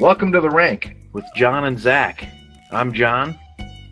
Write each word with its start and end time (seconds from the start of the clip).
Welcome 0.00 0.32
to 0.32 0.40
the 0.40 0.48
rank 0.48 0.96
with 1.12 1.26
John 1.36 1.66
and 1.66 1.78
Zac. 1.78 2.26
I'm 2.72 2.90
John. 2.90 3.38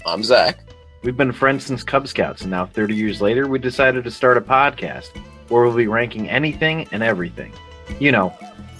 I'm 0.06 0.24
Zac. 0.24 0.58
We've 1.02 1.18
been 1.18 1.32
friends 1.32 1.66
since 1.66 1.82
Cub 1.82 2.08
Scouts, 2.08 2.40
and 2.40 2.50
now 2.50 2.64
30 2.64 2.94
years 2.94 3.20
later, 3.20 3.46
we 3.46 3.58
decided 3.58 4.04
to 4.04 4.10
start 4.10 4.38
a 4.38 4.40
podcast 4.40 5.14
where 5.48 5.64
we'll 5.64 5.76
be 5.76 5.86
ranking 5.86 6.30
anything 6.30 6.88
and 6.92 7.02
everything. 7.02 7.52
You 8.00 8.12
know, 8.12 8.34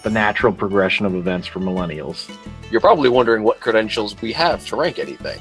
the 0.04 0.08
natural 0.08 0.54
progression 0.54 1.04
of 1.04 1.14
events 1.14 1.46
for 1.46 1.60
millennials. 1.60 2.34
You're 2.70 2.80
probably 2.80 3.10
wondering 3.10 3.42
what 3.42 3.60
credentials 3.60 4.18
we 4.22 4.32
have 4.32 4.64
to 4.68 4.76
rank 4.76 4.98
anything. 4.98 5.38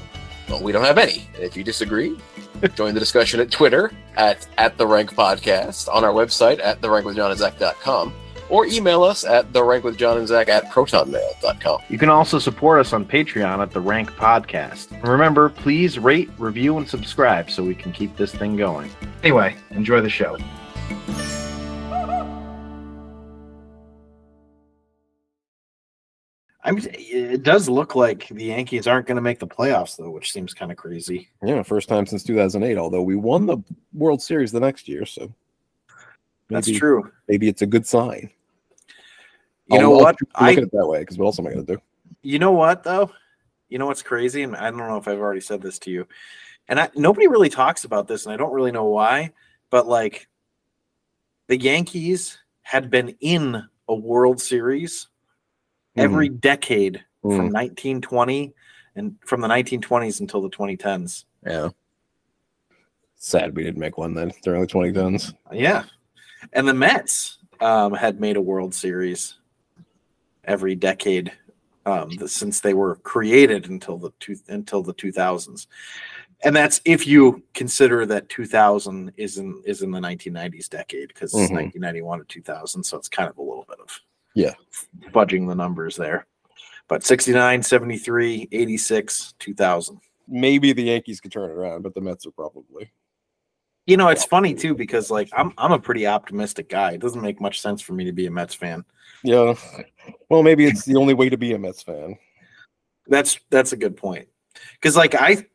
Well, 0.50 0.62
we 0.62 0.72
don't 0.72 0.84
have 0.84 0.98
any. 0.98 1.26
And 1.36 1.42
if 1.42 1.56
you 1.56 1.64
disagree, 1.64 2.18
join 2.74 2.92
the 2.92 3.00
discussion 3.00 3.40
at 3.40 3.50
Twitter 3.50 3.92
at, 4.14 4.46
at 4.58 4.76
the 4.76 4.86
rank 4.86 5.14
podcast, 5.14 5.88
on 5.88 6.04
our 6.04 6.12
website 6.12 6.62
at 6.62 6.82
therankWithJohnandZach.com, 6.82 8.12
or 8.50 8.66
email 8.66 9.02
us 9.02 9.24
at 9.24 9.52
the 9.52 9.62
rank 9.62 9.84
with 9.84 9.96
John 9.96 10.18
and 10.18 10.26
Zac 10.26 10.48
at 10.48 10.64
protonmail.com. 10.66 11.82
You 11.88 11.98
can 11.98 12.08
also 12.08 12.38
support 12.38 12.80
us 12.80 12.92
on 12.92 13.04
Patreon 13.04 13.60
at 13.60 13.70
the 13.70 13.80
Rank 13.80 14.10
Podcast. 14.12 14.92
And 14.92 15.06
remember, 15.06 15.48
please 15.48 15.98
rate, 15.98 16.30
review, 16.38 16.78
and 16.78 16.88
subscribe 16.88 17.50
so 17.50 17.62
we 17.62 17.74
can 17.74 17.92
keep 17.92 18.16
this 18.16 18.34
thing 18.34 18.56
going. 18.56 18.90
Anyway, 19.22 19.56
enjoy 19.70 20.00
the 20.00 20.10
show. 20.10 20.36
I 26.68 26.70
mean, 26.72 26.86
it 26.92 27.42
does 27.44 27.66
look 27.66 27.94
like 27.94 28.28
the 28.28 28.44
Yankees 28.44 28.86
aren't 28.86 29.06
going 29.06 29.16
to 29.16 29.22
make 29.22 29.38
the 29.38 29.46
playoffs, 29.46 29.96
though, 29.96 30.10
which 30.10 30.32
seems 30.32 30.52
kind 30.52 30.70
of 30.70 30.76
crazy. 30.76 31.30
Yeah, 31.42 31.62
first 31.62 31.88
time 31.88 32.04
since 32.04 32.22
2008. 32.24 32.76
Although 32.76 33.00
we 33.02 33.16
won 33.16 33.46
the 33.46 33.58
World 33.94 34.20
Series 34.20 34.52
the 34.52 34.60
next 34.60 34.86
year, 34.86 35.06
so 35.06 35.32
That's 36.50 36.70
true. 36.70 37.10
Maybe 37.26 37.48
it's 37.48 37.62
a 37.62 37.66
good 37.66 37.86
sign. 37.86 38.30
You 39.68 39.76
I'll- 39.76 39.82
know 39.82 39.94
I'll 39.96 40.00
what? 40.04 40.18
keep 40.18 40.28
I 40.34 40.52
at 40.52 40.58
it 40.58 40.70
that 40.72 40.86
way 40.86 41.00
because 41.00 41.18
what 41.18 41.26
else 41.26 41.38
am 41.38 41.46
I 41.46 41.52
going 41.52 41.66
to 41.66 41.74
do? 41.76 41.82
you 42.22 42.38
know 42.38 42.52
what 42.52 42.82
though? 42.82 43.10
You 43.68 43.78
know 43.78 43.86
what's 43.86 44.02
crazy, 44.02 44.42
and 44.42 44.56
I 44.56 44.70
don't 44.70 44.78
know 44.78 44.96
if 44.96 45.06
I've 45.06 45.18
already 45.20 45.40
said 45.42 45.60
this 45.62 45.78
to 45.80 45.90
you, 45.90 46.06
and 46.68 46.80
I, 46.80 46.88
nobody 46.96 47.26
really 47.28 47.50
talks 47.50 47.84
about 47.84 48.08
this, 48.08 48.24
and 48.24 48.32
I 48.32 48.36
don't 48.36 48.52
really 48.52 48.72
know 48.72 48.86
why, 48.86 49.32
but 49.70 49.86
like 49.86 50.26
the 51.48 51.58
Yankees 51.58 52.38
had 52.62 52.90
been 52.90 53.14
in 53.20 53.62
a 53.88 53.94
World 53.94 54.40
Series 54.40 55.08
every 55.96 56.28
decade 56.28 57.04
from 57.22 57.50
Mm. 57.50 57.52
1920 57.52 58.52
and 58.96 59.16
from 59.24 59.40
the 59.40 59.48
1920s 59.48 60.20
until 60.20 60.40
the 60.42 60.50
2010s. 60.50 61.24
Yeah. 61.46 61.70
Sad 63.16 63.54
we 63.56 63.64
didn't 63.64 63.80
make 63.80 63.98
one 63.98 64.14
then 64.14 64.32
during 64.42 64.60
the 64.60 64.66
2010s. 64.66 65.34
Yeah, 65.52 65.84
and 66.52 66.66
the 66.68 66.74
Mets 66.74 67.38
um, 67.60 67.92
had 67.92 68.20
made 68.20 68.36
a 68.36 68.40
World 68.40 68.72
Series 68.74 69.37
every 70.48 70.74
decade 70.74 71.30
um, 71.86 72.10
since 72.26 72.60
they 72.60 72.74
were 72.74 72.96
created 72.96 73.68
until 73.70 73.98
the 73.98 74.10
two, 74.18 74.34
until 74.48 74.82
the 74.82 74.92
2000s, 74.94 75.66
and 76.44 76.54
that's 76.54 76.80
if 76.84 77.06
you 77.06 77.42
consider 77.54 78.04
that 78.06 78.28
2000 78.28 79.12
is 79.16 79.38
in 79.38 79.62
is 79.64 79.82
in 79.82 79.90
the 79.90 80.00
1990s 80.00 80.68
decade 80.68 81.08
because 81.08 81.32
it's 81.32 81.50
Mhm. 81.50 81.54
1991 81.72 82.18
to 82.18 82.24
2000, 82.26 82.82
so 82.84 82.96
it's 82.96 83.08
kind 83.08 83.28
of 83.30 83.38
a 83.38 83.42
little 83.42 83.64
bit 83.68 83.78
of 83.80 84.00
Yeah. 84.34 84.54
fudging 85.12 85.46
the 85.48 85.54
numbers 85.54 85.96
there. 85.96 86.26
But 86.88 87.04
69, 87.04 87.62
73, 87.62 88.48
86, 88.52 89.34
2000. 89.38 90.00
Maybe 90.26 90.72
the 90.72 90.82
Yankees 90.84 91.20
could 91.20 91.32
turn 91.32 91.50
it 91.50 91.54
around, 91.54 91.82
but 91.82 91.94
the 91.94 92.00
Mets 92.02 92.26
are 92.26 92.30
probably. 92.32 92.90
You 93.88 93.96
know, 93.96 94.08
it's 94.08 94.26
funny 94.26 94.52
too 94.54 94.74
because 94.74 95.10
like 95.10 95.30
I'm 95.32 95.50
I'm 95.56 95.72
a 95.72 95.78
pretty 95.78 96.06
optimistic 96.06 96.68
guy. 96.68 96.92
It 96.92 97.00
doesn't 97.00 97.22
make 97.22 97.40
much 97.40 97.58
sense 97.62 97.80
for 97.80 97.94
me 97.94 98.04
to 98.04 98.12
be 98.12 98.26
a 98.26 98.30
Mets 98.30 98.54
fan. 98.54 98.84
Yeah. 99.24 99.54
Well, 100.28 100.42
maybe 100.42 100.66
it's 100.66 100.84
the 100.84 100.96
only 100.96 101.14
way 101.14 101.30
to 101.30 101.38
be 101.38 101.54
a 101.54 101.58
Mets 101.58 101.82
fan. 101.82 102.18
That's 103.06 103.40
that's 103.48 103.72
a 103.72 103.78
good 103.78 103.96
point. 103.96 104.28
Because 104.74 104.94
like 104.94 105.14
I, 105.14 105.46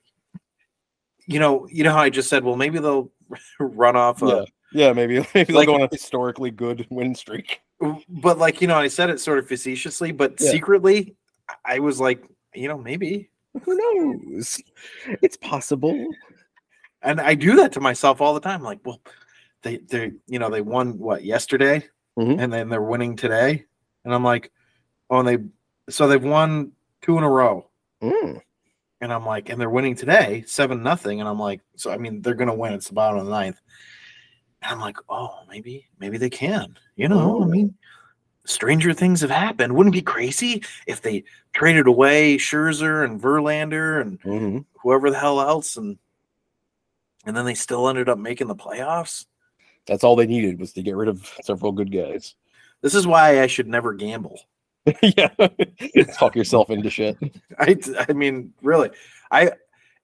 you 1.27 1.37
know, 1.39 1.67
you 1.71 1.83
know 1.83 1.91
how 1.91 1.99
I 1.99 2.09
just 2.09 2.27
said, 2.27 2.43
well, 2.43 2.55
maybe 2.55 2.79
they'll 2.79 3.11
run 3.59 3.95
off. 3.95 4.23
A, 4.23 4.25
Yeah. 4.25 4.43
Yeah, 4.87 4.93
maybe 4.93 5.19
maybe 5.35 5.53
they'll 5.53 5.57
Like- 5.57 5.67
go 5.67 5.75
on 5.75 5.81
a 5.83 5.87
historically 5.91 6.49
good 6.49 6.87
win 6.89 7.13
streak. 7.13 7.61
But 8.09 8.39
like 8.39 8.61
you 8.61 8.67
know, 8.67 8.77
I 8.77 8.87
said 8.87 9.11
it 9.11 9.19
sort 9.19 9.37
of 9.37 9.47
facetiously, 9.47 10.11
but 10.11 10.41
Yeah. 10.41 10.49
secretly, 10.49 11.15
I 11.63 11.77
was 11.77 11.99
like, 11.99 12.23
you 12.55 12.67
know, 12.67 12.79
maybe. 12.79 13.29
Who 13.63 13.75
knows? 13.77 14.59
It's 15.21 15.37
possible. 15.37 16.07
And 17.03 17.19
I 17.19 17.35
do 17.35 17.57
that 17.57 17.73
to 17.73 17.79
myself 17.81 18.21
all 18.21 18.33
the 18.33 18.39
time. 18.39 18.63
Like, 18.63 18.79
well, 18.85 19.01
they 19.61 19.77
they 19.77 20.11
you 20.27 20.39
know 20.39 20.49
they 20.49 20.61
won 20.61 20.97
what 20.97 21.23
yesterday, 21.23 21.83
Mhm. 22.17 22.39
and 22.39 22.51
then 22.51 22.69
they're 22.69 22.81
winning 22.81 23.15
today, 23.15 23.65
and 24.05 24.13
I'm 24.13 24.23
like, 24.23 24.51
oh, 25.09 25.19
and 25.19 25.27
they 25.27 25.37
so 25.91 26.07
they've 26.07 26.23
won 26.23 26.71
two 27.01 27.17
in 27.17 27.23
a 27.23 27.29
row. 27.29 27.69
Mm. 28.01 28.41
And 29.01 29.11
I'm 29.11 29.25
like, 29.25 29.49
and 29.49 29.59
they're 29.59 29.69
winning 29.69 29.95
today, 29.95 30.43
seven 30.47 30.81
nothing. 30.81 31.19
And 31.19 31.27
I'm 31.27 31.39
like, 31.39 31.59
so 31.75 31.91
I 31.91 31.97
mean, 31.97 32.21
they're 32.21 32.35
gonna 32.35 32.55
win. 32.55 32.73
It's 32.73 32.87
the 32.87 32.93
bottom 32.93 33.19
of 33.19 33.25
the 33.25 33.31
ninth. 33.31 33.59
And 34.61 34.71
I'm 34.71 34.79
like, 34.79 34.95
oh, 35.09 35.39
maybe, 35.49 35.87
maybe 35.99 36.17
they 36.17 36.29
can. 36.29 36.77
You 36.95 37.09
know, 37.09 37.41
I 37.41 37.43
Oh. 37.43 37.45
mean, 37.45 37.75
stranger 38.45 38.93
things 38.93 39.19
have 39.19 39.29
happened. 39.29 39.75
Wouldn't 39.75 39.93
it 39.93 39.99
be 39.99 40.03
crazy 40.03 40.63
if 40.87 41.01
they 41.01 41.25
traded 41.53 41.87
away 41.87 42.37
Scherzer 42.37 43.03
and 43.03 43.21
Verlander 43.21 43.99
and 44.01 44.21
hmm 44.21 44.59
whoever 44.81 45.09
the 45.09 45.19
hell 45.19 45.39
else, 45.41 45.75
and 45.77 45.97
and 47.25 47.35
then 47.35 47.45
they 47.45 47.53
still 47.53 47.87
ended 47.87 48.09
up 48.09 48.17
making 48.17 48.47
the 48.47 48.55
playoffs? 48.55 49.25
That's 49.85 50.03
all 50.03 50.15
they 50.15 50.27
needed 50.27 50.59
was 50.59 50.73
to 50.73 50.81
get 50.81 50.95
rid 50.95 51.09
of 51.09 51.29
several 51.43 51.71
good 51.71 51.91
guys. 51.91 52.35
This 52.81 52.95
is 52.95 53.07
why 53.07 53.41
I 53.41 53.47
should 53.47 53.67
never 53.67 53.93
gamble. 53.93 54.39
yeah. 55.01 55.29
Talk 56.13 56.35
yourself 56.35 56.69
into 56.69 56.89
shit. 56.89 57.17
I, 57.59 57.77
I 58.07 58.13
mean, 58.13 58.53
really, 58.61 58.89
I 59.31 59.53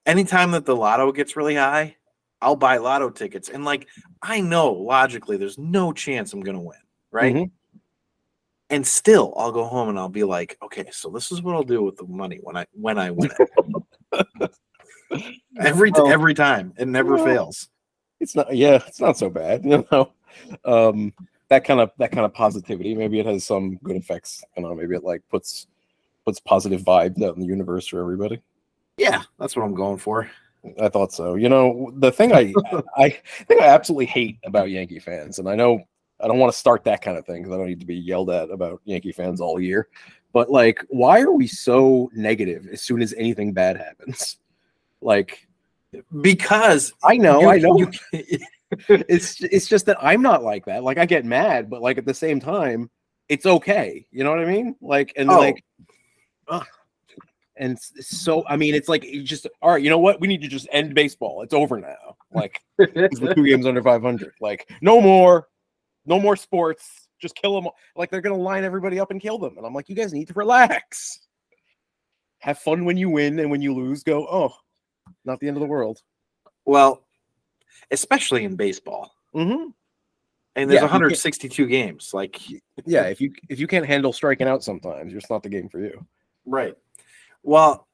anytime 0.06 0.52
that 0.52 0.66
the 0.66 0.76
lotto 0.76 1.12
gets 1.12 1.36
really 1.36 1.56
high, 1.56 1.96
I'll 2.42 2.56
buy 2.56 2.78
lotto 2.78 3.10
tickets, 3.10 3.50
and 3.50 3.66
like 3.66 3.88
I 4.22 4.40
know 4.40 4.72
logically, 4.72 5.38
there's 5.38 5.58
no 5.58 5.92
chance 5.92 6.32
I'm 6.32 6.42
gonna 6.42 6.62
win, 6.62 6.80
right? 7.12 7.36
Mhm. 7.36 7.52
And 8.72 8.86
still, 8.86 9.34
I'll 9.36 9.52
go 9.52 9.66
home 9.66 9.90
and 9.90 9.98
I'll 9.98 10.10
be 10.10 10.24
like, 10.24 10.56
okay, 10.62 10.86
so 10.92 11.10
this 11.10 11.32
is 11.32 11.42
what 11.42 11.56
I'll 11.56 11.64
do 11.64 11.82
with 11.82 11.98
the 11.98 12.06
money 12.06 12.40
when 12.42 12.56
I 12.56 12.66
when 12.72 12.98
I 12.98 13.12
win 13.12 13.32
it. 14.12 14.52
every 15.60 15.92
Well, 15.92 16.08
every 16.08 16.34
time, 16.34 16.74
it 16.78 16.88
never 16.88 17.16
well, 17.16 17.26
fails. 17.26 17.70
It's 18.20 18.36
not 18.36 18.56
yeah, 18.56 18.80
it's 18.88 19.02
not 19.02 19.18
so 19.18 19.30
bad. 19.30 19.64
You 19.66 19.86
know. 19.92 20.12
Um 20.64 21.14
that 21.50 21.64
kind 21.64 21.80
of 21.80 21.92
that 21.98 22.12
kind 22.12 22.26
of 22.26 22.34
positivity. 22.34 22.96
Maybe 22.96 23.20
it 23.20 23.26
has 23.26 23.46
some 23.46 23.78
good 23.78 23.96
effects. 23.96 24.44
I 24.56 24.62
don't 24.62 24.70
know, 24.70 24.76
maybe 24.76 24.96
it 24.96 25.04
like 25.04 25.22
puts 25.30 25.68
puts 26.26 26.40
positive 26.40 26.82
vibes 26.82 27.22
out 27.24 27.36
in 27.36 27.42
the 27.42 27.48
universe 27.48 27.88
for 27.88 28.00
everybody. 28.00 28.42
Yeah, 28.98 29.24
that's 29.40 29.56
what 29.56 29.64
I'm 29.64 29.74
going 29.74 29.98
for. 29.98 30.30
I 30.82 30.90
thought 30.90 31.14
so. 31.14 31.36
You 31.36 31.50
know, 31.50 31.92
the 31.96 32.12
thing 32.12 32.34
I 32.34 32.54
I 32.98 33.10
think 33.48 33.62
I 33.62 33.68
absolutely 33.68 34.08
hate 34.08 34.38
about 34.44 34.70
Yankee 34.70 35.00
fans, 35.00 35.40
and 35.40 35.50
I 35.50 35.56
know 35.56 35.82
I 36.20 36.28
don't 36.28 36.40
want 36.40 36.52
to 36.52 36.60
start 36.60 36.84
that 36.84 37.02
kind 37.02 37.18
of 37.18 37.26
thing 37.26 37.42
because 37.42 37.54
I 37.54 37.58
don't 37.58 37.68
need 37.68 37.80
to 37.80 37.86
be 37.86 37.96
yelled 37.96 38.30
at 38.30 38.50
about 38.52 38.82
Yankee 38.86 39.12
fans 39.12 39.42
all 39.42 39.60
year. 39.60 39.88
But 40.34 40.52
like, 40.52 40.86
why 40.90 41.22
are 41.22 41.32
we 41.32 41.48
so 41.48 42.12
negative 42.14 42.68
as 42.72 42.82
soon 42.82 43.02
as 43.02 43.14
anything 43.18 43.54
bad 43.54 43.78
happens? 43.78 44.38
Like, 45.02 45.48
Because 46.22 46.94
I 47.04 47.18
know, 47.18 47.42
you- 47.42 47.50
I 47.50 47.58
know. 47.58 47.78
you- 47.78 47.92
it's 48.88 49.42
it's 49.42 49.68
just 49.68 49.86
that 49.88 49.98
I'm 50.02 50.22
not 50.22 50.44
like 50.44 50.66
that. 50.66 50.84
Like, 50.84 50.98
I 51.00 51.06
get 51.06 51.26
mad, 51.26 51.70
but 51.70 51.82
like 51.82 51.98
at 51.98 52.06
the 52.06 52.14
same 52.14 52.40
time, 52.40 52.90
it's 53.28 53.46
okay. 53.46 54.06
You 54.12 54.24
know 54.24 54.30
what 54.32 54.40
I 54.40 54.46
mean? 54.46 54.76
Like, 54.82 55.14
and 55.16 55.30
Oh. 55.30 55.38
like, 55.40 55.64
ugh. 56.48 56.66
and 57.56 57.80
so 57.80 58.46
I 58.48 58.56
mean, 58.58 58.76
it's 58.76 58.88
like 58.90 59.04
you 59.04 59.24
just 59.24 59.48
all 59.62 59.72
right. 59.72 59.82
You 59.84 59.90
know 59.90 59.98
what? 60.00 60.20
We 60.22 60.28
need 60.28 60.42
to 60.42 60.48
just 60.48 60.68
end 60.72 60.94
baseball. 60.94 61.42
It's 61.42 61.54
over 61.54 61.80
now. 61.80 62.16
Like 62.32 62.60
we're 62.78 63.34
two 63.34 63.46
games 63.46 63.66
under 63.66 63.82
500. 63.82 64.34
Like, 64.40 64.70
no 64.82 65.02
more, 65.02 65.48
no 66.06 66.20
more 66.20 66.36
sports. 66.36 67.08
Just 67.20 67.36
kill 67.36 67.60
them. 67.60 67.70
Like, 67.96 68.12
they're 68.12 68.22
gonna 68.22 68.36
line 68.38 68.64
everybody 68.64 69.00
up 69.00 69.10
and 69.12 69.20
kill 69.20 69.38
them. 69.40 69.58
And 69.58 69.66
I'm 69.66 69.74
like, 69.74 69.90
you 69.90 69.96
guys 69.96 70.14
need 70.14 70.28
to 70.28 70.34
relax. 70.36 71.20
Have 72.40 72.60
fun 72.60 72.86
when 72.86 72.96
you 72.98 73.10
win, 73.10 73.40
and 73.40 73.50
when 73.52 73.62
you 73.62 73.74
lose, 73.74 74.04
go. 74.04 74.26
Oh, 74.32 74.54
not 75.26 75.40
the 75.40 75.48
end 75.48 75.58
of 75.58 75.62
the 75.62 75.68
world. 75.68 76.02
well, 76.66 77.04
especially 77.92 78.44
in 78.44 78.56
baseball, 78.56 79.12
Mm-hmm. 79.36 79.70
and 80.56 80.70
there's 80.70 80.78
Yeah, 80.78 80.82
162 80.82 81.66
games. 81.68 82.12
Like, 82.14 82.40
Yeah, 82.86 83.04
if 83.04 83.22
you 83.22 83.32
if 83.50 83.60
you 83.60 83.68
can't 83.68 83.86
handle 83.86 84.12
striking 84.14 84.48
out 84.48 84.64
sometimes, 84.64 85.14
it's 85.14 85.30
not 85.30 85.44
the 85.44 85.50
game 85.50 85.70
for 85.70 85.80
you. 85.80 86.06
Right. 86.46 86.76
Well, 87.44 87.88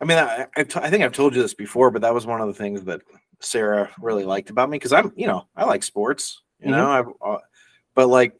I 0.00 0.04
mean, 0.04 0.18
I, 0.18 0.46
I've 0.56 0.68
t- 0.68 0.80
I 0.80 0.90
think 0.90 1.02
I've 1.04 1.12
told 1.12 1.34
you 1.34 1.42
this 1.42 1.54
before, 1.54 1.90
but 1.90 2.02
that 2.02 2.14
was 2.14 2.26
one 2.26 2.40
of 2.40 2.46
the 2.48 2.54
things 2.54 2.82
that 2.84 3.00
Sarah 3.40 3.90
really 4.00 4.24
liked 4.24 4.50
about 4.50 4.68
me 4.70 4.76
because 4.78 4.92
I'm, 4.92 5.12
you 5.16 5.26
know, 5.26 5.46
I 5.56 5.64
like 5.64 5.82
sports, 5.82 6.42
you 6.60 6.70
know, 6.70 6.88
I've, 6.90 7.08
uh, 7.24 7.38
but 7.94 8.08
like 8.08 8.34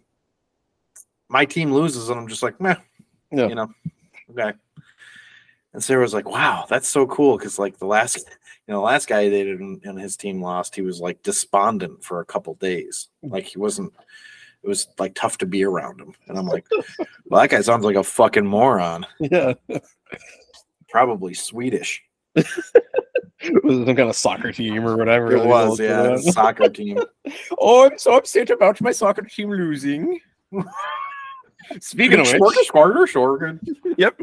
my 1.28 1.44
team 1.44 1.72
loses 1.72 2.08
and 2.08 2.19
I'm 2.20 2.28
just 2.28 2.43
like, 2.43 2.60
meh, 2.60 2.76
Yeah. 3.32 3.48
you 3.48 3.54
know, 3.54 3.69
okay. 4.31 4.52
And 5.76 5.84
Sarah 5.84 6.00
was 6.00 6.14
like, 6.14 6.26
wow, 6.26 6.64
that's 6.70 6.88
so 6.88 7.06
cool 7.06 7.37
because 7.37 7.58
like 7.58 7.76
the 7.76 7.84
last, 7.84 8.17
you 8.17 8.73
know, 8.73 8.76
the 8.76 8.87
last 8.87 9.08
guy 9.08 9.25
they 9.25 9.44
dated 9.44 9.61
and, 9.61 10.00
his 10.00 10.17
team 10.17 10.40
lost, 10.40 10.75
he 10.75 10.81
was 10.81 11.02
like 11.02 11.23
despondent 11.23 12.02
for 12.02 12.20
a 12.20 12.25
couple 12.25 12.55
days, 12.55 13.08
mm. 13.23 13.31
like 13.31 13.44
he 13.44 13.58
wasn't. 13.58 13.93
it 14.62 14.69
was 14.69 14.88
like 14.99 15.14
tough 15.14 15.37
to 15.37 15.44
be 15.44 15.64
around 15.64 16.00
him. 16.00 16.14
And 16.28 16.38
I'm 16.38 16.46
like, 16.46 16.64
well, 17.26 17.43
that 17.43 17.50
guy 17.50 17.61
sounds 17.61 17.84
like 17.84 17.96
a 17.96 18.02
fucking 18.02 18.46
moron. 18.46 19.05
Yeah. 19.20 19.52
Probably 20.88 21.34
Swedish. 21.34 22.02
was 22.34 22.46
it 23.43 23.62
some 23.62 23.84
kind 23.84 24.08
of 24.08 24.17
soccer 24.17 24.52
team 24.52 24.82
or 24.87 24.96
whatever. 24.96 25.37
It 25.37 25.44
was, 25.44 25.79
yeah, 25.79 26.17
soccer 26.17 26.70
team. 26.70 27.00
Oh, 27.58 27.90
I'm 27.90 27.99
so 27.99 28.17
upset 28.17 28.49
about 28.49 28.81
my 28.81 28.93
soccer 28.93 29.22
team 29.22 29.50
losing. 29.50 30.20
Speaking 31.81 32.20
of 32.20 32.32
which, 32.38 32.67
Squarter, 32.67 33.06
Shorgan. 33.06 33.61
yep. 33.99 34.19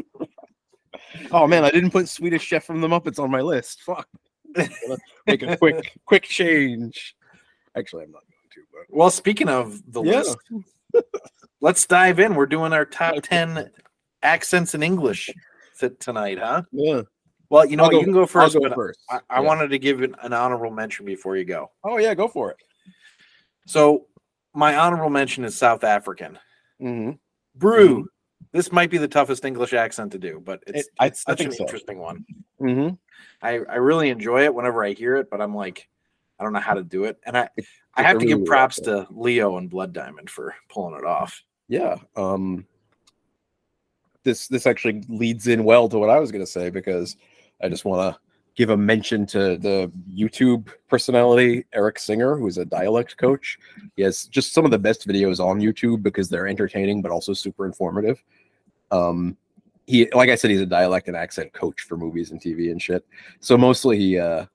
Oh 1.30 1.46
man, 1.46 1.64
I 1.64 1.70
didn't 1.70 1.90
put 1.90 2.08
Swedish 2.08 2.42
Chef 2.42 2.64
from 2.64 2.80
the 2.80 2.88
Muppets 2.88 3.18
on 3.18 3.30
my 3.30 3.40
list. 3.40 3.82
Fuck. 3.82 4.08
Make 5.26 5.42
a 5.42 5.56
quick, 5.56 5.92
quick 6.04 6.22
change. 6.24 7.16
Actually, 7.76 8.04
I'm 8.04 8.12
not 8.12 8.22
going 8.22 8.50
to. 8.54 8.60
But 8.72 8.96
Well, 8.96 9.10
speaking 9.10 9.48
of 9.48 9.82
the 9.92 10.02
Yeah. 10.02 10.18
list, 10.18 10.36
let's 11.60 11.86
dive 11.86 12.20
in. 12.20 12.34
We're 12.34 12.46
doing 12.46 12.72
our 12.72 12.84
top 12.84 13.16
10 13.22 13.70
accents 14.22 14.74
in 14.74 14.82
English 14.82 15.30
tonight, 15.98 16.38
huh? 16.38 16.62
yeah, 16.72 17.02
Well, 17.50 17.66
you 17.66 17.76
know 17.76 17.88
go- 17.90 17.98
You 17.98 18.04
can 18.04 18.12
go 18.12 18.20
I'll 18.20 18.26
first. 18.26 18.54
go 18.54 18.60
but 18.60 18.74
first. 18.74 19.00
I, 19.10 19.16
I 19.28 19.40
Yeah. 19.40 19.40
wanted 19.40 19.68
to 19.68 19.78
give 19.78 20.02
an, 20.02 20.14
an 20.22 20.32
honorable 20.32 20.70
mention 20.70 21.04
before 21.04 21.36
you 21.36 21.44
go. 21.44 21.70
Oh 21.82 21.98
yeah, 21.98 22.14
go 22.14 22.28
for 22.28 22.50
it. 22.52 22.56
So, 23.66 24.06
my 24.54 24.76
honorable 24.76 25.10
mention 25.10 25.44
is 25.44 25.56
South 25.56 25.82
African. 25.84 26.38
Mm-hmm. 26.80 27.12
Brew. 27.56 28.08
This 28.54 28.70
might 28.70 28.88
be 28.88 28.98
the 28.98 29.08
toughest 29.08 29.44
English 29.44 29.72
accent 29.72 30.12
to 30.12 30.18
do, 30.18 30.40
but 30.42 30.62
it's, 30.68 30.86
It- 30.86 30.92
I- 31.00 31.06
it's 31.06 31.22
such 31.22 31.40
an 31.40 31.50
so. 31.50 31.64
interesting 31.64 31.98
one. 31.98 32.24
Mm-hmm. 32.60 32.94
I, 33.42 33.50
I 33.68 33.74
really 33.76 34.10
enjoy 34.10 34.44
it 34.44 34.54
whenever 34.54 34.84
I 34.84 34.92
hear 34.92 35.16
it, 35.16 35.28
but 35.28 35.40
I'm 35.40 35.54
like, 35.56 35.88
I 36.38 36.44
don't 36.44 36.52
know 36.52 36.60
how 36.60 36.74
to 36.74 36.84
do 36.84 37.02
it. 37.04 37.18
And 37.26 37.36
I, 37.36 37.48
I 37.94 38.02
have 38.04 38.18
to 38.20 38.26
give 38.26 38.44
props 38.44 38.80
to 38.82 39.08
Leo 39.10 39.58
and 39.58 39.68
Blood 39.68 39.92
Diamond 39.92 40.30
for 40.30 40.54
pulling 40.68 40.94
it 40.96 41.04
off. 41.04 41.42
Yeah. 41.68 41.96
Um 42.16 42.64
this 44.22 44.46
this 44.48 44.66
actually 44.66 45.02
leads 45.08 45.48
in 45.48 45.64
well 45.64 45.88
to 45.88 45.98
what 45.98 46.10
I 46.10 46.18
was 46.20 46.30
gonna 46.32 46.46
say 46.46 46.70
because 46.70 47.16
I 47.62 47.68
just 47.68 47.84
wanna 47.84 48.18
give 48.56 48.70
a 48.70 48.76
mention 48.76 49.26
to 49.26 49.56
the 49.58 49.90
YouTube 50.12 50.68
personality 50.88 51.64
Erik 51.72 51.98
Singer, 51.98 52.36
who 52.36 52.46
is 52.46 52.58
a 52.58 52.64
dialect 52.64 53.16
coach. 53.16 53.58
He 53.96 54.02
has 54.02 54.26
just 54.26 54.52
some 54.52 54.64
of 54.64 54.70
the 54.70 54.78
best 54.78 55.06
videos 55.08 55.40
on 55.44 55.60
YouTube 55.60 56.02
because 56.02 56.28
they're 56.28 56.46
entertaining 56.46 57.02
but 57.02 57.10
also 57.10 57.32
super 57.32 57.66
informative. 57.66 58.22
Um 58.90 59.36
he 59.86 60.08
like 60.12 60.30
I 60.30 60.34
said, 60.34 60.50
he's 60.50 60.60
a 60.60 60.66
dialect 60.66 61.08
and 61.08 61.16
accent 61.16 61.52
coach 61.52 61.82
for 61.82 61.96
movies 61.96 62.30
and 62.30 62.40
TV 62.40 62.70
and 62.70 62.80
shit. 62.80 63.06
So 63.40 63.56
mostly 63.56 63.98
he 63.98 64.18
uh 64.18 64.46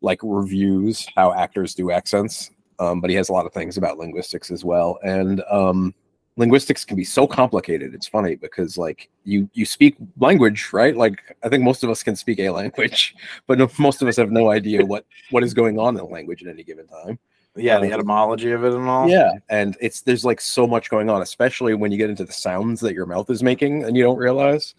like 0.00 0.20
reviews 0.22 1.06
how 1.16 1.32
actors 1.32 1.74
do 1.74 1.90
accents 1.90 2.50
um, 2.78 3.00
but 3.00 3.10
he 3.10 3.16
has 3.16 3.28
a 3.28 3.32
lot 3.32 3.46
of 3.46 3.52
things 3.52 3.76
about 3.76 3.98
linguistics 3.98 4.50
as 4.50 4.64
well. 4.64 4.98
And 5.02 5.42
um, 5.50 5.94
linguistics 6.36 6.84
can 6.84 6.96
be 6.96 7.04
so 7.04 7.26
complicated. 7.26 7.94
It's 7.94 8.06
funny 8.06 8.36
because 8.36 8.78
like 8.78 9.10
you 9.24 9.50
you 9.52 9.66
speak 9.66 9.96
language, 10.18 10.70
right? 10.72 10.96
Like 10.96 11.36
I 11.42 11.48
think 11.48 11.64
most 11.64 11.82
of 11.82 11.90
us 11.90 12.02
can 12.02 12.14
speak 12.14 12.38
a 12.38 12.50
language, 12.50 13.14
but 13.46 13.58
most 13.78 14.02
of 14.02 14.08
us 14.08 14.16
have 14.16 14.30
no 14.30 14.50
idea 14.50 14.84
what 14.84 15.04
what 15.30 15.42
is 15.42 15.54
going 15.54 15.78
on 15.78 15.96
in 15.96 16.00
a 16.00 16.06
language 16.06 16.42
at 16.42 16.48
any 16.48 16.62
given 16.62 16.86
time. 16.86 17.18
Yeah, 17.58 17.78
the 17.80 17.86
Um, 17.88 17.92
etymology 17.92 18.52
of 18.52 18.64
it 18.64 18.72
and 18.72 18.88
all. 18.88 19.08
Yeah, 19.08 19.32
and 19.48 19.76
it's 19.80 20.02
there's 20.02 20.24
like 20.24 20.40
so 20.40 20.66
much 20.66 20.90
going 20.90 21.10
on, 21.10 21.22
especially 21.22 21.74
when 21.74 21.92
you 21.92 21.98
get 21.98 22.10
into 22.10 22.24
the 22.24 22.32
sounds 22.32 22.80
that 22.80 22.94
your 22.94 23.06
mouth 23.06 23.28
is 23.30 23.42
making 23.42 23.84
and 23.84 23.96
you 23.96 24.02
don't 24.02 24.18
realize. 24.18 24.74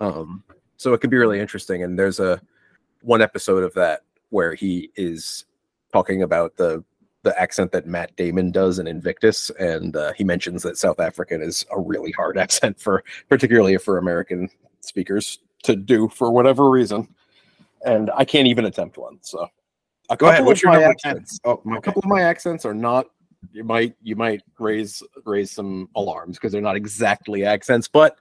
Um, 0.00 0.42
so 0.76 0.92
it 0.94 1.00
could 1.00 1.10
be 1.10 1.16
really 1.16 1.40
interesting. 1.40 1.82
And 1.82 1.98
there's 1.98 2.20
a 2.20 2.40
one 3.02 3.22
episode 3.22 3.62
of 3.64 3.74
that 3.74 4.02
where 4.30 4.54
he 4.54 4.90
is 4.96 5.44
talking 5.92 6.22
about 6.22 6.56
the 6.56 6.84
the 7.22 7.40
accent 7.40 7.70
that 7.72 7.86
Matt 7.86 8.14
Damon 8.16 8.50
does 8.50 8.78
in 8.80 8.86
Invictus, 8.88 9.50
and 9.58 9.94
uh, 9.94 10.12
he 10.12 10.24
mentions 10.24 10.62
that 10.64 10.76
South 10.76 10.98
African 10.98 11.40
is 11.40 11.64
a 11.70 11.80
really 11.80 12.10
hard 12.12 12.36
accent 12.44 12.80
for, 12.80 13.04
particularly 13.28 13.76
for 13.78 13.98
American 13.98 14.50
speakers 14.80 15.38
to 15.62 15.76
do 15.76 16.08
for 16.08 16.32
whatever 16.32 16.68
reason. 16.68 17.06
And 17.84 18.10
I 18.16 18.24
can't 18.24 18.48
even 18.48 18.64
attempt 18.64 18.98
one. 18.98 19.18
So, 19.22 19.48
a 20.10 20.16
Go 20.16 20.28
ahead. 20.28 20.44
What's 20.44 20.62
your 20.62 20.72
my 20.72 20.80
number 20.80 20.94
10? 20.98 21.10
accents 21.12 21.38
Oh, 21.44 21.62
a 21.64 21.70
okay. 21.70 21.80
couple 21.80 22.00
of 22.00 22.06
my 22.08 22.22
accents 22.22 22.64
are 22.64 22.74
not 22.74 23.06
you 23.52 23.64
might 23.64 23.94
you 24.02 24.16
might 24.16 24.42
raise 24.58 25.02
raise 25.24 25.50
some 25.50 25.88
alarms 25.96 26.36
because 26.36 26.52
they're 26.52 26.60
not 26.60 26.76
exactly 26.76 27.44
accents 27.44 27.88
but 27.88 28.18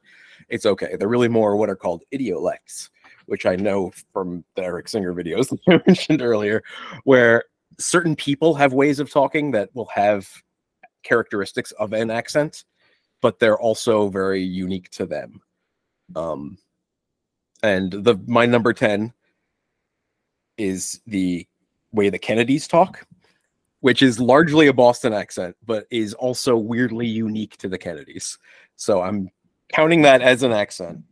it's 0.50 0.66
okay 0.66 0.95
they're 0.98 1.07
really 1.07 1.28
more 1.28 1.56
what 1.56 1.69
are 1.69 1.75
called 1.75 2.04
idiolects 2.12 2.89
which 3.28 3.45
i 3.45 3.56
know 3.56 3.92
from 4.12 4.44
the 4.56 4.63
erik 4.63 4.88
singer 4.88 5.13
videos 5.13 5.50
that 5.68 5.75
i 5.75 5.80
mentioned 5.86 6.22
earlier 6.22 6.63
where 7.04 7.44
certain 7.78 8.16
people 8.16 8.56
have 8.56 8.74
ways 8.74 9.00
of 9.00 9.12
talking 9.12 9.51
that 9.51 9.69
will 9.75 9.89
have 9.94 10.28
characteristics 11.04 11.72
of 11.74 11.94
an 11.94 12.10
accent 12.10 12.63
but 13.22 13.39
they're 13.39 13.60
also 13.60 14.10
very 14.10 14.42
unique 14.42 14.89
to 14.89 15.06
them 15.06 15.42
um 16.16 16.57
and 17.63 17.92
the 17.92 18.19
my 18.25 18.45
number 18.45 18.74
10 18.74 19.13
is 20.57 21.00
the 21.06 21.45
way 21.91 22.09
the 22.09 22.19
Kennedys 22.19 22.67
talk, 22.67 23.05
which 23.81 24.01
is 24.01 24.19
largely 24.19 24.67
a 24.67 24.73
Boston 24.73 25.13
accent, 25.13 25.55
but 25.65 25.85
is 25.91 26.13
also 26.13 26.55
weirdly 26.55 27.07
unique 27.07 27.57
to 27.57 27.67
the 27.67 27.77
Kennedys. 27.77 28.38
So 28.75 29.01
I'm 29.01 29.29
counting 29.71 30.01
that 30.03 30.21
as 30.21 30.43
an 30.43 30.51
accent 30.51 31.03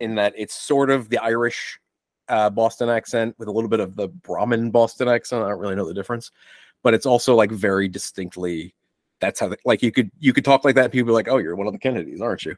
in 0.00 0.14
that 0.16 0.34
it's 0.36 0.54
sort 0.54 0.90
of 0.90 1.08
the 1.08 1.18
Irish 1.18 1.78
uh, 2.28 2.50
Boston 2.50 2.88
accent 2.88 3.34
with 3.38 3.48
a 3.48 3.52
little 3.52 3.68
bit 3.68 3.80
of 3.80 3.96
the 3.96 4.08
Brahmin 4.08 4.70
Boston 4.70 5.08
accent. 5.08 5.44
I 5.44 5.48
don't 5.48 5.58
really 5.58 5.76
know 5.76 5.86
the 5.86 5.94
difference, 5.94 6.30
but 6.82 6.94
it's 6.94 7.06
also 7.06 7.34
like 7.34 7.50
very 7.50 7.88
distinctly. 7.88 8.74
That's 9.20 9.40
how, 9.40 9.48
the, 9.48 9.56
like, 9.64 9.82
you 9.82 9.92
could 9.92 10.10
you 10.18 10.32
could 10.32 10.44
talk 10.44 10.64
like 10.64 10.74
that. 10.74 10.84
And 10.84 10.92
people 10.92 11.06
be 11.06 11.12
like, 11.12 11.28
"Oh, 11.28 11.38
you're 11.38 11.56
one 11.56 11.66
of 11.66 11.72
the 11.72 11.78
Kennedys, 11.78 12.20
aren't 12.20 12.44
you?" 12.44 12.56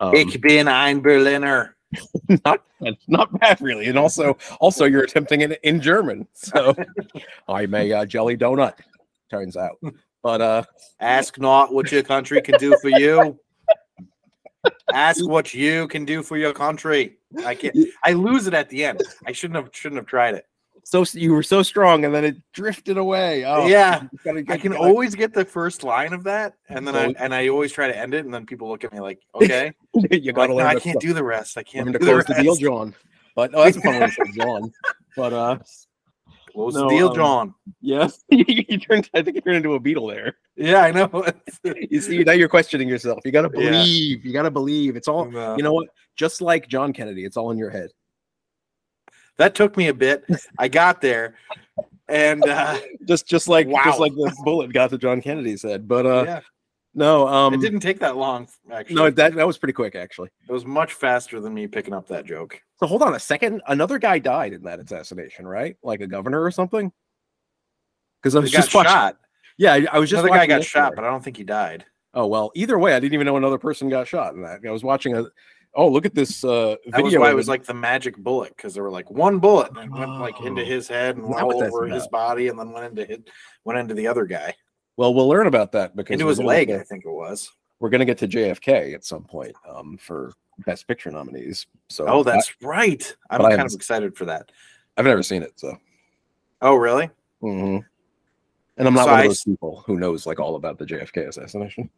Um, 0.00 0.14
Ich 0.14 0.40
bin 0.40 0.68
ein 0.68 1.00
Berliner. 1.00 1.76
not 2.44 2.62
bad, 2.80 2.96
not 3.06 3.40
bad 3.40 3.60
really 3.60 3.86
and 3.86 3.98
also 3.98 4.36
also 4.60 4.84
you're 4.84 5.04
attempting 5.04 5.40
it 5.40 5.58
in 5.62 5.80
german 5.80 6.26
so 6.34 6.74
i'm 7.48 7.74
a 7.74 7.92
uh, 7.92 8.04
jelly 8.04 8.36
donut 8.36 8.74
turns 9.30 9.56
out 9.56 9.78
but 10.22 10.40
uh 10.42 10.62
Ask 11.00 11.38
not 11.38 11.72
what 11.72 11.92
your 11.92 12.02
country 12.02 12.40
can 12.42 12.58
do 12.58 12.76
for 12.82 12.88
you. 12.88 13.38
Ask 14.92 15.24
what 15.24 15.54
you 15.54 15.86
can 15.86 16.04
do 16.04 16.22
for 16.22 16.36
your 16.36 16.52
country. 16.52 17.18
I 17.44 17.54
can't. 17.54 17.76
I 18.04 18.14
lose 18.14 18.46
it 18.46 18.54
at 18.54 18.68
the 18.68 18.84
end. 18.84 19.02
I 19.26 19.32
shouldn't 19.32 19.56
have. 19.56 19.70
Shouldn't 19.72 19.98
have 19.98 20.06
tried 20.06 20.34
it. 20.34 20.46
So 20.90 21.04
you 21.12 21.34
were 21.34 21.42
so 21.42 21.62
strong 21.62 22.06
and 22.06 22.14
then 22.14 22.24
it 22.24 22.36
drifted 22.54 22.96
away. 22.96 23.44
Oh 23.44 23.66
yeah, 23.66 24.04
gotta- 24.24 24.44
I 24.48 24.56
can 24.56 24.72
gotta- 24.72 24.82
always 24.82 25.14
get 25.14 25.34
the 25.34 25.44
first 25.44 25.82
line 25.84 26.14
of 26.14 26.24
that, 26.24 26.54
and 26.70 26.88
then 26.88 26.96
I 26.96 27.14
and 27.22 27.34
I 27.34 27.48
always 27.48 27.72
try 27.72 27.88
to 27.88 27.96
end 27.96 28.14
it, 28.14 28.24
and 28.24 28.32
then 28.32 28.46
people 28.46 28.68
look 28.70 28.84
at 28.84 28.92
me 28.94 29.00
like, 29.00 29.20
"Okay, 29.34 29.72
you 30.10 30.32
gotta 30.32 30.48
no, 30.48 30.56
learn 30.56 30.66
I 30.66 30.76
can't 30.76 30.98
do 30.98 31.12
the 31.12 31.22
rest. 31.22 31.58
I 31.58 31.62
can't 31.62 31.84
learn 31.84 31.92
do 31.92 31.98
to 31.98 32.04
the 32.06 32.10
close 32.12 32.24
the 32.24 32.42
deal 32.42 32.56
john. 32.56 32.94
But 33.36 33.50
oh 33.54 33.64
that's 33.64 33.76
a 33.76 33.80
fun 33.82 34.00
one 34.00 34.12
john. 34.34 34.72
But 35.16 35.32
uh 35.34 35.58
Close 36.54 36.74
No, 36.74 36.88
the 36.88 36.96
deal, 36.96 37.08
um, 37.10 37.14
John. 37.14 37.54
yeah. 37.82 38.08
You 38.30 38.78
turned 38.78 39.08
i 39.14 39.20
think 39.20 39.34
you 39.36 39.42
turned 39.42 39.58
into 39.58 39.74
a 39.74 39.78
beetle 39.80 40.06
there. 40.06 40.38
Yeah, 40.56 40.78
I 40.82 40.90
know. 40.90 41.24
you 41.62 42.00
see 42.00 42.24
now 42.24 42.32
you're 42.32 42.48
questioning 42.48 42.88
yourself. 42.88 43.20
You 43.26 43.30
gotta 43.30 43.50
Yeah. 43.54 43.70
believe. 43.70 44.24
You 44.24 44.32
gotta 44.32 44.50
believe. 44.50 44.96
It's 44.96 45.06
all 45.06 45.30
No. 45.30 45.56
you 45.56 45.62
know 45.62 45.74
what? 45.74 45.88
Just 46.16 46.40
like 46.40 46.66
john 46.66 46.92
kennedy 46.94 47.24
it's 47.26 47.36
all 47.36 47.50
in 47.50 47.58
your 47.58 47.70
head 47.70 47.90
that 49.38 49.54
took 49.54 49.76
me 49.76 49.88
a 49.88 49.94
bit. 49.94 50.24
I 50.58 50.68
got 50.68 51.00
there, 51.00 51.34
and 52.08 52.44
uh, 52.46 52.78
just 53.06 53.26
just 53.26 53.48
like 53.48 53.66
Wow. 53.66 53.82
just 53.84 54.00
like 54.00 54.12
the 54.12 54.34
bullet 54.44 54.72
got 54.72 54.90
to 54.90 54.98
John 54.98 55.20
Kennedy's 55.22 55.62
head. 55.62 55.88
But 55.88 56.06
uh 56.06 56.24
yeah, 56.26 56.40
no, 56.94 57.26
um 57.28 57.54
it 57.54 57.60
didn't 57.60 57.80
take 57.80 58.00
that 58.00 58.16
long. 58.16 58.48
Actually, 58.72 58.96
no 58.96 59.10
that 59.10 59.34
that 59.34 59.46
was 59.46 59.58
pretty 59.58 59.72
quick 59.72 59.94
actually. 59.94 60.30
it 60.48 60.52
was 60.52 60.66
much 60.66 60.92
faster 60.92 61.40
than 61.40 61.54
me 61.54 61.66
picking 61.66 61.94
up 61.94 62.06
that 62.08 62.26
joke. 62.26 62.60
So 62.76 62.86
hold 62.86 63.02
on 63.02 63.14
a 63.14 63.20
second. 63.20 63.62
Another 63.66 63.98
guy 63.98 64.18
died 64.18 64.52
in 64.52 64.62
that 64.64 64.80
assassination, 64.80 65.46
right? 65.46 65.76
Like 65.82 66.00
a 66.00 66.06
governor 66.06 66.42
or 66.42 66.50
something? 66.50 66.92
Because 68.22 68.34
I 68.34 68.40
was 68.40 68.50
just 68.50 68.74
watching, 68.74 68.90
shot. 68.90 69.16
Yeah, 69.58 69.74
I, 69.74 69.86
I 69.92 69.98
was 69.98 70.10
just 70.10 70.24
Another 70.24 70.38
guy 70.38 70.46
got 70.46 70.64
shot, 70.64 70.94
but 70.96 71.04
I 71.04 71.10
don't 71.10 71.22
think 71.22 71.36
he 71.36 71.44
died. 71.44 71.84
Oh 72.14 72.26
well, 72.26 72.50
either 72.54 72.78
way, 72.78 72.94
I 72.94 73.00
didn't 73.00 73.14
even 73.14 73.26
know 73.26 73.36
another 73.36 73.58
person 73.58 73.88
got 73.88 74.08
shot 74.08 74.34
in 74.34 74.42
that. 74.42 74.60
I 74.66 74.70
was 74.70 74.82
watching 74.82 75.16
a 75.16 75.26
oh 75.74 75.88
look 75.88 76.06
at 76.06 76.14
this 76.14 76.42
uh 76.44 76.76
That 76.86 76.96
video. 76.96 77.04
was 77.04 77.16
why 77.18 77.30
it 77.30 77.34
was 77.36 77.48
like 77.48 77.64
the 77.64 77.74
magic 77.74 78.16
bullet 78.16 78.54
because 78.56 78.74
there 78.74 78.82
were 78.82 78.90
like 78.90 79.10
one 79.10 79.38
bullet 79.38 79.68
and 79.76 79.78
it 79.78 79.90
went 79.90 80.18
like 80.20 80.40
into 80.40 80.62
Oh. 80.62 80.64
his 80.64 80.88
head 80.88 81.16
and 81.16 81.26
Is 81.28 81.34
that 81.36 81.42
all 81.44 81.62
over 81.62 81.86
his 81.86 82.02
about? 82.04 82.10
body 82.10 82.48
and 82.48 82.58
then 82.58 82.72
went 82.72 82.86
into 82.86 83.04
his, 83.04 83.18
went 83.64 83.78
into 83.78 83.94
the 83.94 84.06
other 84.06 84.24
guy 84.24 84.54
well, 84.96 85.14
we'll 85.14 85.28
learn 85.28 85.46
about 85.46 85.70
that 85.72 85.94
because 85.94 86.14
into 86.14 86.24
we're 86.24 86.30
his 86.30 86.40
leg. 86.40 86.66
get- 86.68 86.80
I 86.80 86.82
think 86.82 87.04
it 87.04 87.10
was. 87.10 87.52
we're 87.78 87.90
gonna 87.90 88.04
get 88.04 88.18
to 88.18 88.26
JFK 88.26 88.94
at 88.94 89.04
some 89.04 89.22
point 89.24 89.54
um 89.68 89.96
for 89.98 90.32
best 90.66 90.88
picture 90.88 91.10
nominees. 91.12 91.66
So 91.88 92.04
Oh, 92.08 92.20
I- 92.20 92.22
that's 92.24 92.52
right. 92.62 93.16
I'm 93.30 93.40
but 93.40 93.52
I 93.52 93.56
kind 93.56 93.68
of 93.68 93.74
excited 93.74 94.16
for 94.16 94.24
that. 94.24 94.50
I've 94.96 95.04
never 95.04 95.22
seen 95.22 95.42
it, 95.44 95.52
so 95.54 95.76
Oh, 96.60 96.74
really? 96.74 97.08
Mhm. 97.42 97.84
And 98.76 98.88
I'm 98.88 98.94
not 98.94 99.04
So 99.06 99.10
one 99.12 99.20
of 99.20 99.26
those 99.26 99.38
s- 99.40 99.44
people 99.44 99.84
who 99.86 99.96
knows 100.00 100.26
like 100.26 100.40
all 100.40 100.56
about 100.56 100.78
the 100.78 100.84
JFK 100.86 101.28
assassination. 101.28 101.90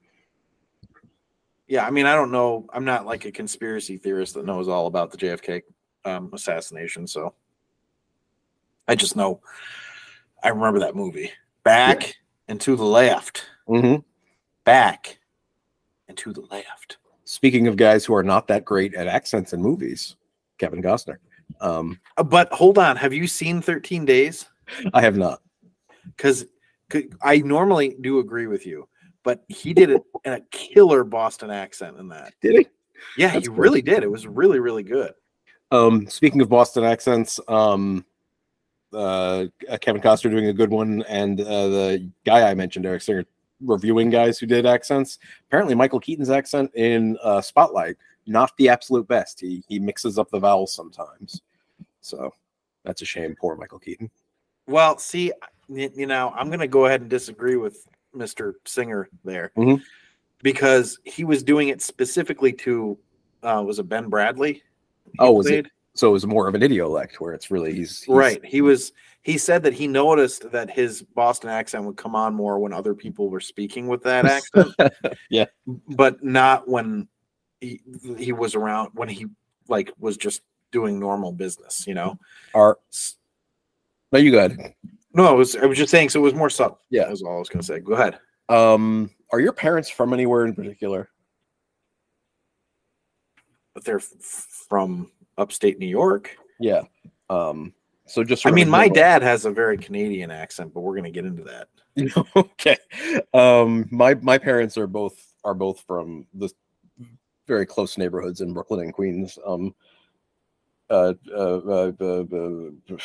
Yeah. 1.71 1.87
I 1.87 1.91
mean, 1.91 2.05
I 2.05 2.15
don't 2.15 2.33
know. 2.33 2.67
I'm 2.73 2.85
not 2.85 3.07
like 3.07 3.25
a 3.25 3.33
conspiracy 3.33 3.97
theorist 3.97 4.35
that 4.35 4.45
knows 4.45 4.69
all 4.69 4.87
about 4.89 5.11
the 5.13 5.17
JFK 5.17 5.63
um, 6.05 6.29
assassination. 6.35 7.07
So 7.07 7.33
I 8.89 8.97
just 8.97 9.15
know 9.17 9.41
I 10.43 10.49
remember 10.49 10.81
that 10.81 10.97
movie. 10.97 11.31
Back 11.63 12.17
and 12.49 12.61
to 12.63 12.77
the 12.77 12.85
left. 12.85 13.47
hmm 13.67 13.97
back 14.65 15.19
and 16.09 16.17
to 16.19 16.33
the 16.33 16.43
left. 16.51 16.99
Speaking 17.25 17.67
of 17.67 17.77
guys 17.77 18.05
who 18.05 18.15
are 18.15 18.23
not 18.23 18.47
that 18.49 18.65
great 18.65 18.95
at 18.95 19.07
accents 19.07 19.53
in 19.53 19.63
movies, 19.63 20.17
Kevin 20.59 20.83
Costner. 20.83 21.17
Um, 21.61 21.99
Uh, 22.17 22.25
But 22.25 22.53
hold 22.53 22.79
on, 22.79 22.97
have 22.97 23.13
you 23.15 23.27
seen 23.27 23.63
13 23.63 24.05
Days? 24.05 24.47
I 24.93 25.01
have 25.01 25.17
not. 25.17 25.41
Because 26.05 26.47
I 27.23 27.39
normally 27.39 27.97
do 28.01 28.19
agree 28.19 28.47
with 28.49 28.67
you, 28.67 28.89
but 29.23 29.45
he 29.49 29.75
did 29.75 29.91
it 29.91 30.03
in 30.25 30.33
a 30.33 30.41
killer 30.51 31.05
Boston 31.05 31.51
accent 31.51 31.99
in 31.99 32.09
that. 32.09 32.33
Did 32.41 32.59
he? 32.59 32.67
Yeah, 33.17 33.33
That's 33.33 33.47
he 33.47 33.49
cool. 33.49 33.57
really 33.57 33.83
did. 33.83 34.03
It 34.03 34.11
was 34.11 34.27
really, 34.27 34.61
really 34.61 34.83
good. 34.83 35.13
Um, 35.71 36.07
speaking 36.09 36.41
of 36.41 36.49
Boston 36.49 36.85
accents, 36.85 37.41
um, 37.49 38.05
uh, 38.93 39.47
Kevin 39.81 40.03
Costner 40.03 40.31
doing 40.31 40.47
a 40.47 40.53
good 40.53 40.71
one, 40.71 41.03
and 41.09 41.41
uh, 41.41 41.69
the 41.69 42.11
guy 42.25 42.51
I 42.51 42.55
mentioned, 42.55 42.87
Erik 42.87 43.03
Singer, 43.03 43.25
reviewing 43.65 44.11
guys 44.11 44.39
who 44.39 44.47
did 44.47 44.67
accents. 44.67 45.19
Apparently, 45.47 45.75
Michael 45.75 46.01
Keaton's 46.01 46.31
accent 46.31 46.71
in 46.75 47.17
uh, 47.23 47.41
Spotlight 47.41 47.97
not 48.27 48.57
the 48.57 48.69
absolute 48.69 49.07
best. 49.09 49.41
He 49.41 49.63
he 49.69 49.79
mixes 49.79 50.19
up 50.19 50.31
the 50.31 50.39
vowels 50.39 50.73
sometimes, 50.73 51.43
so 52.01 52.33
that's 52.85 53.03
a 53.03 53.05
shame. 53.05 53.35
Poor 53.39 53.57
Michael 53.57 53.79
Keaton. 53.79 54.11
Well, 54.67 54.99
see, 54.99 55.33
you 55.69 56.07
know, 56.07 56.33
I'm 56.37 56.47
going 56.47 56.61
to 56.61 56.69
go 56.69 56.87
ahead 56.87 57.01
and 57.01 57.11
disagree 57.11 57.57
with 57.57 57.89
Mr. 58.15 58.55
Singer 58.67 59.09
there 59.25 59.53
Mhm. 59.57 59.83
because 60.43 60.99
he 61.05 61.25
was 61.25 61.43
doing 61.43 61.69
it 61.69 61.83
specifically 61.83 62.53
to, 62.53 62.99
uh, 63.43 63.63
was 63.65 63.79
it 63.79 63.89
Ben 63.89 64.11
Bradlee? 64.11 64.63
Oh, 65.19 65.33
was 65.33 65.49
it? 65.49 65.67
So 65.95 66.09
it 66.09 66.13
was 66.13 66.27
more 66.27 66.47
of 66.49 66.55
an 66.55 66.61
idiolect 66.63 67.17
where 67.17 67.35
it's 67.35 67.51
really 67.51 67.73
he's, 67.75 68.03
he's 68.03 68.09
Right. 68.15 68.45
He 68.45 68.61
was, 68.63 68.93
he 69.23 69.37
said 69.37 69.63
that 69.65 69.75
he 69.75 69.87
noticed 69.87 70.51
that 70.53 70.71
his 70.71 71.03
Boston 71.03 71.51
accent 71.51 71.85
would 71.85 71.97
come 71.97 72.15
on 72.15 72.33
more 72.33 72.59
when 72.59 72.73
other 72.73 72.95
people 72.95 73.29
were 73.29 73.41
speaking 73.41 73.89
with 73.89 74.03
that 74.05 74.25
accent. 74.25 74.75
Yeah. 75.31 75.47
But 75.67 76.23
not 76.25 76.69
when 76.69 77.09
he, 77.61 77.81
he 78.17 78.33
was 78.33 78.55
around, 78.55 78.91
when 78.95 79.09
he 79.09 79.27
like 79.69 79.93
was 79.99 80.17
just 80.17 80.43
doing 80.73 80.99
normal 80.99 81.33
business, 81.33 81.87
you 81.87 81.95
know? 81.95 82.19
Are 82.55 82.79
no, 84.13 84.19
you 84.19 84.31
good? 84.31 84.75
No, 85.13 85.33
it 85.33 85.37
was, 85.37 85.57
I 85.57 85.67
was 85.67 85.79
just 85.79 85.91
saying, 85.91 86.11
so 86.11 86.21
it 86.21 86.23
was 86.23 86.35
more 86.35 86.51
subtle. 86.51 86.79
Yeah. 86.91 87.07
That's 87.07 87.23
all 87.23 87.37
I 87.37 87.39
was 87.39 87.49
going 87.49 87.61
to 87.61 87.67
say. 87.67 87.81
Go 87.81 87.95
ahead. 87.95 88.19
Um, 88.49 89.11
are 89.33 89.41
your 89.41 89.53
parents 89.53 89.89
from 89.91 90.13
anywhere 90.13 90.45
in 90.45 90.55
particular? 90.55 91.11
but 93.75 93.85
they're 93.85 93.97
f- 93.97 94.67
from 94.69 95.11
upstate 95.39 95.79
New 95.79 95.87
York. 95.87 96.37
Yeah. 96.59 96.83
Um. 97.29 97.73
So 98.07 98.25
just 98.25 98.47
I 98.47 98.51
mean, 98.51 98.69
my 98.69 98.89
dad 98.89 99.23
has 99.23 99.45
a 99.45 99.51
very 99.51 99.79
Canadian 99.79 100.31
accent, 100.31 100.75
but 100.75 100.81
we're 100.81 100.95
going 100.95 101.05
to 101.05 101.11
get 101.11 101.25
into 101.25 101.45
that. 101.45 102.27
okay. 102.37 102.77
Um. 103.33 103.87
My 103.91 104.15
my 104.15 104.39
parents 104.39 104.77
are 104.77 104.87
both 104.87 105.33
are 105.45 105.55
both 105.55 105.81
from 105.87 106.27
the 106.35 106.51
very 107.47 107.67
close 107.67 107.97
neighborhoods 107.97 108.41
in 108.41 108.53
Brooklyn 108.53 108.81
and 108.81 108.93
Queens. 108.93 109.39
Um. 109.47 109.75
Uh. 110.91 111.15
uh, 111.33 111.61
uh, 111.67 111.93
uh, 112.01 112.25
uh, 112.33 112.97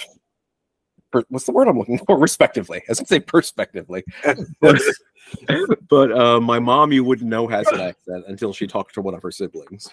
per- 1.15 1.25
what's 1.29 1.45
the 1.45 1.51
word 1.51 1.67
I'm 1.67 1.77
looking 1.77 1.97
for? 2.07 2.17
Respectively, 2.17 2.79
I 2.79 2.83
was 2.89 2.99
gonna 2.99 3.07
say 3.07 3.19
perspectively. 3.19 4.03
but 4.59 4.81
but 5.89 6.11
uh, 6.11 6.39
my 6.39 6.59
mom, 6.59 6.91
you 6.91 7.03
wouldn't 7.03 7.29
know 7.29 7.47
has 7.47 7.67
an 7.67 7.81
accent 7.81 8.25
until 8.27 8.53
she 8.53 8.67
talked 8.67 8.93
to 8.95 9.01
one 9.01 9.13
of 9.13 9.21
her 9.23 9.31
siblings. 9.31 9.89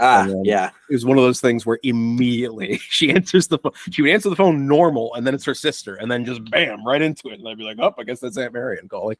Ah, 0.00 0.26
yeah. 0.42 0.70
it 0.90 0.94
was 0.94 1.04
one 1.06 1.18
of 1.18 1.22
those 1.22 1.40
things 1.40 1.64
where 1.64 1.78
immediately 1.84 2.78
she 2.78 3.12
answers 3.12 3.46
the 3.46 3.58
phone. 3.58 3.72
She 3.92 4.02
would 4.02 4.10
answer 4.10 4.28
the 4.28 4.34
phone 4.36 4.66
normal, 4.66 5.14
and 5.14 5.24
then 5.24 5.34
it's 5.34 5.44
her 5.44 5.54
sister, 5.54 5.94
and 5.96 6.10
then 6.10 6.24
just 6.24 6.50
bam, 6.50 6.84
right 6.84 7.00
into 7.00 7.28
it. 7.28 7.38
And 7.38 7.48
I'd 7.48 7.58
be 7.58 7.64
like, 7.64 7.78
"Oh, 7.80 7.94
I 7.96 8.02
guess 8.02 8.18
that's 8.20 8.36
Aunt 8.36 8.52
Marion 8.52 8.88
calling." 8.88 9.16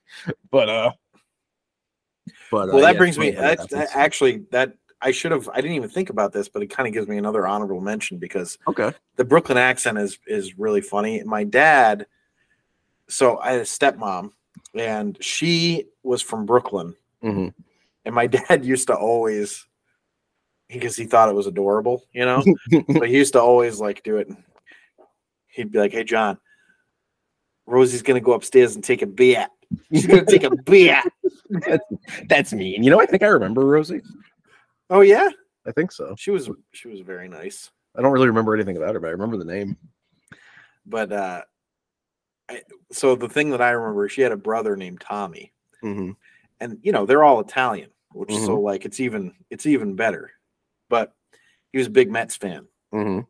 But 0.50 0.68
uh, 0.68 0.90
but 2.50 2.68
Well, 2.68 2.78
uh, 2.78 2.80
that 2.80 2.94
yeah, 2.94 2.99
brings 2.99 3.18
me. 3.18 3.28
it's 3.28 3.38
That's, 3.38 3.66
that, 3.68 3.88
actually, 3.94 4.46
that 4.50 4.75
I 5.01 5.11
should 5.11 5.33
have. 5.33 5.49
I 5.53 5.61
didn't 5.61 5.77
even 5.77 5.91
think 5.91 6.11
about 6.11 6.33
this, 6.33 6.49
but 6.49 6.63
it 6.63 6.69
kind 6.69 6.87
of 6.87 6.93
gives 6.95 7.09
me 7.09 7.19
another 7.19 7.47
honorable 7.47 7.81
mention 7.81 8.19
because 8.19 8.59
okay. 8.67 8.93
the 9.17 9.25
Brooklyn 9.25 9.59
accent 9.59 9.99
is 9.99 10.19
is 10.27 10.59
really 10.59 10.81
funny. 10.81 11.23
My 11.25 11.45
dad. 11.45 12.07
So 13.07 13.39
I 13.39 13.53
had 13.53 13.61
a 13.61 13.65
stepmom, 13.65 14.31
and 14.75 15.23
she 15.23 15.85
was 16.03 16.23
from 16.23 16.47
Brooklyn, 16.47 16.95
hmm 17.21 17.49
and 18.05 18.15
my 18.15 18.27
dad 18.49 18.65
used 18.65 18.89
to 18.89 18.95
always 18.95 19.67
because 20.69 20.97
he 20.97 21.05
thought 21.05 21.29
it 21.29 21.35
was 21.35 21.47
adorable, 21.47 22.05
you 22.13 22.25
know. 22.25 22.43
but 22.89 23.09
he 23.09 23.17
used 23.17 23.35
to 23.35 23.41
always 23.41 23.79
like 23.81 24.03
do 24.03 24.17
it. 24.17 24.29
He'd 25.49 25.71
be 25.71 25.79
like, 25.79 25.93
"Hey, 25.93 26.05
John, 26.05 26.39
Rosie's 27.67 28.03
gonna 28.03 28.21
go 28.21 28.33
upstairs 28.33 28.75
and 28.75 28.83
take 28.83 29.03
a 29.03 29.07
beer. 29.07 29.47
She's 29.93 30.07
gonna 30.07 30.25
take 30.25 30.45
a 30.45 30.55
beer." 30.67 31.03
That's 32.29 32.53
mean. 32.53 32.83
You 32.83 32.91
know, 32.91 33.01
I 33.01 33.07
think 33.07 33.23
I 33.23 33.29
remember 33.29 33.65
Rosie. 33.65 34.03
Oh 34.91 35.00
yeah, 35.00 35.29
I 35.67 35.73
think 35.73 35.93
so. 35.93 36.14
she 36.19 36.31
was 36.31 36.50
she 36.73 36.88
was 36.88 37.00
very 37.00 37.29
nice. 37.29 37.71
I 37.97 38.03
don't 38.03 38.12
really 38.12 38.29
remember 38.29 38.55
anything 38.55 38.76
about 38.76 38.95
her, 38.95 39.00
but 39.00 39.09
I 39.09 39.12
remember 39.12 39.37
the 39.37 39.45
name. 39.45 39.76
But 40.87 41.12
uh, 41.12 41.43
I, 42.49 42.62
so 42.93 43.14
the 43.17 43.29
thing 43.29 43.50
that 43.50 43.62
I 43.62 43.71
remember, 43.71 44.09
she 44.09 44.21
had 44.23 44.33
a 44.33 44.37
brother 44.37 44.76
named 44.76 45.00
Tommy, 45.00 45.53
hmm 45.81 46.12
and 46.61 46.79
you 46.83 46.93
know 46.93 47.07
they're 47.07 47.25
all 47.25 47.41
Italian, 47.41 47.91
which 48.12 48.31
Mhm. 48.31 48.47
so 48.47 48.61
like 48.61 48.85
it's 48.85 49.00
even 49.00 49.35
it's 49.50 49.67
even 49.67 49.97
better. 49.97 50.31
But 50.88 51.14
he 51.73 51.79
was 51.79 51.87
a 51.87 51.91
big 51.91 52.11
Mets 52.11 52.37
fan, 52.37 52.67
hmm 52.93 53.21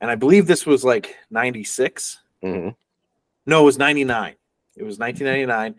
and 0.00 0.10
I 0.10 0.14
believe 0.14 0.46
this 0.46 0.64
was 0.64 0.84
like 0.84 1.16
'96. 1.30 2.18
hmm 2.42 2.70
No, 3.46 3.62
it 3.62 3.64
was 3.64 3.78
99. 3.78 4.34
It 4.76 4.84
was 4.84 4.98
1999 4.98 5.74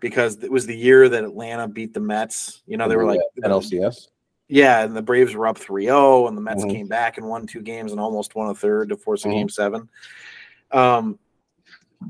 because 0.00 0.42
it 0.42 0.50
was 0.52 0.66
the 0.66 0.76
year 0.76 1.08
that 1.08 1.24
Atlanta 1.24 1.66
beat 1.68 1.92
the 1.92 2.00
Mets. 2.00 2.62
You 2.66 2.76
know, 2.76 2.88
they 2.88 2.96
were 2.96 3.04
like, 3.04 3.18
at 3.18 3.50
NLCS. 3.50 4.08
Yeah, 4.48 4.84
and 4.84 4.96
the 4.96 5.02
Braves 5.02 5.34
were 5.34 5.46
up 5.46 5.58
3 5.58 5.84
0, 5.84 6.28
and 6.28 6.36
the 6.36 6.40
Mets 6.40 6.64
Mhm. 6.64 6.70
came 6.70 6.88
back 6.88 7.18
and 7.18 7.28
won 7.28 7.46
two 7.46 7.62
games 7.62 7.92
and 7.92 8.00
almost 8.00 8.34
won 8.34 8.48
a 8.48 8.54
third 8.54 8.88
to 8.90 8.96
force 8.96 9.24
a 9.24 9.28
Mhm. 9.28 9.32
game 9.32 9.48
seven. 9.48 9.88
Um, 10.70 11.18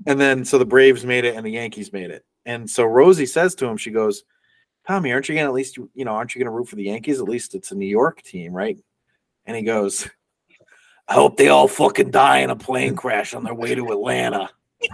and 0.06 0.20
then 0.20 0.44
so 0.44 0.58
the 0.58 0.66
Braves 0.66 1.04
made 1.04 1.24
it 1.24 1.36
and 1.36 1.46
the 1.46 1.50
Yankees 1.50 1.92
made 1.92 2.10
it. 2.10 2.24
And 2.44 2.68
so 2.68 2.84
Rosie 2.84 3.26
says 3.26 3.54
to 3.56 3.66
him, 3.66 3.76
she 3.76 3.90
goes, 3.90 4.24
Tommy, 4.86 5.12
aren't 5.12 5.28
you 5.28 5.34
going 5.34 5.44
to 5.44 5.48
at 5.48 5.54
least, 5.54 5.78
you 5.94 6.04
know, 6.04 6.12
aren't 6.12 6.34
you 6.34 6.38
going 6.38 6.50
to 6.50 6.56
root 6.56 6.68
for 6.68 6.76
the 6.76 6.84
Yankees? 6.84 7.20
At 7.20 7.28
least 7.28 7.54
it's 7.54 7.72
a 7.72 7.74
New 7.74 7.86
York 7.86 8.22
team, 8.22 8.52
right? 8.52 8.78
And 9.46 9.56
he 9.56 9.62
goes, 9.62 10.08
I 11.08 11.14
hope 11.14 11.36
they 11.36 11.48
all 11.48 11.68
fucking 11.68 12.10
die 12.10 12.38
in 12.38 12.50
a 12.50 12.56
plane 12.56 12.96
crash 12.96 13.34
on 13.34 13.44
their 13.44 13.54
way 13.54 13.74
to 13.74 13.92
Atlanta. 13.92 14.50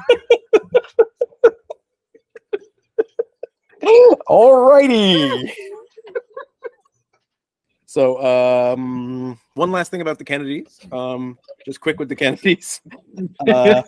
Alrighty. 4.28 5.52
So, 7.92 8.24
um, 8.24 9.38
one 9.52 9.70
last 9.70 9.90
thing 9.90 10.00
about 10.00 10.16
the 10.16 10.24
Kennedys. 10.24 10.80
Um, 10.90 11.38
just 11.66 11.78
quick 11.78 11.98
with 11.98 12.08
the 12.08 12.16
Kennedys. 12.16 12.80
Uh, 13.46 13.82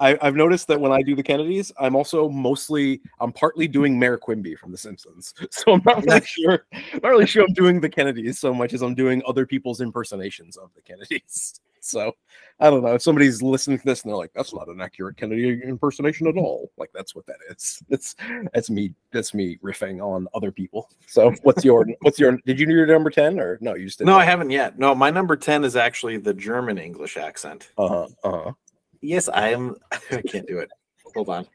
I, 0.00 0.18
I've 0.20 0.36
noticed 0.36 0.68
that 0.68 0.78
when 0.78 0.92
I 0.92 1.00
do 1.00 1.16
the 1.16 1.22
Kennedys, 1.22 1.72
I'm 1.80 1.96
also 1.96 2.28
mostly 2.28 3.00
I'm 3.20 3.32
partly 3.32 3.66
doing 3.66 3.98
Mayor 3.98 4.18
Quimby 4.18 4.54
from 4.54 4.70
The 4.70 4.76
Simpsons. 4.76 5.32
So 5.50 5.72
I'm 5.72 5.82
not 5.86 6.04
really 6.04 6.20
sure. 6.26 6.66
I'm 6.74 7.00
not 7.02 7.08
really 7.08 7.26
sure 7.26 7.42
I'm 7.42 7.54
doing 7.54 7.80
the 7.80 7.88
Kennedys 7.88 8.38
so 8.38 8.52
much 8.52 8.74
as 8.74 8.82
I'm 8.82 8.94
doing 8.94 9.22
other 9.26 9.46
people's 9.46 9.80
impersonations 9.80 10.58
of 10.58 10.68
the 10.74 10.82
Kennedys. 10.82 11.58
So 11.84 12.12
I 12.60 12.70
don't 12.70 12.82
know 12.82 12.94
if 12.94 13.02
somebody's 13.02 13.42
listening 13.42 13.78
to 13.78 13.84
this 13.84 14.02
and 14.02 14.10
they're 14.10 14.16
like, 14.16 14.32
"That's 14.34 14.54
not 14.54 14.68
an 14.68 14.80
accurate 14.80 15.16
Kennedy 15.16 15.60
impersonation 15.64 16.26
at 16.26 16.36
all." 16.36 16.70
Like 16.76 16.90
that's 16.94 17.14
what 17.14 17.26
that 17.26 17.36
is. 17.50 17.82
It's 17.90 18.16
that's 18.52 18.70
me. 18.70 18.94
That's 19.12 19.34
me 19.34 19.58
riffing 19.62 20.00
on 20.00 20.28
other 20.34 20.50
people. 20.50 20.90
So 21.06 21.32
what's 21.42 21.64
your 21.64 21.86
what's 22.00 22.18
your? 22.18 22.38
Did 22.46 22.58
you 22.58 22.66
do 22.66 22.72
your 22.72 22.86
number 22.86 23.10
ten 23.10 23.38
or 23.38 23.58
no? 23.60 23.74
You 23.74 23.86
just 23.86 23.98
didn't 23.98 24.08
No, 24.08 24.18
I 24.18 24.24
haven't 24.24 24.50
yet. 24.50 24.78
No, 24.78 24.94
my 24.94 25.10
number 25.10 25.36
10 25.36 25.64
is 25.64 25.76
actually 25.76 26.16
the 26.18 26.34
German 26.34 26.78
English 26.78 27.16
accent. 27.16 27.70
Uh 27.78 27.88
huh. 27.88 28.08
Uh 28.24 28.42
huh. 28.44 28.52
Yes, 29.00 29.28
I 29.28 29.48
am. 29.50 29.76
I 30.10 30.22
can't 30.22 30.46
do 30.46 30.58
it. 30.58 30.70
Hold 31.14 31.28
on. 31.28 31.46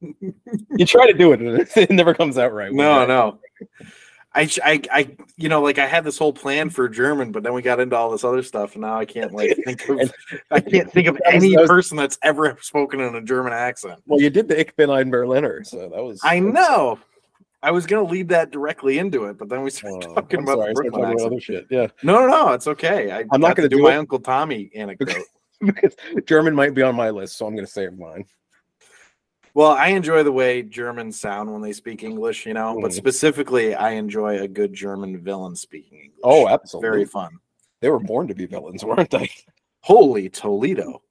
You 0.00 0.86
try 0.86 1.06
to 1.06 1.12
do 1.12 1.32
it 1.32 1.40
and 1.40 1.60
it, 1.60 1.76
it 1.76 1.90
never 1.90 2.14
comes 2.14 2.38
out 2.38 2.52
right. 2.52 2.72
No, 2.72 3.04
no. 3.04 3.40
I, 4.38 4.48
I, 4.64 4.82
I, 4.92 5.16
you 5.36 5.48
know, 5.48 5.60
like 5.60 5.78
I 5.78 5.86
had 5.86 6.04
this 6.04 6.16
whole 6.16 6.32
plan 6.32 6.70
for 6.70 6.88
German, 6.88 7.32
but 7.32 7.42
then 7.42 7.52
we 7.54 7.62
got 7.62 7.80
into 7.80 7.96
all 7.96 8.10
this 8.10 8.22
other 8.22 8.42
stuff, 8.42 8.74
and 8.74 8.82
now 8.82 8.96
I 8.96 9.04
can't 9.04 9.32
like 9.32 9.56
think 9.64 9.88
of, 9.88 10.12
I 10.50 10.60
can't 10.60 10.90
think 10.92 11.08
of 11.08 11.18
any 11.26 11.56
person 11.56 11.96
that's 11.96 12.18
ever 12.22 12.56
spoken 12.60 13.00
in 13.00 13.14
a 13.16 13.20
German 13.20 13.52
accent. 13.52 14.00
Well, 14.06 14.20
you 14.20 14.30
did 14.30 14.48
the 14.48 14.58
Ich 14.58 14.76
bin 14.76 14.90
ein 14.90 15.10
Berliner, 15.10 15.64
so 15.64 15.88
that 15.88 16.02
was. 16.02 16.20
I 16.22 16.38
know. 16.38 16.98
I 17.60 17.72
was 17.72 17.86
gonna 17.86 18.08
lead 18.08 18.28
that 18.28 18.52
directly 18.52 18.98
into 18.98 19.24
it, 19.24 19.36
but 19.36 19.48
then 19.48 19.62
we 19.62 19.70
started 19.70 20.06
Oh, 20.08 20.14
talking 20.14 20.38
I'm 20.38 20.44
about 20.44 20.58
sorry, 20.58 20.68
the 20.68 20.74
Brooklyn 20.74 21.02
talking 21.02 21.20
about 21.20 21.26
other 21.26 21.40
shit. 21.40 21.66
Yeah, 21.68 21.88
No, 22.04 22.20
no, 22.20 22.28
no, 22.28 22.52
it's 22.52 22.68
okay. 22.68 23.10
I, 23.10 23.24
I'm 23.32 23.40
not 23.40 23.56
gonna 23.56 23.68
do, 23.68 23.78
do 23.78 23.82
my. 23.82 23.96
Uncle 23.96 24.20
Tommy 24.20 24.70
anecdote. 24.76 25.16
because 25.60 25.96
German 26.26 26.54
might 26.54 26.74
be 26.74 26.82
on 26.82 26.94
my 26.94 27.10
list, 27.10 27.36
so 27.36 27.46
I'm 27.46 27.54
going 27.54 27.66
to 27.66 27.72
save 27.72 27.98
mine. 27.98 28.24
Well, 29.54 29.72
I 29.72 29.88
enjoy 29.88 30.22
the 30.22 30.32
way 30.32 30.62
Germans 30.62 31.20
sound 31.20 31.52
when 31.52 31.62
they 31.62 31.72
speak 31.72 32.02
English, 32.02 32.46
you 32.46 32.54
know, 32.54 32.78
but 32.80 32.90
Mhm. 32.90 32.94
specifically, 32.94 33.74
I 33.74 33.90
enjoy 33.92 34.40
a 34.40 34.48
good 34.48 34.72
German 34.72 35.18
villain 35.22 35.56
speaking 35.56 35.98
English. 35.98 36.20
Oh, 36.22 36.42
It's 36.46 36.52
absolutely. 36.52 36.88
very 36.88 37.04
fun. 37.04 37.38
They 37.80 37.90
were 37.90 37.98
born 38.00 38.28
to 38.28 38.34
be 38.34 38.46
villains, 38.46 38.84
weren't 38.84 39.10
they? 39.10 39.30
Holy 39.80 40.28
Toledo. 40.28 41.02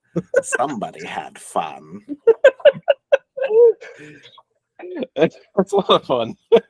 Somebody 0.42 1.06
had 1.06 1.38
fun. 1.40 2.06
That's 5.16 5.74
a 5.74 5.76
lot 5.76 5.90
of 5.90 6.06
fun. 6.06 6.36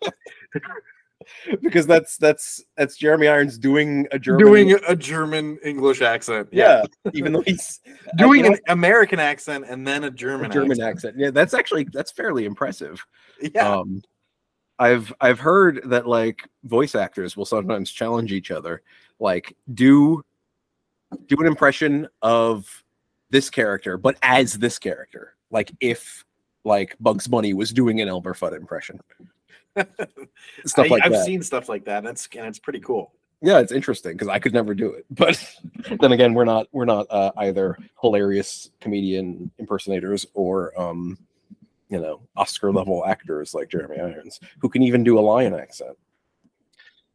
because 1.61 1.87
that's 1.87 2.17
that's 2.17 2.63
that's 2.75 2.97
Jeremy 2.97 3.27
Irons 3.27 3.57
doing 3.57 4.07
a 4.11 4.19
German 4.19 4.45
Doing 4.45 4.79
a 4.87 4.95
German 4.95 5.57
English 5.63 6.01
accent. 6.01 6.49
yeah, 6.51 6.83
even 7.13 7.33
though 7.33 7.41
he's 7.41 7.79
Doing 8.17 8.45
an 8.45 8.57
American 8.67 9.19
accent 9.19 9.65
and 9.67 9.85
then 9.87 10.03
a 10.03 10.07
a 10.07 10.11
German, 10.11 10.51
German 10.51 10.81
accent. 10.81 11.15
Yeah, 11.17 11.31
that's 11.31 11.53
actually 11.53 11.85
that's 11.91 12.11
fairly 12.11 12.45
impressive. 12.45 13.05
Yeah. 13.53 13.79
Um, 13.79 14.01
I've 14.79 15.13
I've 15.19 15.39
heard 15.39 15.81
that 15.85 16.07
like 16.07 16.47
voice 16.63 16.95
actors 16.95 17.35
will 17.35 17.45
sometimes 17.45 17.91
challenge 17.91 18.31
each 18.31 18.51
other, 18.51 18.81
like 19.19 19.55
do 19.73 20.23
do 21.27 21.35
an 21.39 21.47
impression 21.47 22.07
of 22.21 22.83
this 23.29 23.49
character, 23.49 23.97
but 23.97 24.17
as 24.21 24.53
this 24.53 24.79
character. 24.79 25.35
Like 25.49 25.71
if 25.79 26.25
like 26.63 26.95
Bugs 26.99 27.27
Bunny 27.27 27.53
was 27.53 27.71
doing 27.71 28.01
an 28.01 28.07
Elmer 28.07 28.33
Fudd 28.33 28.55
impression, 28.55 28.99
stuff 30.65 30.85
I, 30.85 30.89
like 30.89 31.05
I've 31.05 31.11
that. 31.13 31.25
seen 31.25 31.41
stuff 31.41 31.69
like 31.69 31.85
that. 31.85 32.03
That's 32.03 32.27
and 32.35 32.45
it's 32.45 32.59
pretty 32.59 32.79
cool. 32.79 33.13
yeah, 33.41 33.59
it's 33.59 33.71
interesting 33.71 34.13
because 34.13 34.27
I 34.27 34.39
could 34.39 34.53
never 34.53 34.73
do 34.73 34.91
it. 34.93 35.05
But 35.11 35.43
then 36.01 36.11
again, 36.11 36.33
we're 36.33 36.45
not 36.45 36.67
we're 36.71 36.85
not 36.85 37.07
uh, 37.09 37.31
either 37.37 37.77
hilarious 38.01 38.69
comedian 38.81 39.51
impersonators 39.59 40.25
or 40.33 40.79
um, 40.79 41.17
you 41.89 41.99
know 41.99 42.21
Oscar 42.35 42.71
level 42.71 43.05
actors 43.05 43.53
like 43.53 43.69
Jeremy 43.69 43.99
Irons 43.99 44.39
who 44.59 44.69
can 44.69 44.81
even 44.83 45.03
do 45.03 45.19
a 45.19 45.21
lion 45.21 45.53
accent. 45.53 45.97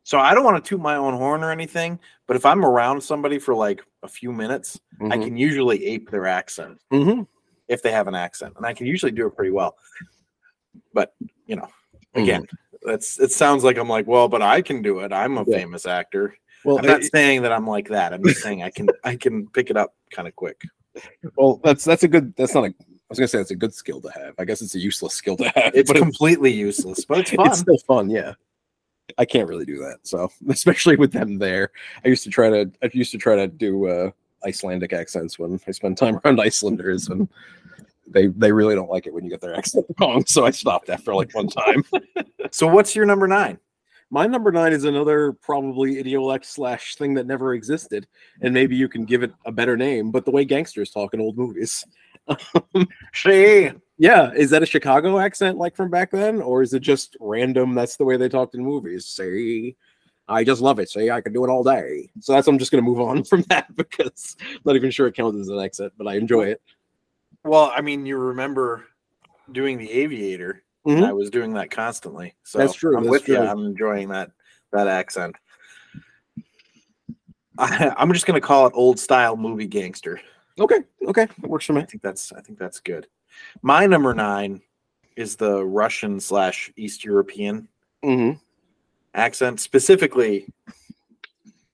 So 0.05 0.19
I 0.19 0.35
don't 0.35 0.43
want 0.45 0.63
to 0.63 0.69
toot 0.69 0.81
my 0.81 0.97
own 0.97 1.15
horn 1.15 1.45
or 1.45 1.53
anything, 1.53 1.97
but 2.27 2.35
if 2.35 2.45
I'm 2.45 2.65
around 2.65 3.01
somebody 3.01 3.39
for 3.39 3.55
like 3.55 3.85
a 4.03 4.09
few 4.09 4.33
minutes, 4.33 4.81
I 5.01 5.17
Mhm. 5.17 5.25
can 5.25 5.37
usually 5.37 5.85
ape 5.87 6.11
their 6.11 6.27
accent 6.27 6.81
Mhm. 6.91 7.29
if 7.69 7.83
they 7.83 7.93
have 7.93 8.09
an 8.09 8.15
accent, 8.17 8.55
and 8.57 8.67
I 8.67 8.75
can 8.75 8.87
usually 8.89 9.13
do 9.13 9.27
it 9.29 9.37
pretty 9.37 9.53
well. 9.53 9.77
But 10.93 11.15
you 11.47 11.55
know, 11.57 11.69
Again, 12.15 12.47
that's 12.83 13.19
it 13.19 13.33
sounds 13.33 13.65
like 13.65 13.79
I'm 13.79 13.89
like, 13.89 14.07
well, 14.07 14.29
but 14.29 14.43
I 14.43 14.61
can 14.63 14.83
do 14.83 15.01
it. 15.01 15.13
I'm 15.13 15.39
a 15.39 15.45
Yeah. 15.47 15.59
famous 15.59 15.87
actor. 15.87 16.37
Well, 16.65 16.79
I'm 16.79 16.87
not 16.87 17.03
saying 17.03 17.43
that 17.43 17.53
I'm 17.53 17.67
like 17.67 17.89
that. 17.89 18.13
I'm 18.13 18.23
just 18.23 18.43
saying 18.43 18.63
I 18.63 18.71
can 18.71 18.89
I 19.05 19.17
can 19.17 19.47
pick 19.49 19.71
it 19.71 19.77
up 19.77 19.95
kind 20.11 20.29
of 20.29 20.37
quick. 20.37 20.61
well, 21.37 21.61
that's 21.65 21.85
that's 21.85 22.03
a 22.03 22.09
good. 22.09 22.35
That's 22.37 22.55
not 22.55 22.65
a. 22.65 22.69
I 22.69 22.75
was 23.09 23.19
gonna 23.19 23.29
say 23.29 23.39
that's 23.39 23.51
a 23.51 23.57
good 23.57 23.75
skill 23.75 24.01
to 24.03 24.11
have. 24.11 24.35
I 24.39 24.45
guess 24.45 24.63
it's 24.63 24.75
a 24.75 24.79
useless 24.79 25.15
skill 25.15 25.37
to 25.39 25.49
have. 25.57 25.75
It's 25.75 25.91
completely 25.93 26.53
useless, 26.53 27.05
but 27.05 27.19
it's 27.19 27.31
fun. 27.35 27.47
it's 27.49 27.59
still 27.61 27.79
fun. 27.79 28.11
Yeah, 28.11 28.35
I 29.19 29.25
can't 29.25 29.49
really 29.49 29.65
do 29.65 29.79
that. 29.79 29.99
So 30.03 30.31
especially 30.49 30.97
with 30.97 31.13
them 31.13 31.39
there, 31.39 31.71
I 32.05 32.09
used 32.09 32.25
to 32.25 32.31
try 32.31 32.51
to. 32.51 32.71
I 32.83 32.91
used 32.93 33.13
to 33.13 33.19
try 33.19 33.37
to 33.37 33.49
do 33.49 33.87
uh, 33.89 34.11
Icelandic 34.47 34.93
accents 34.93 35.39
when 35.39 35.59
I 35.67 35.71
spend 35.73 35.97
time 35.99 36.21
around 36.25 36.41
Icelanders, 36.49 37.09
and 37.09 37.29
they 38.07 38.27
they 38.29 38.53
really 38.53 38.75
don't 38.75 38.91
like 38.91 39.07
it 39.07 39.15
when 39.15 39.25
you 39.25 39.31
get 39.31 39.41
their 39.41 39.55
accent 39.59 39.87
wrong. 40.01 40.25
So 40.27 40.45
I 40.45 40.51
stopped 40.51 40.91
after 40.91 41.15
like 41.15 41.35
one 41.35 41.49
time. 41.49 41.85
so 42.51 42.67
what's 42.67 42.95
your 42.97 43.07
number 43.07 43.27
nine? 43.27 43.59
My 44.11 44.27
number 44.27 44.53
nine 44.53 44.75
is 44.75 44.85
another 44.85 45.33
probably 45.33 45.95
idiolect 45.95 46.45
slash 46.45 46.97
thing 46.97 47.15
that 47.15 47.27
never 47.27 47.55
existed, 47.55 48.07
and 48.43 48.53
maybe 48.53 48.77
you 48.77 48.87
can 48.87 49.07
give 49.07 49.23
it 49.23 49.33
a 49.47 49.53
better 49.53 49.75
name. 49.77 50.11
But 50.11 50.27
the 50.27 50.31
way 50.31 50.45
gangsters 50.45 50.91
talk 50.91 51.15
in 51.15 51.21
old 51.21 51.39
movies. 51.39 51.85
See, 53.15 53.71
Yeah, 53.97 54.31
is 54.35 54.51
that 54.51 54.63
a 54.63 54.67
Chicago 54.67 55.19
accent 55.19 55.57
like 55.57 55.75
from 55.75 55.91
back 55.91 56.11
then, 56.11 56.43
or 56.43 56.63
is 56.63 56.75
it 56.75 56.81
just 56.81 57.17
random? 57.21 57.75
That's 57.75 57.97
the 57.97 58.05
way 58.05 58.19
they 58.19 58.29
talked 58.29 58.55
in 58.55 58.63
movies. 58.63 59.07
See, 59.07 59.77
I 60.29 60.45
just 60.45 60.61
love 60.61 60.79
it. 60.79 60.91
See, 60.91 61.11
I 61.11 61.23
can 61.23 61.33
do 61.33 61.45
it 61.45 61.51
all 61.51 61.65
day. 61.65 62.11
So 62.21 62.33
that's 62.33 62.47
I'm 62.47 62.59
just 62.59 62.71
gonna 62.71 62.83
move 62.83 63.01
on 63.01 63.25
from 63.25 63.43
that 63.49 63.75
because 63.75 64.37
I'm 64.43 64.61
not 64.67 64.77
even 64.77 64.91
sure 64.91 65.07
it 65.07 65.15
counts 65.15 65.41
as 65.41 65.49
an 65.49 65.59
accent, 65.59 65.95
but 65.97 66.07
I 66.07 66.17
enjoy 66.17 66.49
it. 66.49 66.61
Well, 67.45 67.73
I 67.75 67.81
mean, 67.81 68.07
you 68.07 68.17
remember 68.17 68.85
doing 69.53 69.79
the 69.79 69.91
Aviator. 69.91 70.63
Mhm. 70.87 71.05
I 71.07 71.13
was 71.13 71.31
doing 71.31 71.55
that 71.55 71.71
constantly. 71.71 72.35
So 72.43 72.59
That's 72.59 72.75
true, 72.75 72.97
I'm 72.97 73.05
that's 73.05 73.11
with 73.13 73.29
you. 73.29 73.39
I'm 73.39 73.65
enjoying 73.67 74.09
that 74.09 74.31
that 74.73 74.89
accent. 74.89 75.37
I, 77.59 77.93
I'm 77.97 78.13
just 78.13 78.27
gonna 78.27 78.41
call 78.41 78.67
it 78.67 78.73
old 78.75 78.99
style 78.99 79.37
movie 79.37 79.67
gangster. 79.67 80.21
Okay, 80.59 80.81
okay, 81.07 81.27
that 81.27 81.49
works 81.51 81.67
for 81.67 81.73
me. 81.75 81.83
I 81.83 81.85
think 81.87 82.03
that's 82.03 82.33
I 82.33 82.41
think 82.41 82.59
that's 82.59 82.81
good. 82.81 83.07
My 83.63 83.87
number 83.87 84.13
nine 84.15 84.61
is 85.17 85.37
the 85.37 85.65
Russian 85.65 86.21
slash 86.21 86.73
East 86.77 87.05
European 87.05 87.69
hmm 88.03 88.33
accent, 89.15 89.61
specifically 89.61 90.47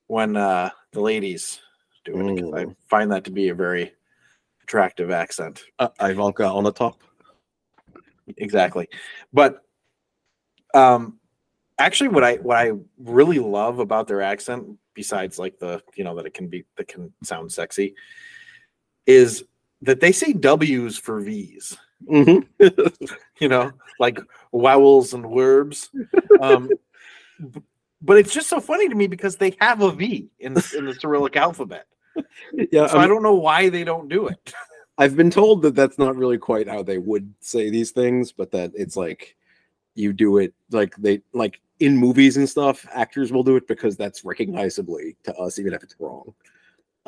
when 0.08 0.36
uh, 0.36 0.70
the 0.92 1.00
ladies 1.00 1.60
do 2.04 2.18
it. 2.18 2.40
'cause 2.40 2.52
I 2.54 2.64
Mm. 2.64 2.76
find 2.88 3.12
that 3.12 3.24
to 3.24 3.30
be 3.30 3.48
a 3.48 3.54
very 3.54 3.92
attractive 4.68 5.10
accent. 5.10 5.62
Uh, 5.78 5.88
Ivanka 6.00 6.44
on 6.46 6.64
the 6.64 6.72
top. 6.72 7.00
exactly. 8.36 8.88
But 9.32 9.62
um 10.74 11.18
actually 11.78 12.08
what 12.08 12.22
i 12.22 12.34
what 12.34 12.58
i 12.58 12.72
really 12.98 13.38
love 13.38 13.78
about 13.78 14.06
their 14.06 14.20
accent 14.20 14.66
besides 14.92 15.38
like 15.38 15.58
the 15.58 15.82
you 15.94 16.04
know 16.04 16.14
that 16.14 16.26
it 16.26 16.34
can 16.34 16.46
be 16.46 16.62
that 16.76 16.86
can 16.86 17.10
sound 17.22 17.50
sexy 17.50 17.94
is 19.06 19.44
that 19.80 20.00
they 20.00 20.12
say 20.12 20.34
w's 20.34 20.98
for 20.98 21.20
v's. 21.20 21.74
Hmm 22.06 22.40
you 23.40 23.48
know 23.48 23.72
like 23.98 24.20
vowels 24.52 25.14
and 25.14 25.24
verbs 25.24 25.88
um 26.42 26.68
but 28.02 28.18
it's 28.18 28.34
just 28.34 28.50
so 28.50 28.60
funny 28.60 28.90
to 28.90 28.94
me 28.94 29.06
because 29.06 29.36
they 29.36 29.56
have 29.58 29.80
a 29.80 29.90
v 29.90 30.28
in 30.38 30.52
the, 30.52 30.74
in 30.76 30.84
the 30.84 30.94
cyrillic 30.94 31.36
alphabet 31.36 31.86
yeah, 32.72 32.86
so 32.86 32.98
I 32.98 33.04
i 33.04 33.06
don't 33.06 33.22
know 33.22 33.34
why 33.34 33.68
they 33.68 33.84
don't 33.84 34.08
do 34.08 34.28
it 34.28 34.52
I've 34.98 35.16
been 35.16 35.30
told 35.30 35.62
that 35.62 35.76
that's 35.76 35.96
not 35.96 36.16
really 36.16 36.38
quite 36.38 36.66
how 36.66 36.82
they 36.82 36.98
would 36.98 37.32
say 37.40 37.70
these 37.70 37.92
things, 37.92 38.32
but 38.32 38.50
that 38.50 38.72
it's 38.74 38.96
like 38.96 39.36
you 39.94 40.12
do 40.12 40.38
it 40.38 40.52
like 40.72 40.96
they 40.96 41.22
like 41.32 41.60
in 41.78 41.96
movies 41.96 42.36
and 42.36 42.48
stuff. 42.48 42.84
Actors 42.92 43.32
will 43.32 43.44
do 43.44 43.54
it 43.54 43.68
because 43.68 43.96
that's 43.96 44.24
recognizably 44.24 45.16
to 45.22 45.34
us, 45.36 45.60
even 45.60 45.72
if 45.72 45.84
it's 45.84 45.94
wrong. 46.00 46.34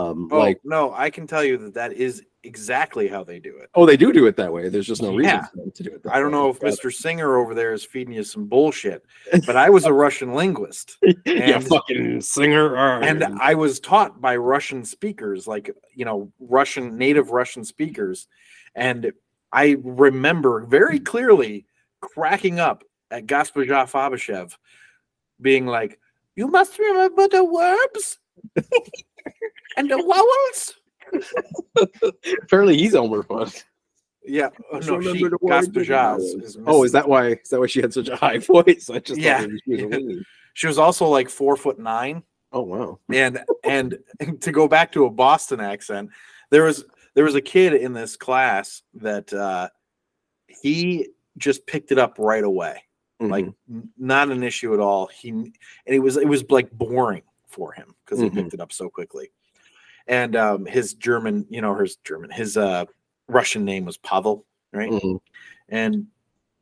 Um, 0.00 0.28
oh 0.32 0.38
like 0.38 0.60
no 0.64 0.92
i 0.94 1.10
can 1.10 1.26
tell 1.26 1.44
you 1.44 1.56
that 1.58 1.74
that 1.74 1.92
is 1.92 2.22
exactly 2.42 3.06
how 3.08 3.22
they 3.22 3.38
do 3.38 3.56
it 3.58 3.68
oh, 3.74 3.84
they 3.84 3.98
do 3.98 4.12
do 4.14 4.26
it 4.26 4.34
that 4.36 4.50
way. 4.50 4.70
There's 4.70 4.86
just 4.86 5.02
no 5.02 5.10
reason 5.14 5.24
Yeah. 5.34 5.44
for 5.46 5.56
them 5.58 5.70
to 5.72 5.82
do 5.82 5.90
it. 5.94 6.00
I 6.10 6.18
don't 6.18 6.28
way. 6.32 6.38
know 6.38 6.48
if 6.48 6.58
Mr. 6.60 6.90
Singer 6.90 7.36
over 7.36 7.54
there 7.54 7.74
is 7.74 7.84
feeding 7.84 8.14
you 8.14 8.24
some 8.24 8.46
bullshit, 8.46 9.04
but 9.46 9.56
I 9.56 9.68
was 9.68 9.84
a 9.84 9.92
Russian 9.92 10.32
linguist 10.32 10.96
yeah, 11.02 11.56
and- 11.56 11.66
fucking 11.68 12.22
singer. 12.22 12.76
and 13.02 13.22
I 13.24 13.54
was 13.54 13.78
taught 13.78 14.22
by 14.22 14.36
Russian 14.36 14.86
speakers, 14.86 15.46
like, 15.46 15.70
you 15.94 16.06
know, 16.06 16.32
Russian, 16.40 16.96
native 16.96 17.30
Russian 17.30 17.62
speakers. 17.62 18.26
And 18.74 19.12
I 19.52 19.76
remember 19.82 20.64
very 20.64 20.98
clearly 20.98 21.66
cracking 22.00 22.58
up 22.58 22.84
at 23.10 23.26
Gaspaja 23.26 23.84
Fabashev 23.90 24.56
being 25.42 25.66
like, 25.66 25.98
You 26.36 26.48
must 26.48 26.78
remember 26.78 27.28
the 27.28 27.44
verbs 27.44 28.18
and 29.76 29.90
the 29.90 29.96
vowels. 29.96 30.74
apparently 32.42 32.76
he's 32.76 32.94
Elmer 32.94 33.22
Fudd. 33.22 33.62
Yeah, 34.24 34.50
oh, 34.72 34.78
no, 34.80 34.96
remember 34.96 35.18
she, 35.18 35.28
the 35.28 35.38
words 35.40 35.66
and 35.66 35.74
the 35.74 35.80
Gaspaja 35.80 35.86
vowels. 35.88 36.22
is, 36.24 36.56
is 36.56 36.58
Oh, 36.66 36.84
is 36.84 36.92
that 36.92 37.08
why? 37.08 37.28
Is 37.28 37.48
that 37.50 37.58
why 37.60 37.66
she 37.66 37.80
had 37.80 37.92
such 37.92 38.08
a 38.08 38.16
high 38.16 38.38
voice? 38.54 38.90
I 38.92 38.98
just 38.98 39.18
Yeah, 39.20 39.40
thought 39.40 39.48
she 39.64 39.70
was 39.72 39.80
yeah. 39.80 39.86
lady. 39.86 40.22
She 40.54 40.66
was 40.66 40.78
also 40.78 41.06
like 41.06 41.28
four 41.30 41.56
foot 41.56 41.78
nine. 41.78 42.22
Oh 42.52 42.62
wow. 42.62 42.98
and 43.12 43.42
and 43.64 43.96
to 44.40 44.52
go 44.52 44.68
back 44.68 44.92
to 44.92 45.06
a 45.06 45.10
Boston 45.10 45.60
accent, 45.60 46.10
there 46.50 46.64
was 46.64 46.84
there 47.14 47.24
was 47.24 47.34
a 47.34 47.40
kid 47.40 47.72
in 47.74 47.92
this 47.92 48.16
class 48.16 48.82
that 48.94 49.32
uh, 49.32 49.68
he 50.48 51.08
just 51.38 51.66
picked 51.66 51.90
it 51.90 51.98
up 51.98 52.16
right 52.18 52.44
away, 52.44 52.82
like 53.20 53.46
Mhm. 53.46 53.54
n- 53.70 53.88
not 53.96 54.30
an 54.30 54.42
issue 54.42 54.74
at 54.74 54.80
all. 54.80 55.06
He 55.06 55.30
and 55.30 55.52
it 55.86 56.00
was 56.00 56.18
it 56.18 56.28
was 56.28 56.44
like 56.50 56.70
boring 56.72 57.22
for 57.48 57.72
him 57.72 57.94
because 58.04 58.20
he 58.20 58.28
Mhm. 58.28 58.34
picked 58.34 58.54
it 58.54 58.60
up 58.60 58.72
so 58.72 58.90
quickly. 58.90 59.30
And 60.10 60.34
um, 60.34 60.66
his 60.66 60.94
German, 60.94 61.46
you 61.48 61.60
know, 61.62 61.76
his 61.76 61.94
German, 62.02 62.30
his 62.30 62.56
uh, 62.56 62.84
Russian 63.28 63.64
name 63.64 63.84
was 63.84 63.96
Pavel, 63.96 64.44
right? 64.72 64.90
Mhm. 64.90 65.20
And 65.68 66.08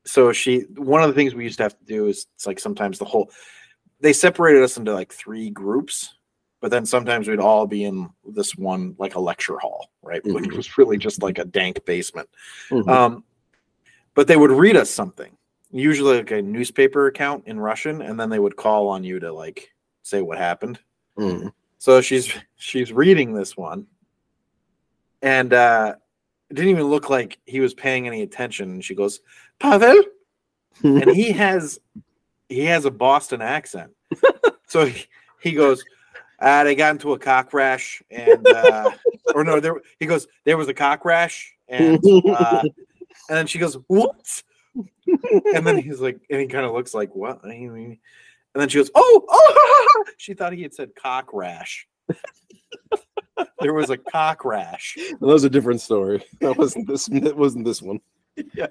so 0.04 0.32
she, 0.32 0.66
one 0.76 1.02
of 1.02 1.08
the 1.08 1.14
things 1.14 1.34
we 1.34 1.44
used 1.44 1.56
to 1.56 1.62
have 1.62 1.78
to 1.78 1.84
do 1.87 2.06
is 2.06 2.26
it's 2.34 2.46
like 2.46 2.61
sometimes 2.61 2.98
the 2.98 3.06
whole, 3.06 3.30
they 4.00 4.12
separated 4.12 4.62
us 4.62 4.76
into 4.76 4.92
like 4.92 5.11
three 5.14 5.48
groups, 5.48 6.14
but 6.61 6.70
then 6.70 6.84
sometimes 6.84 7.26
we'd 7.26 7.40
all 7.40 7.66
be 7.66 7.84
in 7.84 8.11
this 8.26 8.54
one, 8.54 8.94
like 8.98 9.14
a 9.14 9.20
lecture 9.20 9.58
hall, 9.58 9.90
right? 10.02 10.22
Which 10.26 10.44
Mhm. 10.44 10.56
was 10.56 10.76
really 10.76 10.98
just 10.98 11.22
like 11.22 11.38
a 11.38 11.44
dank 11.46 11.82
basement. 11.87 12.28
Mhm. 12.68 12.87
Um, 12.87 13.24
but 14.12 14.26
they 14.26 14.37
would 14.37 14.50
read 14.50 14.76
us 14.76 14.90
something, 14.90 15.34
usually 15.70 16.18
like 16.18 16.32
a 16.32 16.42
newspaper 16.42 17.06
account 17.06 17.44
in 17.46 17.58
Russian, 17.58 18.02
and 18.02 18.20
then 18.20 18.28
they 18.28 18.40
would 18.40 18.56
call 18.56 18.88
on 18.88 19.04
you 19.04 19.18
to 19.20 19.32
like 19.32 19.72
say 20.02 20.20
what 20.20 20.37
happened. 20.37 20.80
So 21.78 22.00
she's 22.00 22.32
she's 22.56 22.92
reading 22.92 23.32
this 23.32 23.56
one, 23.56 23.86
and 25.22 25.52
uh, 25.52 25.94
it 26.50 26.54
didn't 26.54 26.70
even 26.70 26.88
look 26.88 27.08
like 27.08 27.38
he 27.46 27.60
was 27.60 27.72
paying 27.72 28.06
any 28.06 28.22
attention. 28.22 28.70
And 28.70 28.84
she 28.84 28.94
goes, 28.94 29.20
"Pavel," 29.60 30.02
and 30.82 31.10
he 31.10 31.32
has 31.32 31.78
he 32.48 32.64
has 32.64 32.84
a 32.84 32.90
Boston 32.90 33.40
accent. 33.40 33.92
so 34.66 34.86
he, 34.86 35.06
he 35.40 35.52
goes, 35.52 35.84
uh, 36.40 36.64
"They 36.64 36.74
got 36.74 36.92
into 36.92 37.12
a 37.12 37.18
cock 37.18 37.52
rash, 37.52 38.02
and 38.10 38.46
uh, 38.46 38.90
or 39.34 39.44
no, 39.44 39.60
there 39.60 39.80
he 40.00 40.06
goes, 40.06 40.26
there 40.44 40.56
was 40.56 40.68
a 40.68 40.74
cock 40.74 41.04
rash, 41.04 41.54
and 41.68 42.04
uh, 42.28 42.62
and 43.28 43.36
then 43.36 43.46
she 43.46 43.60
goes, 43.60 43.78
"What?" 43.86 44.42
and 45.54 45.66
then 45.66 45.78
he's 45.78 46.00
like, 46.00 46.20
and 46.30 46.40
he 46.40 46.46
kind 46.46 46.64
of 46.64 46.72
looks 46.72 46.94
like, 46.94 47.14
what? 47.14 47.44
I 47.44 47.48
mean, 47.48 47.98
and 48.54 48.61
then 48.61 48.68
she 48.68 48.78
goes, 48.78 48.90
oh, 48.94 49.24
oh, 49.28 50.04
she 50.16 50.34
thought 50.34 50.52
he 50.52 50.62
had 50.62 50.74
said 50.74 50.90
cock 50.94 51.30
rash. 51.32 51.87
there 53.61 53.74
was 53.74 53.90
a 53.90 53.96
cock 53.96 54.44
rash. 54.44 54.96
that 54.96 55.20
was 55.20 55.44
a 55.44 55.50
different 55.50 55.80
story. 55.80 56.22
That 56.40 56.56
wasn't 56.56 56.88
this. 56.88 57.06
That 57.06 57.37
wasn't 57.37 57.64
this 57.64 57.82
one. 57.82 58.00
Yeah. 58.54 58.66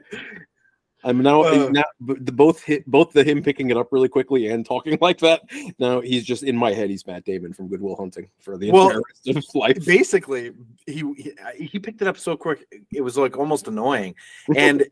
I'm 1.04 1.22
now, 1.22 1.44
Uh. 1.44 1.70
now 1.72 1.84
the 2.02 2.32
both 2.32 2.63
hit 2.63 2.86
both 2.88 3.13
the 3.13 3.24
him 3.24 3.44
picking 3.44 3.70
it 3.70 3.78
up 3.78 3.90
really 3.92 4.10
quickly 4.10 4.48
and 4.48 4.66
talking 4.66 4.98
like 5.02 5.20
that. 5.20 5.42
Now 5.80 6.02
he's 6.02 6.26
just 6.26 6.44
in 6.44 6.58
my 6.58 6.74
head. 6.74 6.90
He's 6.90 7.06
Matt 7.06 7.24
Damon 7.24 7.54
from 7.54 7.68
Good 7.68 7.82
Will 7.82 7.96
Hunting 7.96 8.30
for 8.42 8.58
the 8.58 8.72
Well, 8.72 8.88
entire 8.88 9.02
rest 9.08 9.28
of 9.30 9.36
his 9.36 9.56
life. 9.56 9.86
Basically, 9.86 10.52
he, 10.86 11.04
he 11.16 11.34
he 11.66 11.80
picked 11.80 12.02
it 12.02 12.08
up 12.08 12.18
so 12.18 12.36
quick, 12.36 12.66
it 12.92 13.02
was 13.02 13.18
like 13.18 13.38
almost 13.38 13.68
annoying, 13.68 14.16
and 14.56 14.86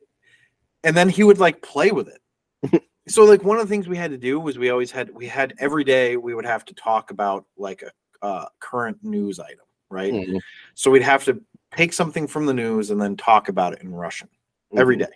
and 0.84 0.96
then 0.96 1.10
he 1.10 1.24
would 1.24 1.40
like 1.40 1.62
play 1.62 1.92
with 1.92 2.08
it. 2.08 2.82
So 3.08 3.24
like 3.24 3.44
one 3.44 3.58
of 3.60 3.68
the 3.68 3.70
things 3.70 3.88
we 3.88 3.98
had 3.98 4.12
to 4.12 4.18
do 4.18 4.40
was 4.40 4.58
we 4.58 4.70
always 4.70 4.92
had 4.92 5.10
we 5.14 5.28
had 5.28 5.54
every 5.60 5.84
day 5.84 6.18
we 6.18 6.34
would 6.34 6.46
have 6.46 6.66
to 6.66 6.74
talk 6.74 7.12
about 7.12 7.46
like 7.58 7.84
a 7.84 8.26
uh, 8.26 8.46
current 8.60 8.98
news 9.04 9.40
item, 9.40 9.66
right? 9.90 10.14
Mhm. 10.14 10.40
So 10.74 10.90
we'd 10.90 11.04
have 11.04 11.24
to 11.26 11.42
take 11.76 11.94
something 11.94 12.26
from 12.26 12.46
the 12.46 12.54
news 12.54 12.90
and 12.90 13.00
then 13.00 13.16
talk 13.16 13.50
about 13.50 13.74
it 13.74 13.82
in 13.82 13.94
Russian 13.94 14.30
every 14.76 14.96
Mhm. 14.96 15.00
day. 15.00 15.14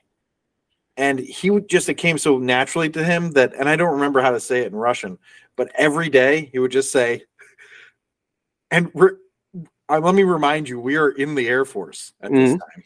And 0.97 1.19
he 1.19 1.49
would 1.49 1.69
just, 1.69 1.89
it 1.89 1.95
came 1.95 2.17
so 2.17 2.37
naturally 2.37 2.89
to 2.89 3.03
him 3.03 3.31
that, 3.31 3.53
and 3.55 3.69
I 3.69 3.75
don't 3.75 3.93
remember 3.93 4.21
how 4.21 4.31
to 4.31 4.39
say 4.39 4.61
it 4.61 4.67
in 4.67 4.75
Russian, 4.75 5.17
but 5.55 5.71
every 5.75 6.09
day 6.09 6.49
he 6.51 6.59
would 6.59 6.71
just 6.71 6.91
say, 6.91 7.23
and 8.69 8.93
we're, 8.93 9.17
uh, 9.87 9.99
let 9.99 10.13
me 10.13 10.23
remind 10.23 10.69
you, 10.69 10.79
we 10.79 10.97
are 10.97 11.09
in 11.09 11.33
the 11.35 11.47
Air 11.47 11.65
Force 11.65 12.13
at 12.21 12.31
this 12.31 12.51
time. 12.51 12.83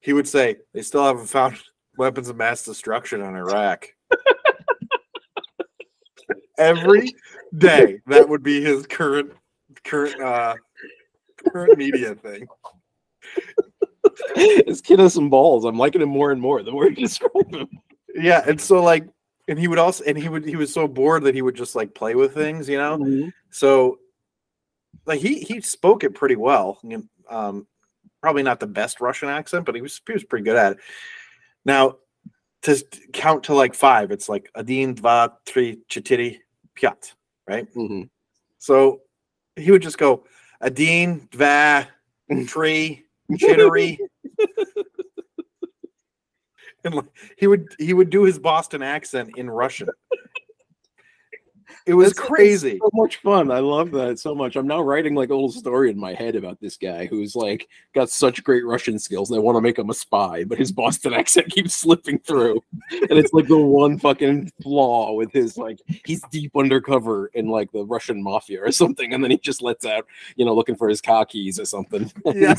He 0.00 0.12
would 0.12 0.26
say, 0.26 0.56
they 0.72 0.82
still 0.82 1.04
haven't 1.04 1.26
found 1.26 1.58
weapons 1.96 2.28
of 2.28 2.36
mass 2.36 2.64
destruction 2.64 3.22
on 3.22 3.36
Iraq. 3.36 3.88
every 6.58 7.14
day, 7.56 8.00
that 8.06 8.28
would 8.28 8.42
be 8.42 8.62
his 8.62 8.86
current, 8.86 9.32
current, 9.84 10.20
uh, 10.20 10.54
current 11.50 11.76
media 11.76 12.14
thing. 12.14 12.46
this 14.34 14.80
kid 14.80 14.98
has 14.98 15.14
some 15.14 15.30
balls. 15.30 15.64
I'm 15.64 15.78
liking 15.78 16.02
him 16.02 16.08
more 16.08 16.32
and 16.32 16.40
more 16.40 16.62
the 16.62 16.72
more 16.72 16.88
you 16.88 16.96
describe 16.96 17.52
him. 17.52 17.68
Yeah, 18.14 18.42
and 18.46 18.60
so 18.60 18.82
like, 18.82 19.06
and 19.48 19.58
he 19.58 19.68
would 19.68 19.78
also, 19.78 20.04
and 20.04 20.16
he 20.16 20.28
would, 20.28 20.44
he 20.44 20.56
was 20.56 20.72
so 20.72 20.86
bored 20.86 21.24
that 21.24 21.34
he 21.34 21.42
would 21.42 21.56
just 21.56 21.74
like 21.74 21.94
play 21.94 22.14
with 22.14 22.34
things, 22.34 22.68
you 22.68 22.78
know. 22.78 23.30
So, 23.50 23.98
like 25.06 25.20
he 25.20 25.40
he 25.40 25.60
spoke 25.60 26.04
it 26.04 26.14
pretty 26.14 26.36
well. 26.36 26.78
Um, 27.28 27.66
probably 28.20 28.42
not 28.42 28.60
the 28.60 28.66
best 28.66 29.00
Russian 29.00 29.28
accent, 29.28 29.66
but 29.66 29.74
he 29.74 29.82
was 29.82 30.00
he 30.06 30.12
was 30.12 30.24
pretty 30.24 30.44
good 30.44 30.56
at 30.56 30.72
it. 30.72 30.78
Now, 31.64 31.96
to 32.62 32.84
count 33.12 33.44
to 33.44 33.54
like 33.54 33.74
five, 33.74 34.10
it's 34.10 34.28
like 34.28 34.50
adin, 34.54 34.94
dva, 34.94 35.32
tri, 35.46 35.76
chitiri, 35.88 36.38
piat, 36.76 37.14
right? 37.48 37.72
Mm-hmm. 37.74 38.02
So 38.58 39.00
he 39.56 39.70
would 39.70 39.82
just 39.82 39.98
go 39.98 40.24
adin, 40.60 41.28
dva, 41.30 41.86
tri, 42.46 43.02
chitiri. 43.30 43.98
and 46.84 46.94
like, 46.94 47.06
he 47.36 47.46
would 47.46 47.66
he 47.78 47.94
would 47.94 48.10
do 48.10 48.24
his 48.24 48.38
Boston 48.38 48.82
accent 48.82 49.30
in 49.36 49.50
Russian. 49.50 49.88
It 51.86 51.94
was 51.94 52.12
That's- 52.12 52.28
crazy. 52.28 52.78
so 52.78 52.90
much 52.94 53.16
fun. 53.22 53.50
I 53.50 53.58
love 53.58 53.90
that 53.92 54.18
so 54.18 54.34
much. 54.34 54.56
I'm 54.56 54.66
now 54.66 54.80
writing 54.80 55.14
like 55.14 55.30
a 55.30 55.34
little 55.34 55.50
story 55.50 55.90
in 55.90 55.98
my 55.98 56.14
head 56.14 56.36
about 56.36 56.60
this 56.60 56.76
guy 56.76 57.06
who's 57.06 57.34
like 57.34 57.68
got 57.94 58.10
such 58.10 58.42
great 58.44 58.64
Russian 58.64 58.98
skills. 58.98 59.28
They 59.28 59.38
want 59.38 59.56
to 59.56 59.60
make 59.60 59.78
him 59.78 59.90
a 59.90 59.94
spy, 59.94 60.44
but 60.44 60.58
his 60.58 60.70
Boston 60.72 61.12
accent 61.22 61.50
keeps 61.50 61.74
slipping 61.74 62.18
through, 62.20 62.62
and 62.90 63.12
it's 63.18 63.32
like 63.32 63.48
the 63.48 63.56
one 63.58 63.98
fucking 63.98 64.52
flaw 64.62 65.12
with 65.12 65.32
his 65.32 65.56
like 65.56 65.80
he's 66.04 66.22
deep 66.30 66.52
undercover 66.56 67.26
in 67.28 67.48
like 67.48 67.70
the 67.72 67.84
Russian 67.84 68.22
mafia 68.22 68.62
or 68.62 68.70
something, 68.72 69.12
and 69.12 69.22
then 69.22 69.30
he 69.30 69.38
just 69.38 69.62
lets 69.62 69.84
out, 69.84 70.06
you 70.36 70.44
know, 70.44 70.54
looking 70.54 70.76
for 70.76 70.88
his 70.88 71.00
car 71.00 71.24
keys 71.24 71.58
or 71.58 71.64
something. 71.64 72.10
Yeah. 72.34 72.54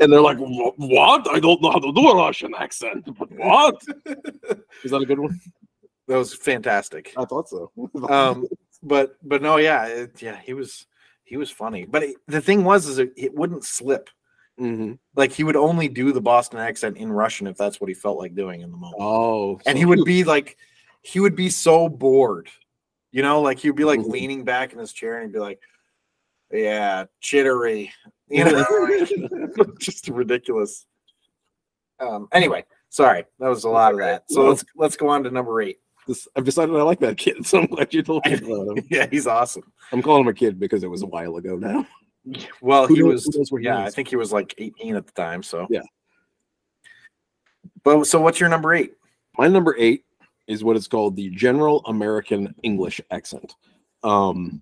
and 0.00 0.12
they're 0.12 0.20
like, 0.20 0.38
"What? 0.38 1.28
I 1.28 1.40
don't 1.40 1.60
know 1.60 1.70
how 1.70 1.78
to 1.78 1.92
do 1.92 2.08
a 2.08 2.16
Russian 2.16 2.54
accent." 2.58 3.04
But 3.18 3.30
what? 3.32 3.82
Is 4.84 4.90
that 4.90 5.00
a 5.02 5.06
good 5.06 5.18
one? 5.18 5.40
That 6.08 6.16
was 6.18 6.34
fantastic. 6.34 7.12
I 7.16 7.24
thought 7.24 7.48
so. 7.48 7.70
Um, 8.08 8.46
but 8.82 9.16
but 9.22 9.42
no, 9.42 9.56
yeah, 9.56 9.86
it, 9.86 10.22
yeah, 10.22 10.38
he 10.40 10.54
was 10.54 10.86
he 11.24 11.36
was 11.36 11.50
funny. 11.50 11.86
But 11.86 12.02
it, 12.02 12.16
the 12.26 12.40
thing 12.40 12.64
was, 12.64 12.86
is 12.86 12.98
it, 12.98 13.12
it 13.16 13.34
wouldn't 13.34 13.64
slip. 13.64 14.10
Mhm. 14.60 14.98
Like 15.16 15.32
he 15.32 15.42
would 15.42 15.56
only 15.56 15.88
do 15.88 16.12
the 16.12 16.20
Boston 16.20 16.60
accent 16.60 16.96
in 16.96 17.10
Russian 17.10 17.46
if 17.46 17.56
that's 17.56 17.80
what 17.80 17.88
he 17.88 17.94
felt 17.94 18.18
like 18.18 18.34
doing 18.34 18.60
in 18.60 18.70
the 18.70 18.76
moment. 18.76 19.00
Oh, 19.00 19.60
and 19.66 19.74
so 19.76 19.78
he 19.78 19.84
would 19.84 20.04
be 20.04 20.22
like, 20.22 20.56
he 21.02 21.18
would 21.18 21.34
be 21.34 21.48
so 21.48 21.88
bored, 21.88 22.48
you 23.10 23.22
know, 23.22 23.40
like 23.40 23.58
he 23.58 23.68
would 23.68 23.76
be 23.76 23.84
like 23.84 24.00
Mhm. 24.00 24.10
leaning 24.10 24.44
back 24.44 24.72
in 24.72 24.78
his 24.78 24.92
chair 24.92 25.16
and 25.18 25.24
he'd 25.26 25.32
be 25.32 25.40
like, 25.40 25.60
"Yeah, 26.52 27.06
chittery," 27.20 27.90
you 28.28 28.44
know, 28.44 28.64
just 29.78 30.08
ridiculous. 30.08 30.86
Um. 31.98 32.28
Anyway, 32.30 32.64
sorry, 32.90 33.24
that 33.40 33.48
was 33.48 33.64
a 33.64 33.68
lot 33.70 33.92
of 33.92 33.98
that. 33.98 34.24
So 34.30 34.46
let's 34.48 34.64
let's 34.76 34.96
go 34.96 35.08
on 35.08 35.24
to 35.24 35.30
number 35.30 35.60
eight. 35.62 35.80
This, 36.06 36.28
I've 36.36 36.44
decided 36.44 36.74
I 36.76 36.82
like 36.82 37.00
that 37.00 37.16
kid, 37.16 37.46
so 37.46 37.60
I'm 37.60 37.66
glad 37.66 37.92
you 37.94 38.02
told 38.02 38.24
me 38.26 38.34
about 38.34 38.76
him. 38.78 38.84
Yeah, 38.90 39.06
he's 39.10 39.26
awesome. 39.26 39.72
I'm 39.92 40.02
calling 40.02 40.22
him 40.22 40.28
a 40.28 40.34
kid 40.34 40.58
because 40.60 40.82
it 40.84 40.88
was 40.90 41.02
a 41.02 41.06
while 41.06 41.36
ago 41.36 41.56
now. 41.56 41.86
Well, 42.60 42.86
Who 42.86 42.94
he 42.94 43.00
knows- 43.02 43.26
was. 43.26 43.34
who 43.34 43.38
knows 43.40 43.52
where 43.52 43.60
he 43.60 43.66
Yeah, 43.66 43.84
I 43.84 43.90
think 43.90 44.08
he 44.08 44.16
was 44.16 44.32
like 44.32 44.54
18 44.58 44.96
at 44.96 45.06
the 45.06 45.12
time. 45.12 45.42
So 45.42 45.66
Yeah. 45.70 45.82
But 47.82 48.04
so, 48.04 48.20
what's 48.20 48.40
your 48.40 48.48
number 48.48 48.72
eight? 48.74 48.94
My 49.38 49.46
number 49.48 49.74
eight 49.78 50.04
is 50.46 50.62
what 50.64 50.76
is 50.76 50.88
called 50.88 51.16
the 51.16 51.30
General 51.30 51.82
American 51.86 52.54
English 52.62 53.00
accent. 53.10 53.54
Um, 54.02 54.60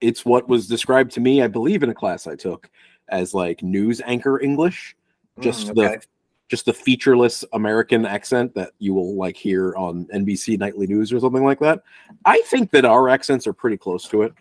it's 0.00 0.24
what 0.24 0.48
was 0.48 0.66
described 0.66 1.12
to 1.12 1.20
me, 1.20 1.42
I 1.42 1.48
believe, 1.48 1.82
in 1.82 1.90
a 1.90 1.94
class 1.94 2.26
I 2.26 2.36
took 2.36 2.70
as 3.08 3.34
like 3.34 3.62
news 3.62 4.00
anchor 4.04 4.40
English, 4.40 4.96
just 5.40 5.68
Mm, 5.68 5.74
the 5.74 5.82
okay. 5.90 5.98
Just 6.50 6.66
the 6.66 6.72
featureless 6.72 7.44
American 7.52 8.04
accent 8.04 8.52
that 8.56 8.72
you 8.80 8.92
will 8.92 9.16
like 9.16 9.36
hear 9.36 9.74
on 9.76 10.04
NBC 10.06 10.58
nightly 10.58 10.86
news 10.88 11.12
or 11.12 11.20
something 11.20 11.44
like 11.44 11.60
that. 11.60 11.82
I 12.24 12.42
think 12.46 12.72
that 12.72 12.84
our 12.84 13.08
accents 13.08 13.46
are 13.46 13.52
pretty 13.52 13.76
close 13.76 14.08
to 14.08 14.22
it. 14.22 14.34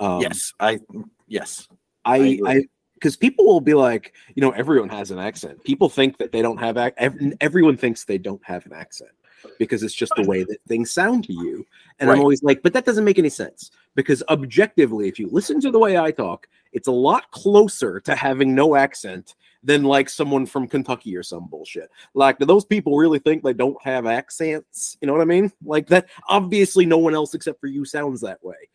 Um, 0.00 0.20
yes, 0.20 0.52
I 0.60 0.80
yes. 1.26 1.66
I. 2.04 2.38
I 2.46 2.68
because 2.94 3.16
people 3.16 3.44
will 3.44 3.60
be 3.60 3.74
like, 3.74 4.14
you 4.34 4.40
know, 4.40 4.52
everyone 4.52 4.88
has 4.88 5.10
an 5.10 5.18
accent. 5.18 5.62
People 5.64 5.90
think 5.90 6.16
that 6.16 6.32
they 6.32 6.40
don't 6.40 6.56
have 6.56 6.78
ac- 6.78 6.94
ev- 6.96 7.34
everyone 7.40 7.76
thinks 7.76 8.04
they 8.04 8.16
don't 8.16 8.42
have 8.44 8.64
an 8.64 8.72
accent 8.72 9.10
because 9.58 9.82
it's 9.82 9.92
just 9.92 10.12
the 10.16 10.22
way 10.22 10.42
that 10.42 10.56
things 10.68 10.90
sound 10.90 11.24
to 11.24 11.34
you. 11.34 11.66
And 11.98 12.10
I'm 12.10 12.20
always 12.20 12.42
like, 12.42 12.62
but 12.62 12.72
that 12.72 12.86
doesn't 12.86 13.04
make 13.04 13.18
any 13.18 13.28
sense 13.28 13.70
because 13.94 14.22
objectively, 14.30 15.06
if 15.06 15.18
you 15.18 15.28
listen 15.30 15.60
to 15.60 15.70
the 15.70 15.78
way 15.78 15.98
I 15.98 16.12
talk, 16.12 16.48
it's 16.72 16.88
a 16.88 16.92
lot 16.92 17.30
closer 17.30 18.00
to 18.00 18.14
having 18.14 18.54
no 18.54 18.74
accent 18.74 19.34
than 19.64 19.82
like 19.82 20.08
someone 20.10 20.46
from 20.46 20.68
Kentucky 20.68 21.16
or 21.16 21.22
some 21.22 21.46
bullshit. 21.46 21.90
Like, 22.12 22.38
do 22.38 22.44
those 22.44 22.64
people 22.64 22.96
really 22.96 23.18
think 23.18 23.42
they 23.42 23.54
don't 23.54 23.80
have 23.82 24.06
accents? 24.06 24.96
You 25.00 25.06
know 25.06 25.14
what 25.14 25.22
I 25.22 25.26
mean? 25.26 25.50
Like 25.64 25.88
that. 25.88 26.06
Obviously, 26.28 26.86
no 26.86 26.98
one 26.98 27.14
else 27.14 27.34
except 27.34 27.60
for 27.60 27.66
you 27.66 27.84
sounds 27.84 28.20
that 28.20 28.44
way. 28.44 28.68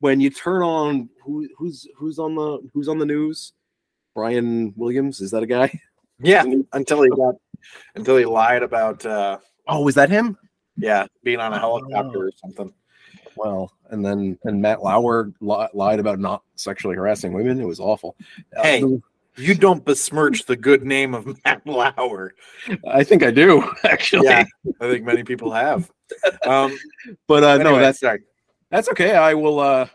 When 0.00 0.20
you 0.20 0.28
turn 0.30 0.62
on 0.62 1.08
who 1.24 1.48
who's 1.56 1.88
who's 1.96 2.18
on 2.18 2.34
the 2.34 2.58
who's 2.74 2.88
on 2.88 2.98
the 2.98 3.06
news, 3.06 3.54
Brian 4.14 4.74
Williams 4.76 5.20
is 5.20 5.30
that 5.30 5.42
a 5.42 5.46
guy? 5.46 5.80
Yeah, 6.20 6.44
until 6.74 7.02
he 7.02 7.08
got 7.08 7.36
until 7.94 8.18
he 8.18 8.26
lied 8.26 8.62
about 8.62 9.04
uh 9.06 9.38
Oh, 9.66 9.88
is 9.88 9.94
that 9.94 10.10
him? 10.10 10.36
yeah 10.76 11.06
being 11.22 11.38
on 11.38 11.52
a 11.52 11.58
helicopter 11.58 12.26
or 12.26 12.32
something. 12.36 12.72
Well, 13.36 13.72
and 13.90 14.04
then 14.04 14.38
and 14.44 14.60
Matt 14.60 14.82
Lauer 14.82 15.32
li- 15.40 15.68
lied 15.72 16.00
about 16.00 16.18
not 16.18 16.42
sexually 16.56 16.96
harassing 16.96 17.32
women. 17.32 17.60
It 17.60 17.64
was 17.66 17.80
awful. 17.80 18.16
Hey. 18.60 18.82
Uh, 18.82 18.88
You 19.36 19.54
don't 19.54 19.84
besmirch 19.84 20.44
the 20.46 20.56
good 20.56 20.84
name 20.84 21.14
of 21.14 21.26
Matt 21.44 21.66
Lauer. 21.66 22.34
I 22.88 23.02
think 23.04 23.22
I 23.22 23.30
do 23.30 23.68
actually. 23.84 24.26
Yeah, 24.26 24.44
I 24.80 24.90
think 24.90 25.04
many 25.04 25.24
people 25.24 25.50
have. 25.52 25.90
Um, 26.46 26.76
But 27.26 27.44
uh, 27.44 27.56
no, 27.58 27.78
that's 27.78 28.00
sorry. 28.00 28.20
that's 28.70 28.88
okay. 28.90 29.14
I 29.16 29.34
will. 29.34 29.60
uh 29.60 29.86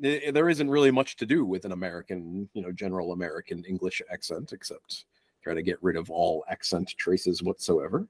th- 0.00 0.32
There 0.32 0.48
isn't 0.48 0.70
really 0.70 0.90
much 0.90 1.16
to 1.16 1.26
do 1.26 1.44
with 1.44 1.64
an 1.64 1.72
American, 1.72 2.48
you 2.54 2.62
know, 2.62 2.72
general 2.72 3.12
American 3.12 3.64
English 3.64 4.00
accent, 4.12 4.52
except 4.52 5.04
try 5.42 5.54
to 5.54 5.62
get 5.62 5.82
rid 5.82 5.96
of 5.96 6.10
all 6.10 6.44
accent 6.48 6.94
traces 6.96 7.42
whatsoever. 7.42 8.06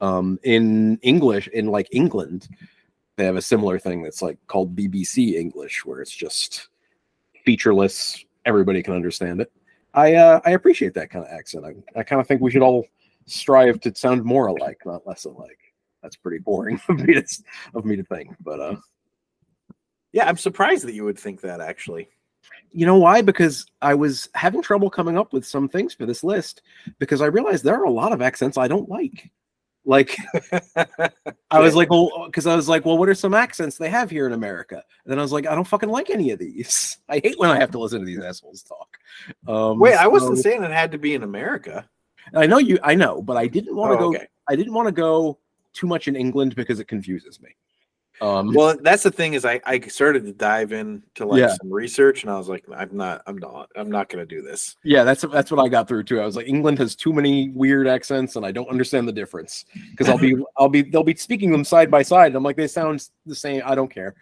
Um, 0.00 0.38
in 0.42 0.98
English, 1.02 1.48
in 1.48 1.66
like 1.68 1.88
England, 1.92 2.48
they 3.16 3.24
have 3.24 3.36
a 3.36 3.42
similar 3.42 3.78
thing 3.78 4.02
that's 4.02 4.22
like 4.22 4.38
called 4.46 4.74
BBC 4.76 5.34
English, 5.34 5.84
where 5.84 6.00
it's 6.00 6.14
just 6.14 6.68
featureless. 7.44 8.24
Everybody 8.44 8.82
can 8.82 8.94
understand 8.94 9.40
it. 9.40 9.50
I 9.94 10.14
uh, 10.14 10.40
I 10.44 10.50
appreciate 10.50 10.92
that 10.94 11.08
kind 11.10 11.24
of 11.24 11.30
accent. 11.30 11.64
I, 11.64 11.98
I 11.98 12.02
kind 12.02 12.20
of 12.20 12.26
think 12.26 12.40
we 12.42 12.50
should 12.50 12.62
all 12.62 12.86
strive 13.26 13.80
to 13.80 13.94
sound 13.94 14.24
more 14.24 14.48
alike, 14.48 14.78
not 14.84 15.06
less 15.06 15.24
alike. 15.24 15.58
That's 16.02 16.16
pretty 16.16 16.38
boring 16.38 16.80
of 16.88 16.98
me 16.98 17.14
to, 17.14 17.24
of 17.74 17.84
me 17.86 17.96
to 17.96 18.04
think, 18.04 18.36
but 18.40 18.60
uh, 18.60 18.76
Yeah, 20.12 20.28
I'm 20.28 20.36
surprised 20.36 20.84
that 20.86 20.94
you 20.94 21.04
would 21.04 21.18
think 21.18 21.40
that 21.40 21.60
actually. 21.60 22.08
you 22.72 22.84
know 22.84 22.98
why? 22.98 23.22
Because 23.22 23.66
I 23.80 23.94
was 23.94 24.28
having 24.34 24.60
trouble 24.62 24.90
coming 24.90 25.16
up 25.16 25.32
with 25.32 25.46
some 25.46 25.68
things 25.68 25.94
for 25.94 26.04
this 26.06 26.22
list 26.22 26.62
because 26.98 27.22
I 27.22 27.26
realized 27.26 27.64
there 27.64 27.80
are 27.80 27.84
a 27.84 27.90
lot 27.90 28.12
of 28.12 28.20
accents 28.20 28.58
I 28.58 28.68
don't 28.68 28.88
like. 28.88 29.30
Like 29.86 30.16
I 31.50 31.60
was 31.60 31.74
like, 31.74 31.90
well, 31.90 32.24
because 32.26 32.46
I 32.46 32.56
was 32.56 32.68
like, 32.68 32.84
well, 32.86 32.96
what 32.96 33.08
are 33.08 33.14
some 33.14 33.34
accents 33.34 33.76
they 33.76 33.90
have 33.90 34.10
here 34.10 34.26
in 34.26 34.32
America? 34.32 34.76
And 35.04 35.10
then 35.12 35.18
I 35.18 35.22
was 35.22 35.32
like, 35.32 35.46
I 35.46 35.54
don't 35.54 35.66
fucking 35.66 35.88
like 35.90 36.08
any 36.10 36.30
of 36.30 36.38
these. 36.38 36.98
I 37.08 37.20
hate 37.22 37.38
when 37.38 37.50
I 37.50 37.58
have 37.58 37.70
to 37.72 37.78
listen 37.78 38.00
to 38.00 38.06
these 38.06 38.18
assholes 38.20 38.62
talk. 38.62 38.96
Um, 39.46 39.78
Wait, 39.78 39.94
I 39.94 40.06
wasn't 40.06 40.36
so- 40.38 40.42
saying 40.42 40.62
it 40.64 40.70
had 40.70 40.92
to 40.92 40.98
be 40.98 41.14
in 41.14 41.22
America. 41.22 41.88
I 42.34 42.46
know 42.46 42.56
you. 42.58 42.78
I 42.82 42.94
know, 42.94 43.20
but 43.20 43.36
I 43.36 43.46
didn't 43.46 43.76
want 43.76 43.92
to 43.92 43.96
Oh, 43.96 44.10
go. 44.10 44.16
okay. 44.16 44.26
I 44.48 44.56
didn't 44.56 44.72
want 44.72 44.88
to 44.88 44.92
go 44.92 45.38
too 45.74 45.86
much 45.86 46.08
in 46.08 46.16
England 46.16 46.54
because 46.56 46.80
it 46.80 46.88
confuses 46.88 47.40
me. 47.40 47.50
Um, 48.20 48.54
Well, 48.54 48.76
that's 48.80 49.02
the 49.02 49.10
thing 49.10 49.34
is 49.34 49.44
I, 49.44 49.60
I 49.66 49.80
started 49.80 50.24
to 50.24 50.32
dive 50.32 50.72
into 50.72 51.26
like 51.26 51.40
Yeah. 51.40 51.54
some 51.60 51.72
research 51.72 52.22
and 52.22 52.30
I 52.30 52.38
was 52.38 52.48
like, 52.48 52.64
I'm 52.74 52.96
not, 52.96 53.22
I'm 53.26 53.38
not, 53.38 53.70
I'm 53.76 53.90
not 53.90 54.08
going 54.08 54.26
to 54.26 54.34
do 54.36 54.40
this. 54.40 54.76
yeah, 54.84 55.02
that's 55.04 55.22
that's 55.22 55.50
what 55.50 55.60
I 55.64 55.68
got 55.68 55.88
through 55.88 56.04
too. 56.04 56.20
I 56.20 56.24
was 56.24 56.36
like, 56.36 56.46
England 56.46 56.78
has 56.78 56.94
too 56.94 57.12
many 57.12 57.48
weird 57.50 57.88
accents, 57.88 58.36
and 58.36 58.46
I 58.46 58.52
don't 58.52 58.68
understand 58.70 59.08
the 59.08 59.12
difference 59.12 59.64
because 59.90 60.08
I'll 60.08 60.18
be, 60.18 60.36
I'll 60.56 60.68
be, 60.68 60.82
they'll 60.82 61.02
be 61.02 61.16
speaking 61.16 61.50
them 61.50 61.64
side 61.64 61.90
by 61.90 62.02
side. 62.02 62.28
And 62.28 62.36
I'm 62.36 62.42
like, 62.44 62.56
they 62.56 62.68
sound 62.68 63.08
the 63.26 63.34
same. 63.34 63.62
I 63.64 63.74
don't 63.74 63.92
care. 63.92 64.14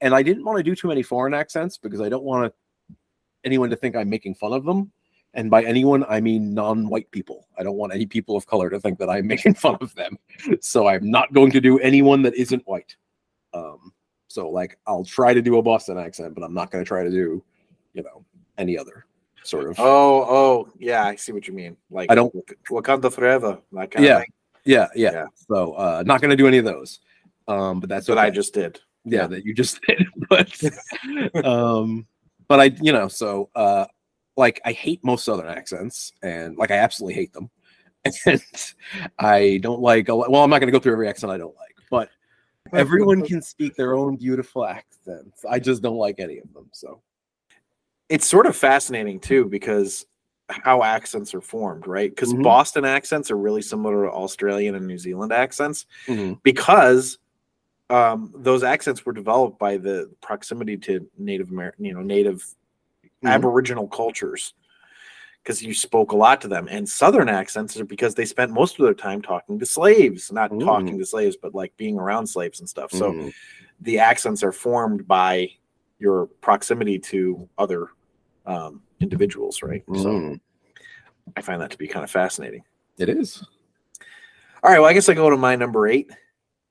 And 0.00 0.14
I 0.14 0.22
didn't 0.22 0.44
want 0.44 0.58
to 0.58 0.62
do 0.62 0.74
too 0.74 0.88
many 0.88 1.02
foreign 1.02 1.32
accents 1.32 1.78
because 1.78 2.00
I 2.00 2.08
don't 2.08 2.24
want 2.24 2.52
to, 2.52 2.96
anyone 3.44 3.70
to 3.70 3.76
think 3.76 3.94
I'm 3.96 4.10
making 4.10 4.34
fun 4.34 4.52
of 4.52 4.64
them. 4.64 4.90
And 5.34 5.50
by 5.50 5.62
anyone, 5.64 6.04
I 6.08 6.20
mean 6.20 6.52
non-white 6.54 7.10
people. 7.10 7.46
I 7.58 7.62
don't 7.62 7.76
want 7.76 7.92
any 7.94 8.06
people 8.06 8.36
of 8.36 8.46
color 8.46 8.70
to 8.70 8.80
think 8.80 8.98
that 8.98 9.08
I'm 9.08 9.26
making 9.34 9.54
fun 9.54 9.76
of 9.80 9.94
them. 9.94 10.18
So 10.60 10.88
I'm 10.88 11.10
not 11.10 11.32
going 11.32 11.50
to 11.52 11.60
do 11.60 11.78
anyone 11.78 12.22
that 12.22 12.34
isn't 12.34 12.66
white. 12.66 12.96
Um, 13.56 13.92
so 14.28 14.50
like 14.50 14.78
I'll 14.86 15.04
try 15.04 15.32
to 15.34 15.42
do 15.42 15.56
a 15.58 15.62
Boston 15.62 15.98
accent, 15.98 16.34
but 16.34 16.42
I'm 16.44 16.54
not 16.54 16.70
going 16.70 16.84
to 16.84 16.88
try 16.88 17.02
to 17.04 17.10
do, 17.10 17.42
you 17.94 18.02
know, 18.02 18.24
any 18.58 18.76
other 18.78 19.06
sort 19.44 19.70
of. 19.70 19.76
Oh, 19.78 20.26
oh, 20.28 20.68
yeah, 20.78 21.04
I 21.04 21.16
see 21.16 21.32
what 21.32 21.46
you 21.48 21.54
mean. 21.54 21.76
Like 21.90 22.10
I 22.10 22.14
don't- 22.14 22.34
Wak- 22.34 22.58
Wakanda 22.70 23.12
forever. 23.12 23.58
That 23.72 23.90
kind 23.90 24.04
Yeah, 24.04 24.16
of 24.16 24.20
thing. 24.22 24.32
yeah, 24.64 24.86
yeah, 24.94 25.12
Yeah. 25.12 25.26
So 25.48 25.72
uh, 25.74 26.02
not 26.06 26.20
going 26.20 26.30
to 26.30 26.36
do 26.36 26.48
any 26.48 26.58
of 26.58 26.64
those. 26.64 27.00
Um, 27.48 27.78
but 27.80 27.88
that's 27.88 28.08
what 28.08 28.18
I 28.18 28.28
just 28.30 28.52
did. 28.54 28.80
yeah, 29.04 29.20
yeah. 29.22 29.26
that 29.28 29.44
you 29.44 29.54
just 29.54 29.80
did. 29.86 30.04
But 30.28 31.44
um, 31.44 32.06
but 32.48 32.58
I 32.60 32.64
you 32.82 32.92
know 32.92 33.06
so 33.08 33.48
uh, 33.54 33.86
like 34.36 34.60
I 34.64 34.72
hate 34.72 35.04
most 35.04 35.24
Southern 35.24 35.46
accents 35.48 36.12
and 36.22 36.56
like 36.56 36.72
I 36.72 36.78
absolutely 36.78 37.14
hate 37.14 37.32
them, 37.32 37.48
and 38.26 38.42
I 39.20 39.58
don't 39.62 39.80
like. 39.80 40.08
a 40.08 40.14
lot- 40.14 40.30
Well, 40.32 40.42
I'm 40.42 40.50
not 40.50 40.58
going 40.58 40.66
to 40.72 40.76
go 40.76 40.80
through 40.82 40.92
every 40.94 41.08
accent 41.08 41.32
I 41.32 41.38
don't 41.38 41.54
like, 41.56 41.76
but 41.90 42.08
everyone 42.72 43.22
can 43.22 43.40
speak 43.42 43.74
their 43.76 43.94
own 43.94 44.16
beautiful 44.16 44.64
accents. 44.64 45.44
I 45.48 45.58
just 45.58 45.82
don't 45.82 45.96
like 45.96 46.18
any 46.20 46.38
of 46.38 46.52
them. 46.52 46.68
So 46.72 47.00
It's 48.08 48.26
sort 48.26 48.46
of 48.46 48.56
fascinating 48.56 49.18
too 49.18 49.46
because 49.46 50.06
how 50.48 50.84
accents 50.84 51.34
are 51.34 51.40
formed, 51.40 51.88
right? 51.88 52.08
Because 52.08 52.32
Mhm. 52.32 52.44
Boston 52.44 52.84
accents 52.84 53.32
are 53.32 53.36
really 53.36 53.62
similar 53.62 54.04
to 54.04 54.12
Australian 54.12 54.76
and 54.76 54.86
New 54.86 54.98
Zealand 54.98 55.32
accents 55.32 55.86
mhm, 56.06 56.40
because 56.44 57.18
um, 57.90 58.32
those 58.36 58.64
accents 58.64 59.06
were 59.06 59.12
developed 59.12 59.58
by 59.60 59.76
the 59.76 60.10
proximity 60.20 60.76
to 60.76 61.08
Native 61.18 61.50
American, 61.50 61.84
you 61.84 61.94
know, 61.94 62.02
Native 62.02 62.44
Mhm. 63.22 63.30
Aboriginal 63.30 63.86
cultures. 63.88 64.54
Because 65.46 65.62
you 65.62 65.74
spoke 65.74 66.10
a 66.10 66.16
lot 66.16 66.40
to 66.40 66.48
them, 66.48 66.66
and 66.68 66.88
Southern 66.88 67.28
accents 67.28 67.78
are 67.78 67.84
because 67.84 68.16
they 68.16 68.24
spent 68.24 68.50
most 68.50 68.80
of 68.80 68.84
their 68.84 68.94
time 68.94 69.22
talking 69.22 69.60
to 69.60 69.64
slaves, 69.64 70.32
not 70.32 70.50
Mm. 70.50 70.64
talking 70.64 70.98
to 70.98 71.06
slaves, 71.06 71.36
but 71.40 71.54
like 71.54 71.76
being 71.76 72.00
around 72.00 72.26
slaves 72.26 72.58
and 72.58 72.68
stuff. 72.68 72.90
So 72.90 73.12
mhm. 73.12 73.32
the 73.80 74.00
accents 74.00 74.42
are 74.42 74.50
formed 74.50 75.06
by 75.06 75.52
your 76.00 76.26
proximity 76.40 76.98
to 76.98 77.48
other 77.58 77.90
um, 78.44 78.82
individuals, 79.00 79.62
right? 79.62 79.84
So 79.94 80.06
Mhm. 80.08 80.40
I 81.36 81.42
find 81.42 81.60
that 81.60 81.70
to 81.72 81.78
be 81.78 81.86
kind 81.86 82.02
of 82.04 82.10
fascinating. 82.10 82.64
it 82.98 83.08
is. 83.08 83.40
All 84.64 84.70
right, 84.70 84.78
well, 84.80 84.88
I 84.88 84.94
guess 84.94 85.08
I 85.08 85.14
go 85.14 85.28
to 85.30 85.36
my 85.36 85.54
number 85.54 85.86
eight, 85.86 86.10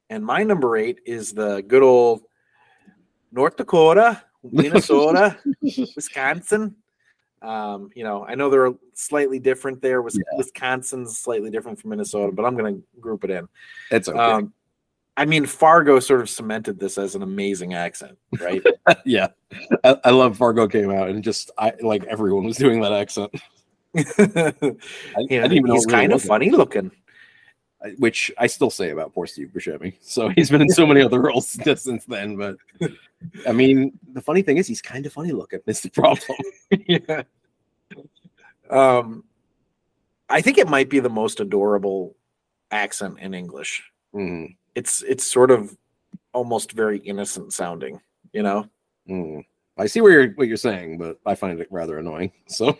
and 0.09 0.25
my 0.25 0.43
number 0.43 0.75
eight 0.75 0.99
is 1.05 1.31
the 1.33 1.61
good 1.67 1.83
old 1.83 2.23
North 3.31 3.55
Dakota, 3.57 4.21
Minnesota, 4.43 5.38
Wisconsin. 5.95 6.75
Um, 7.45 7.89
you 7.95 8.03
know, 8.03 8.25
I 8.25 8.34
know 8.36 8.49
they're 8.49 8.73
slightly 8.93 9.39
different 9.39 9.81
there. 9.81 10.01
Wis- 10.01 10.15
Yeah. 10.17 10.38
Wisconsin's 10.38 11.17
slightly 11.17 11.51
different 11.51 11.79
from 11.79 11.91
Minnesota, 11.91 12.31
but 12.31 12.43
I'm 12.43 12.58
going 12.58 12.75
to 12.75 12.84
group 12.99 13.23
it 13.23 13.29
in. 13.29 13.47
It's 13.91 14.10
okay. 14.10 14.17
Um, 14.17 14.53
I 15.17 15.25
mean, 15.25 15.45
Fargo 15.45 15.99
sort 15.99 16.21
of 16.21 16.29
cemented 16.29 16.79
this 16.79 16.97
as 16.97 17.15
an 17.15 17.21
amazing 17.21 17.73
accent, 17.73 18.17
right? 18.39 18.62
yeah, 19.05 19.27
I, 19.84 19.97
I 20.03 20.10
love 20.10 20.38
Fargo 20.38 20.67
came 20.67 20.91
out 20.91 21.10
and 21.10 21.23
just 21.23 21.51
I 21.58 21.73
like 21.81 22.03
everyone 22.05 22.43
was 22.43 22.58
doing 22.58 22.81
that 22.81 22.91
accent. 22.91 23.31
I, 23.95 24.01
I 24.17 25.25
didn't 25.29 25.53
even 25.53 25.65
know 25.65 25.73
he's 25.75 25.86
it 25.86 25.88
really 25.88 25.91
kind 25.91 26.13
of 26.13 26.21
funny 26.21 26.49
looking. 26.49 26.91
Which 27.98 28.32
I 28.38 28.48
still 28.48 28.69
say 28.69 28.89
about 28.89 29.13
poor 29.13 29.28
Steve 29.28 29.52
Buscemi. 29.54 29.95
So 30.02 30.30
he's 30.30 30.50
been 30.50 30.62
in 30.62 30.69
so 30.69 30.86
many 30.86 31.02
other 31.02 31.21
roles 31.21 31.48
since 31.76 32.06
then. 32.06 32.36
But 32.38 32.58
I 33.48 33.52
mean, 33.52 33.98
the 34.13 34.21
funny 34.21 34.41
thing 34.41 34.58
is, 34.58 34.67
he's 34.67 34.82
kind 34.82 35.06
of 35.06 35.13
funny 35.13 35.32
looking. 35.32 35.60
It's 35.67 35.82
the 35.82 35.89
problem. 35.89 36.38
yeah. 36.88 37.24
Um, 38.69 39.24
I 40.30 40.41
think 40.41 40.58
it 40.58 40.67
might 40.67 40.89
be 40.89 41.00
the 41.00 41.10
most 41.10 41.39
adorable 41.39 42.15
accent 42.71 43.19
in 43.19 43.34
English. 43.34 43.84
Mm, 44.13 44.56
It's 44.74 45.02
it's 45.04 45.24
sort 45.26 45.52
of 45.52 45.78
almost 46.34 46.71
very 46.71 46.98
innocent 47.00 47.54
sounding, 47.54 48.02
you 48.34 48.41
know. 48.43 48.67
mm. 49.08 49.45
I 49.77 49.88
see 49.88 50.01
what 50.01 50.11
you're 50.11 50.29
what 50.31 50.47
you're 50.47 50.57
saying, 50.57 50.97
but 50.97 51.19
I 51.25 51.35
find 51.35 51.59
it 51.59 51.67
rather 51.69 51.97
annoying. 51.97 52.31
So 52.47 52.77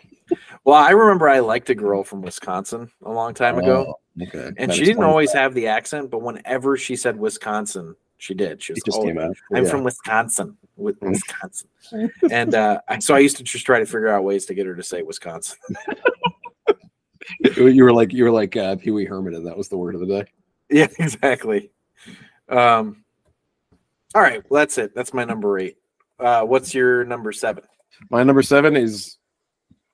Well, 0.64 0.76
I 0.82 0.90
remember 0.90 1.28
I 1.28 1.40
liked 1.40 1.70
a 1.70 1.74
girl 1.74 2.02
from 2.02 2.22
Wisconsin 2.22 2.90
a 3.04 3.12
long 3.12 3.34
time 3.34 3.58
ago, 3.58 3.94
Oh, 4.18 4.22
okay, 4.24 4.52
and 4.56 4.70
That 4.70 4.76
she 4.76 4.84
didn't 4.84 5.04
always 5.04 5.32
that. 5.32 5.38
have 5.42 5.54
the 5.54 5.66
accent, 5.66 6.10
but 6.10 6.22
whenever 6.22 6.76
she 6.76 6.96
said 6.96 7.18
Wisconsin, 7.18 7.94
she 8.18 8.32
did. 8.34 8.62
She 8.62 8.72
was 8.72 8.78
It 8.80 8.86
just 8.86 8.98
"Oh, 8.98 9.04
came 9.04 9.18
out. 9.18 9.36
I'm 9.54 9.64
Yeah. 9.64 9.70
from 9.70 9.84
Wisconsin, 9.84 10.56
with 10.76 10.98
Mm. 11.00 11.10
Wisconsin, 11.10 11.68
and 12.30 12.54
uh, 12.54 12.80
so 13.00 13.14
I 13.14 13.18
used 13.18 13.36
to 13.36 13.42
just 13.44 13.66
try 13.66 13.78
to 13.78 13.84
figure 13.86 14.08
out 14.08 14.24
ways 14.24 14.46
to 14.46 14.54
get 14.54 14.66
her 14.66 14.74
to 14.74 14.82
say 14.82 15.02
Wisconsin. 15.02 15.58
you 17.56 17.84
were 17.84 17.92
like 17.92 18.12
you 18.12 18.24
were 18.24 18.30
like 18.30 18.56
uh, 18.56 18.76
Pee 18.76 18.90
Wee 18.90 19.04
Herman, 19.04 19.34
and 19.34 19.46
that 19.46 19.56
was 19.56 19.68
the 19.68 19.76
word 19.76 19.94
of 19.94 20.00
the 20.00 20.06
day. 20.06 20.24
Yeah, 20.70 20.88
exactly. 20.98 21.70
Um, 22.48 23.04
all 24.14 24.22
right, 24.22 24.42
well, 24.48 24.60
that's 24.62 24.78
it. 24.78 24.94
That's 24.94 25.12
my 25.12 25.24
number 25.24 25.58
eight. 25.58 25.76
Uh, 26.18 26.42
what's 26.42 26.74
your 26.74 27.04
number 27.04 27.32
seven? 27.32 27.64
My 28.10 28.22
number 28.22 28.42
seven 28.42 28.76
is 28.76 29.18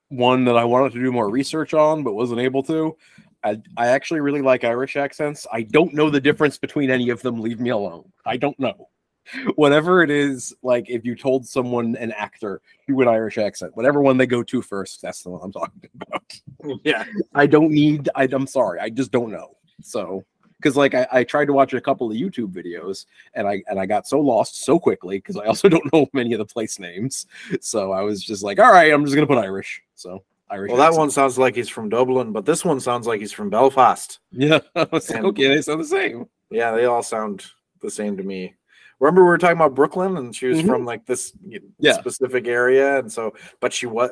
one 0.08 0.44
that 0.44 0.56
I 0.56 0.64
wanted 0.64 0.92
to 0.92 1.02
do 1.02 1.10
more 1.10 1.30
research 1.30 1.74
on, 1.74 2.02
but 2.02 2.14
wasn't 2.14 2.40
able 2.40 2.62
to. 2.64 2.96
I, 3.44 3.60
I 3.76 3.88
actually 3.88 4.20
really 4.20 4.42
like 4.42 4.62
Irish 4.62 4.96
accents. 4.96 5.46
I 5.52 5.62
don't 5.62 5.94
know 5.94 6.10
the 6.10 6.20
difference 6.20 6.58
between 6.58 6.90
any 6.90 7.10
of 7.10 7.22
them. 7.22 7.40
Leave 7.40 7.60
me 7.60 7.70
alone. 7.70 8.12
I 8.24 8.36
don't 8.36 8.58
know. 8.58 8.88
Whatever 9.54 10.02
it 10.02 10.10
is, 10.10 10.54
like 10.62 10.90
if 10.90 11.04
you 11.04 11.14
told 11.14 11.46
someone, 11.46 11.96
an 11.96 12.12
actor, 12.12 12.60
do 12.86 13.00
an 13.00 13.08
Irish 13.08 13.38
accent, 13.38 13.76
whatever 13.76 14.02
one 14.02 14.16
they 14.16 14.26
go 14.26 14.42
to 14.42 14.60
first, 14.60 15.00
that's 15.00 15.22
the 15.22 15.30
one 15.30 15.40
I'm 15.44 15.52
talking 15.52 15.88
about. 16.00 16.80
Yeah, 16.84 17.04
I 17.32 17.46
don't 17.46 17.70
need, 17.70 18.08
I, 18.16 18.28
I'm 18.30 18.48
sorry, 18.48 18.80
I 18.80 18.90
just 18.90 19.12
don't 19.12 19.30
know. 19.30 19.56
So, 19.80 20.24
because 20.62 20.76
like 20.76 20.94
I, 20.94 21.06
I 21.10 21.24
tried 21.24 21.46
to 21.46 21.52
watch 21.52 21.74
a 21.74 21.80
couple 21.80 22.10
of 22.10 22.16
YouTube 22.16 22.52
videos 22.52 23.06
and 23.34 23.46
I 23.48 23.62
and 23.68 23.78
I 23.80 23.86
got 23.86 24.06
so 24.06 24.20
lost 24.20 24.64
so 24.64 24.78
quickly 24.78 25.18
because 25.18 25.36
I 25.36 25.44
also 25.46 25.68
don't 25.68 25.92
know 25.92 26.06
many 26.12 26.32
of 26.32 26.38
the 26.38 26.44
place 26.46 26.78
names. 26.78 27.26
So 27.60 27.92
I 27.92 28.02
was 28.02 28.22
just 28.22 28.42
like, 28.42 28.58
all 28.60 28.70
right, 28.72 28.92
I'm 28.92 29.04
just 29.04 29.14
gonna 29.14 29.26
put 29.26 29.38
Irish. 29.38 29.82
So 29.96 30.22
Irish. 30.50 30.68
well, 30.70 30.78
that 30.78 30.96
one 30.98 31.10
sounds 31.10 31.38
like 31.38 31.56
he's 31.56 31.68
from 31.68 31.88
Dublin, 31.88 32.32
but 32.32 32.44
this 32.46 32.64
one 32.64 32.78
sounds 32.80 33.06
like 33.06 33.20
he's 33.20 33.32
from 33.32 33.50
Belfast. 33.50 34.18
Yeah. 34.30 34.60
I 34.76 34.86
was 34.92 35.10
like, 35.10 35.24
okay, 35.24 35.48
they 35.48 35.62
sound 35.62 35.80
the 35.80 35.84
same. 35.84 36.26
Yeah, 36.50 36.72
they 36.72 36.84
all 36.84 37.02
sound 37.02 37.44
the 37.80 37.90
same 37.90 38.16
to 38.18 38.22
me. 38.22 38.54
Remember 39.00 39.22
we 39.22 39.28
were 39.28 39.38
talking 39.38 39.56
about 39.56 39.74
Brooklyn, 39.74 40.16
and 40.18 40.36
she 40.36 40.46
was 40.46 40.58
Mhm. 40.62 40.66
from 40.68 40.84
like 40.84 41.04
this 41.06 41.32
Yeah. 41.80 41.94
specific 41.94 42.46
area, 42.46 42.98
and 43.00 43.10
so, 43.10 43.34
but 43.58 43.72
she 43.72 43.86
was 43.86 44.10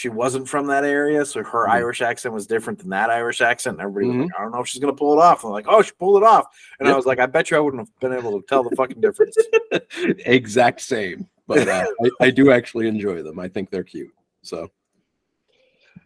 she 0.00 0.08
wasn't 0.08 0.48
from 0.48 0.66
that 0.66 0.82
area, 0.82 1.22
so 1.26 1.44
her 1.44 1.66
Mhm. 1.66 1.72
Irish 1.72 2.00
accent 2.00 2.32
was 2.32 2.46
different 2.46 2.78
than 2.78 2.88
that 2.88 3.10
Irish 3.10 3.42
accent. 3.42 3.74
And 3.74 3.82
everybody 3.82 4.18
was 4.18 4.28
like, 4.28 4.40
I 4.40 4.42
don't 4.42 4.52
know 4.52 4.60
if 4.60 4.66
she's 4.66 4.80
gonna 4.80 4.94
pull 4.94 5.12
it 5.12 5.22
off. 5.22 5.44
I'm 5.44 5.50
like, 5.50 5.66
oh, 5.68 5.82
she 5.82 5.92
pulled 5.92 6.22
it 6.22 6.26
off, 6.26 6.46
and 6.78 6.88
I 6.88 6.96
was 6.96 7.04
like, 7.04 7.18
I 7.18 7.26
bet 7.26 7.50
you 7.50 7.58
I 7.58 7.60
wouldn't 7.60 7.82
have 7.82 8.00
been 8.00 8.14
able 8.14 8.40
to 8.40 8.46
tell 8.46 8.62
the 8.62 8.74
fucking 8.76 9.02
difference. 9.02 9.36
exact 10.24 10.80
same. 10.80 11.28
But 11.46 11.68
uh, 11.68 11.84
I, 12.02 12.10
I 12.28 12.30
do 12.30 12.50
actually 12.50 12.88
enjoy 12.88 13.22
them. 13.22 13.38
I 13.38 13.48
think 13.48 13.68
they're 13.68 13.84
cute. 13.84 14.14
So 14.40 14.70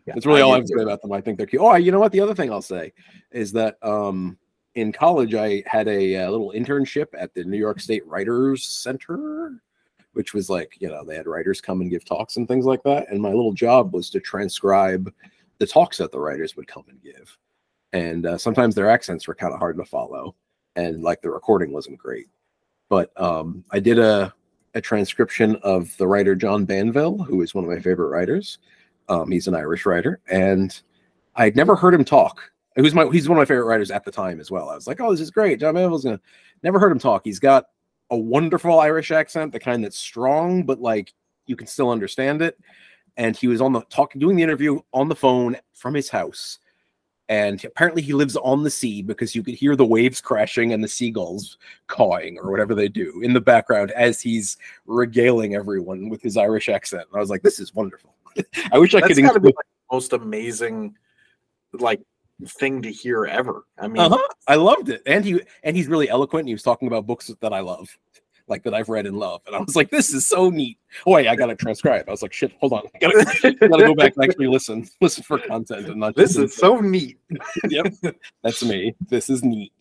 that's 0.06 0.26
really 0.26 0.40
I 0.40 0.42
all 0.42 0.54
I 0.54 0.56
have 0.56 0.64
to 0.64 0.74
say 0.76 0.82
about 0.82 1.00
them. 1.00 1.12
I 1.12 1.20
think 1.20 1.38
they're 1.38 1.46
cute. 1.46 1.62
Oh, 1.62 1.76
you 1.76 1.92
know 1.92 2.00
what? 2.00 2.10
The 2.10 2.20
other 2.20 2.34
thing 2.34 2.50
I'll 2.50 2.62
say 2.62 2.92
is 3.30 3.52
that 3.52 3.76
um, 3.80 4.36
in 4.74 4.90
college 4.90 5.36
I 5.36 5.62
had 5.66 5.86
a, 5.86 6.16
uh 6.16 6.30
little 6.30 6.50
internship 6.50 7.06
at 7.16 7.32
the 7.32 7.44
New 7.44 7.58
York 7.58 7.78
State 7.78 8.04
Writers 8.08 8.66
Center, 8.66 9.62
which 10.14 10.34
was 10.34 10.50
like 10.50 10.76
you 10.80 10.88
know 10.88 11.04
they 11.04 11.16
had 11.16 11.26
writers 11.26 11.60
come 11.60 11.80
and 11.80 11.90
give 11.90 12.04
talks 12.04 12.36
and 12.36 12.48
things 12.48 12.64
like 12.64 12.82
that. 12.84 13.10
And 13.10 13.20
my 13.20 13.30
little 13.30 13.52
job 13.52 13.94
was 13.94 14.10
to 14.10 14.20
transcribe 14.20 15.12
the 15.58 15.66
talks 15.66 15.98
that 15.98 16.10
the 16.10 16.20
writers 16.20 16.56
would 16.56 16.66
come 16.66 16.84
and 16.88 17.00
give. 17.02 17.36
And 17.92 18.26
uh, 18.26 18.38
sometimes 18.38 18.74
their 18.74 18.90
accents 18.90 19.28
were 19.28 19.34
kind 19.34 19.52
of 19.52 19.60
hard 19.60 19.76
to 19.76 19.84
follow, 19.84 20.34
and 20.76 21.02
like 21.02 21.22
the 21.22 21.30
recording 21.30 21.72
wasn't 21.72 21.98
great. 21.98 22.28
But 22.88 23.12
um, 23.20 23.64
I 23.70 23.80
did 23.80 23.98
a 23.98 24.34
a 24.74 24.80
transcription 24.80 25.56
of 25.62 25.96
the 25.98 26.06
writer 26.06 26.34
John 26.34 26.64
Banville, 26.64 27.18
who 27.18 27.42
is 27.42 27.54
one 27.54 27.64
of 27.64 27.70
my 27.70 27.78
favorite 27.78 28.08
writers. 28.08 28.58
Um, 29.08 29.30
he's 29.30 29.46
an 29.46 29.54
Irish 29.54 29.86
writer, 29.86 30.20
and 30.28 30.80
I'd 31.36 31.56
never 31.56 31.76
heard 31.76 31.94
him 31.94 32.04
talk 32.04 32.50
He 32.76 32.82
was 32.82 32.94
my 32.94 33.08
he's 33.10 33.28
one 33.28 33.38
of 33.38 33.42
my 33.42 33.46
favorite 33.46 33.66
writers 33.66 33.90
at 33.90 34.04
the 34.04 34.10
time 34.10 34.40
as 34.40 34.50
well. 34.50 34.68
I 34.68 34.74
was 34.74 34.86
like, 34.86 35.00
oh, 35.00 35.10
this 35.10 35.20
is 35.20 35.30
great. 35.30 35.60
John 35.60 35.74
Banville's 35.74 36.04
gonna 36.04 36.20
never 36.62 36.78
heard 36.78 36.92
him 36.92 36.98
talk. 36.98 37.22
He's 37.24 37.38
got 37.38 37.66
a 38.10 38.16
wonderful 38.16 38.80
Irish 38.80 39.10
accent, 39.10 39.52
the 39.52 39.60
kind 39.60 39.82
that's 39.82 39.98
strong, 39.98 40.64
but 40.64 40.80
like 40.80 41.12
you 41.46 41.56
can 41.56 41.66
still 41.66 41.90
understand 41.90 42.42
it. 42.42 42.58
And 43.16 43.36
he 43.36 43.48
was 43.48 43.60
on 43.60 43.72
the 43.72 43.82
talking, 43.82 44.20
doing 44.20 44.36
the 44.36 44.42
interview 44.42 44.80
on 44.92 45.08
the 45.08 45.14
phone 45.14 45.56
from 45.74 45.94
his 45.94 46.08
house. 46.08 46.58
And 47.28 47.64
apparently 47.64 48.02
he 48.02 48.12
lives 48.12 48.36
on 48.36 48.62
the 48.62 48.70
sea 48.70 49.00
because 49.00 49.34
you 49.34 49.42
could 49.42 49.54
hear 49.54 49.76
the 49.76 49.86
waves 49.86 50.20
crashing 50.20 50.72
and 50.72 50.84
the 50.84 50.88
seagulls 50.88 51.56
cawing 51.86 52.38
or 52.38 52.50
whatever 52.50 52.74
they 52.74 52.88
do 52.88 53.22
in 53.22 53.32
the 53.32 53.40
background 53.40 53.92
as 53.92 54.20
he's 54.20 54.58
regaling 54.84 55.54
everyone 55.54 56.10
with 56.10 56.20
his 56.20 56.36
Irish 56.36 56.68
accent. 56.68 57.06
And 57.08 57.16
I 57.16 57.20
was 57.20 57.30
like, 57.30 57.42
this 57.42 57.60
is 57.60 57.74
wonderful. 57.74 58.14
I 58.72 58.78
wish 58.78 58.94
I 58.94 59.00
That's 59.00 59.14
could 59.14 59.22
gotta 59.22 59.40
be 59.40 59.48
like 59.48 59.54
the 59.54 59.94
most 59.94 60.12
amazing 60.12 60.96
like 61.72 62.00
thing 62.46 62.82
to 62.82 62.90
hear 62.90 63.26
ever. 63.26 63.64
I 63.78 63.88
mean, 63.88 64.02
Uh-huh. 64.02 64.18
I 64.46 64.56
loved 64.56 64.88
it, 64.88 65.02
and 65.06 65.24
he 65.24 65.40
and 65.62 65.76
he's 65.76 65.88
really 65.88 66.08
eloquent. 66.08 66.42
And 66.42 66.48
he 66.48 66.54
was 66.54 66.62
talking 66.62 66.88
about 66.88 67.06
books 67.06 67.30
that 67.40 67.52
I 67.52 67.60
love, 67.60 67.88
like 68.48 68.62
that 68.64 68.74
I've 68.74 68.88
read 68.88 69.06
and 69.06 69.16
love, 69.18 69.40
and 69.46 69.54
I 69.56 69.60
was 69.60 69.76
like, 69.76 69.90
"This 69.90 70.12
is 70.12 70.26
so 70.26 70.50
neat." 70.50 70.78
Oh 71.06 71.12
wait, 71.12 71.28
I 71.28 71.36
gotta 71.36 71.54
transcribe. 71.54 72.04
I 72.08 72.10
was 72.10 72.22
like, 72.22 72.32
"Shit, 72.32 72.52
hold 72.60 72.72
on, 72.72 72.82
I 72.94 72.98
gotta, 72.98 73.26
I 73.44 73.50
gotta 73.68 73.84
go 73.86 73.94
back 73.94 74.14
and 74.16 74.24
actually 74.24 74.48
listen, 74.48 74.86
listen 75.00 75.22
for 75.22 75.38
content 75.38 75.86
and 75.86 76.00
not 76.00 76.16
this 76.16 76.36
is 76.36 76.54
so 76.54 76.80
neat. 76.80 77.18
yep, 77.68 77.86
that's 78.42 78.62
me. 78.64 78.94
This 79.08 79.30
is 79.30 79.42
neat." 79.44 79.72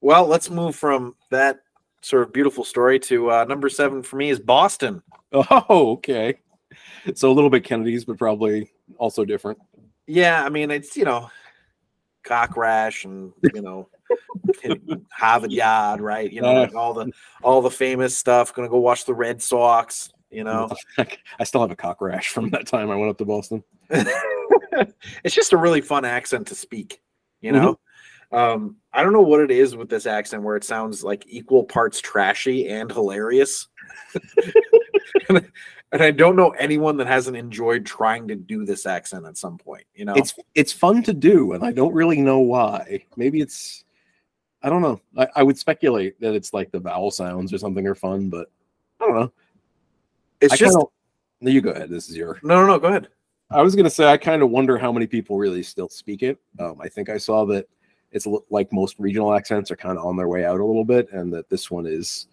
Well, 0.00 0.26
let's 0.26 0.48
move 0.48 0.76
from 0.76 1.14
that 1.30 1.60
sort 2.02 2.22
of 2.22 2.32
beautiful 2.32 2.64
story 2.64 2.98
to 3.00 3.30
uh, 3.30 3.44
number 3.44 3.68
seven 3.68 4.02
for 4.02 4.16
me 4.16 4.30
is 4.30 4.40
Boston. 4.40 5.02
Oh, 5.32 5.92
okay. 5.92 6.38
So 7.14 7.30
a 7.30 7.34
little 7.34 7.50
bit 7.50 7.62
Kennedy's, 7.64 8.04
but 8.04 8.16
probably 8.18 8.70
also 8.98 9.24
different. 9.24 9.58
Yeah, 10.10 10.44
I 10.44 10.48
mean 10.48 10.72
it's 10.72 10.96
you 10.96 11.04
know 11.04 11.30
cock 12.24 12.56
rash 12.56 13.04
and 13.04 13.32
you 13.54 13.62
know 13.62 13.88
Harvard 15.12 15.52
Yard, 15.52 16.00
right? 16.00 16.30
You 16.30 16.42
know 16.42 16.52
like 16.52 16.74
all 16.74 16.92
the 16.94 17.12
all 17.42 17.62
the 17.62 17.70
famous 17.70 18.16
stuff. 18.16 18.52
Gonna 18.52 18.68
go 18.68 18.80
watch 18.80 19.04
the 19.04 19.14
Red 19.14 19.40
Sox. 19.40 20.12
You 20.28 20.42
know, 20.42 20.68
I 20.98 21.44
still 21.44 21.60
have 21.60 21.70
a 21.70 21.76
cock 21.76 22.00
rash 22.00 22.28
from 22.28 22.50
that 22.50 22.66
time 22.66 22.90
I 22.90 22.96
went 22.96 23.10
up 23.10 23.18
to 23.18 23.24
Boston. 23.24 23.62
it's 23.90 25.34
just 25.34 25.52
a 25.52 25.56
really 25.56 25.80
fun 25.80 26.04
accent 26.04 26.48
to 26.48 26.56
speak. 26.56 27.00
You 27.40 27.52
know, 27.52 27.78
um, 28.32 28.76
I 28.92 29.02
don't 29.02 29.12
know 29.12 29.22
what 29.22 29.40
it 29.40 29.50
is 29.50 29.76
with 29.76 29.88
this 29.88 30.06
accent 30.06 30.42
where 30.42 30.56
it 30.56 30.64
sounds 30.64 31.04
like 31.04 31.24
equal 31.28 31.64
parts 31.64 32.00
trashy 32.00 32.68
and 32.68 32.90
hilarious. 32.90 33.68
and, 35.28 35.48
and 35.92 36.02
I 36.02 36.10
don't 36.10 36.36
know 36.36 36.50
anyone 36.50 36.96
that 36.98 37.06
hasn't 37.06 37.36
enjoyed 37.36 37.84
trying 37.84 38.28
to 38.28 38.36
do 38.36 38.64
this 38.64 38.86
accent 38.86 39.26
at 39.26 39.36
some 39.36 39.58
point. 39.58 39.84
You 39.94 40.04
know, 40.04 40.14
It's 40.14 40.34
it's 40.54 40.72
fun 40.72 41.02
to 41.04 41.12
do, 41.12 41.52
and 41.52 41.64
I 41.64 41.72
don't 41.72 41.94
really 41.94 42.20
know 42.20 42.38
why. 42.40 43.04
Maybe 43.16 43.40
it's 43.40 43.84
I 44.62 44.68
don't 44.68 44.82
know. 44.82 45.00
I, 45.16 45.26
I 45.36 45.42
would 45.42 45.58
speculate 45.58 46.20
that 46.20 46.34
it's 46.34 46.52
like 46.52 46.70
the 46.70 46.80
vowel 46.80 47.10
sounds 47.10 47.52
or 47.52 47.58
something 47.58 47.86
are 47.86 47.94
fun, 47.94 48.28
but 48.28 48.50
I 49.00 49.06
don't 49.06 49.14
know. 49.14 49.32
it's 50.40 50.52
I 50.52 50.56
just 50.56 50.76
kinda, 50.76 50.86
no, 51.40 51.50
you 51.50 51.60
go 51.60 51.70
ahead. 51.70 51.88
This 51.88 52.08
is 52.08 52.16
your. 52.16 52.38
no, 52.42 52.60
no, 52.60 52.66
no. 52.66 52.78
Go 52.78 52.88
ahead. 52.88 53.08
I 53.50 53.62
was 53.62 53.74
gonna 53.74 53.90
say 53.90 54.06
I 54.06 54.16
kind 54.16 54.42
of 54.42 54.50
wonder 54.50 54.78
how 54.78 54.92
many 54.92 55.06
people 55.06 55.38
really 55.38 55.62
still 55.62 55.88
speak 55.88 56.22
it. 56.22 56.38
Um, 56.60 56.76
I 56.80 56.88
think 56.88 57.08
I 57.08 57.18
saw 57.18 57.44
that 57.46 57.66
it's 58.12 58.26
like 58.48 58.72
most 58.72 58.96
regional 58.98 59.34
accents 59.34 59.70
are 59.70 59.76
kind 59.76 59.98
of 59.98 60.04
on 60.04 60.16
their 60.16 60.28
way 60.28 60.44
out 60.44 60.60
a 60.60 60.64
little 60.64 60.84
bit, 60.84 61.10
and 61.12 61.32
that 61.32 61.48
this 61.48 61.70
one 61.70 61.86
is, 61.86 62.28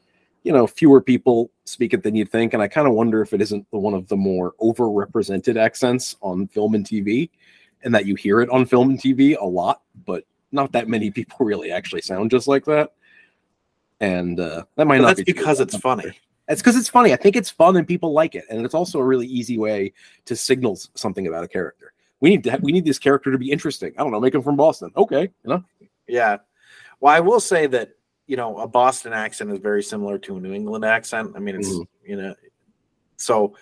you 0.48 0.54
know, 0.54 0.66
fewer 0.66 1.02
people 1.02 1.52
speak 1.66 1.94
it 1.94 2.04
than 2.04 2.16
you'd 2.16 2.32
think. 2.32 2.54
And 2.54 2.64
I 2.64 2.70
kind 2.70 2.88
of 2.88 2.94
wonder 2.94 3.22
if 3.22 3.34
it 3.34 3.42
isn't 3.42 3.70
the- 3.70 3.78
one 3.78 3.94
of 3.94 4.08
the 4.08 4.16
more 4.16 4.54
overrepresented 4.62 5.58
accents 5.58 6.16
on 6.22 6.48
film 6.48 6.74
and 6.74 6.86
TV, 6.86 7.30
and 7.84 7.94
that 7.94 8.06
you 8.06 8.16
hear 8.16 8.40
it 8.40 8.50
on 8.50 8.66
film 8.66 8.90
and 8.90 8.98
TV 8.98 9.36
a 9.38 9.46
lot, 9.46 9.82
but 10.06 10.24
not 10.54 10.72
that 10.72 10.88
many 10.88 11.12
people 11.12 11.38
really 11.46 11.70
actually 11.70 12.02
sound 12.02 12.32
just 12.32 12.48
like 12.48 12.64
that. 12.64 12.94
And 14.00 14.40
uh, 14.40 14.64
that 14.78 14.88
might 14.88 15.00
But 15.00 15.02
not 15.02 15.08
that's 15.18 15.26
be 15.26 15.34
because 15.34 15.60
it's 15.60 15.76
funny. 15.78 16.18
It's 16.48 16.62
because 16.62 16.78
it's 16.78 16.88
funny. 16.88 17.12
I 17.12 17.18
think 17.18 17.36
it's 17.36 17.50
fun 17.50 17.76
and 17.76 17.86
people 17.86 18.14
like 18.14 18.34
it, 18.34 18.46
and 18.50 18.64
it's 18.64 18.74
also 18.74 19.00
a 19.00 19.04
really 19.04 19.28
easy 19.28 19.58
way 19.58 19.92
to 20.24 20.34
signal 20.34 20.78
something 20.96 21.28
about 21.28 21.44
a 21.44 21.48
character. 21.50 21.92
We 22.22 22.30
need 22.30 22.46
to 22.46 22.52
ha- 22.52 22.60
we 22.62 22.72
need 22.72 22.86
this 22.86 23.00
character 23.00 23.34
to 23.34 23.38
be 23.38 23.52
interesting. 23.52 23.94
I 23.98 24.04
don't 24.04 24.14
know, 24.14 24.22
make 24.22 24.34
him 24.34 24.44
from 24.44 24.56
Boston. 24.56 24.92
Okay, 24.96 25.24
you 25.24 25.50
know. 25.50 25.62
Yeah. 26.08 26.38
Well, 27.02 27.14
I 27.14 27.20
will 27.20 27.42
say 27.42 27.68
that 27.68 27.97
you 28.28 28.36
know 28.36 28.58
a 28.60 28.68
Boston 28.68 29.14
accent 29.14 29.52
is 29.52 29.60
very 29.60 29.82
similar 29.82 30.18
to 30.20 30.38
a 30.38 30.40
New 30.40 30.54
England 30.54 30.86
accent. 30.86 31.32
I 31.36 31.40
mean, 31.40 31.56
it's 31.56 31.70
Mhm. 31.70 31.88
you 32.06 32.16
know, 32.18 32.36
so 33.16 33.56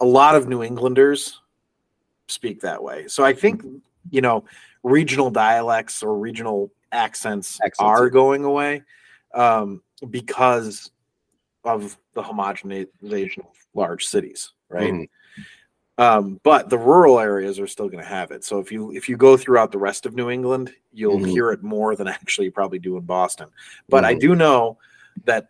a 0.00 0.06
lot 0.06 0.34
of 0.34 0.48
New 0.48 0.62
Englanders 0.62 1.40
speak 2.28 2.60
that 2.60 2.82
way. 2.82 3.08
So 3.08 3.24
I 3.24 3.32
think 3.32 3.62
you 4.10 4.20
know 4.20 4.44
regional 4.82 5.30
dialects 5.30 6.02
or 6.02 6.16
regional 6.18 6.72
accents, 6.92 7.58
Accents, 7.60 7.78
are 7.80 8.08
going 8.08 8.44
away 8.44 8.82
um, 9.34 9.82
because 10.08 10.90
of 11.64 11.98
the 12.14 12.22
homogenization 12.22 13.40
of 13.40 13.56
large 13.74 14.06
cities, 14.06 14.52
right? 14.68 14.92
Mhm. 14.92 15.08
Um, 15.98 16.40
but 16.42 16.68
the 16.68 16.78
rural 16.78 17.18
areas 17.18 17.58
are 17.58 17.66
still 17.66 17.88
going 17.88 18.02
to 18.02 18.08
have 18.08 18.30
it. 18.30 18.44
So 18.44 18.58
if 18.58 18.70
you 18.70 18.92
if 18.92 19.08
you 19.08 19.16
go 19.16 19.36
throughout 19.36 19.72
the 19.72 19.78
rest 19.78 20.06
of 20.06 20.14
New 20.14 20.30
England, 20.30 20.72
you'll 20.92 21.20
Mhm. 21.20 21.28
hear 21.28 21.50
it 21.52 21.62
more 21.62 21.96
than 21.96 22.06
actually 22.08 22.46
you 22.46 22.52
probably 22.52 22.78
do 22.78 22.96
in 22.96 23.04
Boston. 23.04 23.48
But 23.88 24.04
I 24.04 24.14
Mhm. 24.14 24.20
do 24.20 24.34
know 24.36 24.78
that 25.24 25.48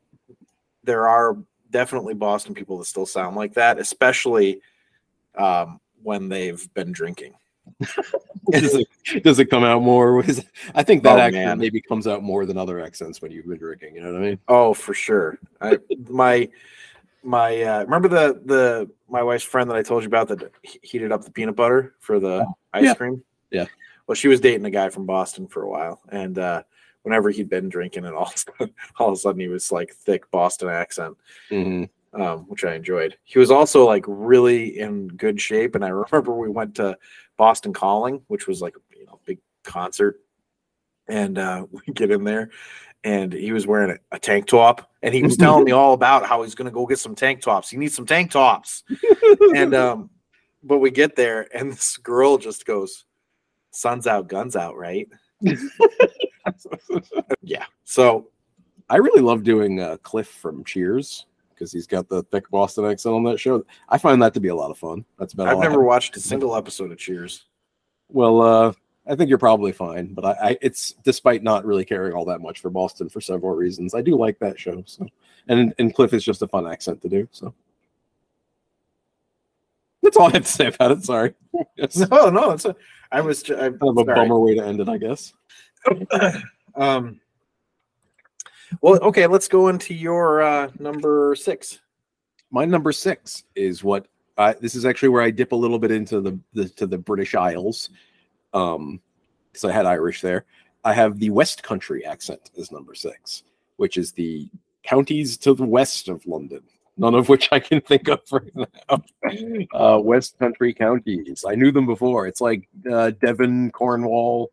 there 0.85 1.09
are 1.09 1.37
definitely 1.71 2.15
Boston 2.15 2.55
people 2.55 2.79
that 2.79 2.85
still 2.85 3.07
sound 3.07 3.35
like 3.37 3.55
that, 3.55 3.79
especially 3.79 4.61
um, 5.35 5.81
when 6.03 6.29
they've 6.29 6.73
been 6.75 6.93
drinking. 6.93 7.35
does, 8.51 8.75
it, 8.75 9.25
does 9.25 9.39
it 9.41 9.47
come 9.47 9.65
out 9.65 9.83
more? 9.83 10.23
I 10.75 10.83
think 10.85 11.03
that 11.03 11.17
Oh, 11.17 11.21
accent 11.21 11.45
man. 11.45 11.59
maybe 11.59 11.81
comes 11.81 12.07
out 12.07 12.23
more 12.23 12.47
than 12.47 12.57
other 12.57 12.81
accents 12.81 13.21
when 13.21 13.33
you've 13.33 13.47
been 13.47 13.59
drinking. 13.59 13.97
You 13.97 14.03
know 14.03 14.13
what 14.13 14.23
I 14.23 14.25
mean? 14.25 14.39
Oh, 14.49 14.73
for 14.73 14.95
sure. 14.95 15.39
I, 15.61 15.79
my 16.09 16.49
my 17.27 17.61
uh, 17.63 17.83
remember 17.85 18.09
the 18.09 18.41
the 18.45 18.91
my 19.09 19.23
wife's 19.23 19.45
friend 19.45 19.69
that 19.71 19.77
I 19.77 19.83
told 19.83 20.03
you 20.03 20.07
about 20.07 20.29
that 20.29 20.53
heated 20.63 21.13
up 21.13 21.25
the 21.25 21.31
peanut 21.31 21.57
butter 21.57 21.95
for 21.99 22.21
the 22.21 22.47
ice 22.73 22.85
yeah. 22.85 22.95
cream. 22.95 23.23
Yeah. 23.51 23.67
Well, 24.07 24.15
she 24.15 24.29
was 24.29 24.41
dating 24.41 24.65
a 24.65 24.71
guy 24.71 24.89
from 24.89 25.05
Boston 25.05 25.49
for 25.49 25.63
a 25.63 25.69
while, 25.69 26.01
and 26.11 26.39
uh, 26.39 26.63
whenever 27.03 27.31
he'd 27.31 27.49
been 27.49 27.69
drinking, 27.69 28.05
and 28.05 28.15
all 28.15 28.27
of 28.27 28.35
a 28.35 28.39
sudden, 28.39 28.75
all 28.99 29.09
of 29.09 29.15
a 29.15 29.17
sudden 29.17 29.41
he 29.41 29.49
was 29.49 29.73
like 29.73 29.93
thick 29.93 30.31
Boston 30.31 30.69
accent, 30.69 31.17
Mhm. 31.51 31.89
um, 32.15 32.41
which 32.49 32.65
I 32.65 32.75
enjoyed. 32.75 33.17
He 33.25 33.39
was 33.39 33.51
also 33.51 33.85
like 33.85 34.05
really 34.07 34.79
in 34.79 35.09
good 35.09 35.41
shape, 35.41 35.75
and 35.75 35.85
I 35.85 35.89
remember 35.89 36.33
we 36.35 36.49
went 36.49 36.77
to 36.77 36.97
Boston 37.37 37.73
Calling, 37.73 38.23
which 38.29 38.47
was 38.47 38.63
like 38.63 38.75
you 38.97 39.07
know 39.07 39.19
big 39.25 39.39
concert, 39.65 40.21
and 41.09 41.39
uh, 41.39 41.67
we 41.87 41.93
get 41.93 42.13
in 42.13 42.23
there, 42.23 42.51
and 43.07 43.33
he 43.33 43.53
was 43.53 43.69
wearing 43.69 43.93
a, 43.93 44.17
a 44.17 44.19
tank 44.19 44.47
top, 44.47 44.91
and 45.03 45.15
he 45.15 45.23
was 45.23 45.37
telling 45.39 45.65
me 45.65 45.71
all 45.71 45.95
about 45.95 46.27
how 46.27 46.43
he's 46.43 46.57
gonna 46.57 46.73
go 46.73 46.85
get 46.87 46.99
some 46.99 47.15
tank 47.15 47.41
tops. 47.41 47.71
He 47.71 47.77
needs 47.77 47.95
some 47.95 48.05
tank 48.05 48.33
tops, 48.33 48.83
and 49.55 49.75
um, 49.75 50.11
but 50.63 50.79
we 50.79 50.91
get 50.91 51.15
there, 51.15 51.47
and 51.57 51.73
this 51.73 51.97
girl 51.97 52.37
just 52.37 52.67
goes, 52.67 53.05
"Sun's 53.71 54.07
out, 54.07 54.29
guns 54.29 54.57
out, 54.57 54.77
right?" 54.77 55.09
Yeah. 57.43 57.65
So 57.85 58.29
I 58.89 58.97
really 58.97 59.21
love 59.21 59.43
doing 59.43 59.81
uh, 59.81 59.97
Cliff 60.03 60.29
from 60.29 60.63
Cheers 60.63 61.27
because 61.51 61.73
he's 61.73 61.89
got 61.89 62.09
the 62.09 62.23
thick 62.25 62.49
Boston 62.51 62.85
accent 62.85 63.17
on 63.17 63.25
that 63.25 63.41
show. 63.41 63.65
I 63.89 63.99
find 63.99 64.23
that 64.23 64.33
to 64.35 64.41
be 64.41 64.49
a 64.49 64.55
lot 64.55 64.71
of 64.71 64.79
fun. 64.79 65.05
That's 65.19 65.33
about 65.33 65.49
I've 65.49 65.59
never 65.59 65.83
watched 65.83 66.17
a 66.17 66.21
single 66.21 66.55
episode 66.55 66.93
of 66.93 66.99
Cheers. 66.99 67.47
Well, 68.09 68.41
uh, 68.41 68.73
I 69.09 69.15
think 69.15 69.29
you're 69.29 69.39
probably 69.39 69.73
fine, 69.73 70.15
but 70.15 70.25
I, 70.25 70.31
I 70.51 70.59
it's 70.61 70.93
despite 71.05 71.43
not 71.43 71.65
really 71.65 71.85
caring 71.85 72.13
all 72.13 72.25
that 72.27 72.41
much 72.41 72.61
for 72.61 72.71
Boston 72.71 73.09
for 73.09 73.21
several 73.21 73.55
reasons. 73.55 73.95
I 73.95 74.03
do 74.03 74.17
like 74.17 74.39
that 74.41 74.59
show. 74.59 74.83
So, 74.87 75.07
and 75.49 75.73
and 75.79 75.95
Cliff 75.95 76.13
is 76.13 76.25
just 76.25 76.43
a 76.43 76.49
fun 76.49 76.67
accent 76.67 77.03
to 77.03 77.09
do. 77.09 77.29
So 77.31 77.55
that's 80.03 80.17
all 80.17 80.29
I 80.29 80.33
have 80.33 80.43
to 80.45 80.49
say 80.49 80.67
about 80.67 80.93
it. 80.93 81.05
Sorry, 81.05 81.35
kind 81.55 82.11
No, 82.11 82.31
no, 82.31 82.51
it's 82.51 82.65
a. 82.65 82.75
I 83.13 83.21
was. 83.21 83.43
ju- 83.43 83.57
I'm 83.57 83.79
of 83.81 83.97
a 83.99 84.05
sorry. 84.05 84.15
bummer 84.15 84.41
way 84.41 84.55
to 84.57 84.65
end 84.65 84.81
it, 84.81 84.89
I 84.89 84.99
guess. 84.99 85.33
um. 86.75 87.21
Well, 88.81 89.01
okay. 89.03 89.27
Let's 89.27 89.49
go 89.49 89.69
into 89.69 89.95
your 89.95 90.43
uh, 90.43 90.71
number 90.79 91.35
six. 91.37 91.81
My 92.51 92.65
number 92.65 92.93
six 92.93 93.45
is 93.55 93.85
what 93.85 94.09
I, 94.39 94.53
this 94.55 94.75
is 94.75 94.85
actually 94.85 95.09
where 95.11 95.23
I 95.23 95.31
dip 95.31 95.53
a 95.53 95.57
little 95.57 95.79
bit 95.79 95.91
into 95.91 96.21
the, 96.21 96.39
the 96.53 96.69
to 96.71 96.87
the 96.87 96.99
British 96.99 97.35
Isles, 97.35 97.91
um, 98.53 99.01
because 99.53 99.65
I 99.65 99.73
had 99.73 99.87
Irish 99.87 100.21
there. 100.21 100.45
I 100.85 100.93
have 100.93 101.19
the 101.19 101.31
West 101.31 101.63
Country 101.63 102.05
accent 102.05 102.51
as 102.59 102.71
number 102.71 102.95
six, 102.95 103.43
which 103.77 103.97
is 103.97 104.13
the 104.13 104.49
counties 104.85 105.37
to 105.39 105.55
the 105.55 105.65
west 105.65 106.09
of 106.09 106.25
London. 106.27 106.63
None 106.99 107.15
of 107.15 107.29
which 107.29 107.49
I 107.53 107.59
can 107.59 107.81
think 107.81 108.09
of 108.09 108.21
right 108.31 108.53
now. 108.55 109.03
Uh, 109.75 109.99
west 110.03 110.39
Country 110.39 110.73
counties. 110.73 111.45
I 111.47 111.55
knew 111.55 111.71
them 111.73 111.87
before. 111.87 112.27
It's 112.27 112.41
like 112.41 112.69
uh, 112.91 113.11
Devon, 113.11 113.71
Cornwall, 113.71 114.51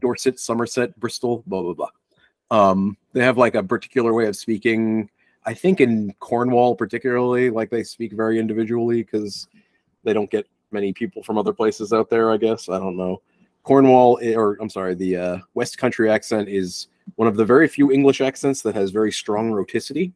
Dorset, 0.00 0.38
Somerset, 0.38 0.98
Bristol, 1.00 1.42
blah 1.46 1.62
blah 1.62 1.72
blah. 1.72 1.88
Um, 2.50 2.96
they 3.12 3.24
have 3.24 3.38
like 3.38 3.54
a 3.54 3.62
particular 3.62 4.12
way 4.12 4.26
of 4.26 4.36
speaking. 4.36 5.08
I 5.44 5.54
think 5.54 5.80
in 5.80 6.14
Cornwall, 6.20 6.76
particularly, 6.76 7.50
like 7.50 7.70
they 7.70 7.82
speak 7.82 8.12
very 8.12 8.38
individually 8.38 9.02
because 9.02 9.48
they 10.04 10.12
don't 10.12 10.30
get 10.30 10.46
many 10.72 10.92
people 10.92 11.22
from 11.22 11.38
other 11.38 11.52
places 11.52 11.92
out 11.92 12.10
there. 12.10 12.30
I 12.30 12.36
guess 12.36 12.68
I 12.68 12.78
don't 12.78 12.96
know. 12.96 13.22
Cornwall, 13.62 14.18
or 14.34 14.56
I'm 14.60 14.68
sorry, 14.68 14.94
the 14.94 15.16
uh, 15.16 15.38
West 15.54 15.78
Country 15.78 16.10
accent 16.10 16.48
is 16.48 16.88
one 17.16 17.28
of 17.28 17.36
the 17.36 17.44
very 17.44 17.68
few 17.68 17.92
English 17.92 18.20
accents 18.20 18.62
that 18.62 18.74
has 18.74 18.90
very 18.90 19.12
strong 19.12 19.50
rhoticity, 19.50 20.12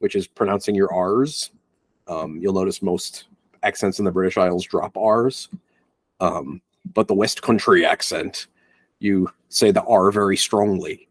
which 0.00 0.14
is 0.14 0.26
pronouncing 0.26 0.74
your 0.74 0.92
R's. 0.92 1.50
Um, 2.06 2.38
you'll 2.38 2.52
notice 2.52 2.82
most 2.82 3.28
accents 3.62 3.98
in 3.98 4.04
the 4.04 4.12
British 4.12 4.36
Isles 4.36 4.64
drop 4.64 4.96
R's, 4.96 5.48
um, 6.20 6.60
but 6.94 7.08
the 7.08 7.14
West 7.14 7.42
Country 7.42 7.84
accent, 7.86 8.46
you 8.98 9.28
say 9.48 9.70
the 9.70 9.82
R 9.84 10.10
very 10.10 10.36
strongly. 10.36 11.08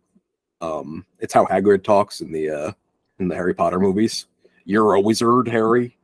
Um, 0.61 1.05
it's 1.19 1.33
how 1.33 1.45
Hagrid 1.45 1.83
talks 1.83 2.21
in 2.21 2.31
the 2.31 2.49
uh, 2.49 2.71
in 3.19 3.27
the 3.27 3.35
Harry 3.35 3.53
Potter 3.53 3.79
movies. 3.79 4.27
You're 4.65 4.93
a 4.93 5.01
wizard, 5.01 5.47
Harry. 5.47 5.97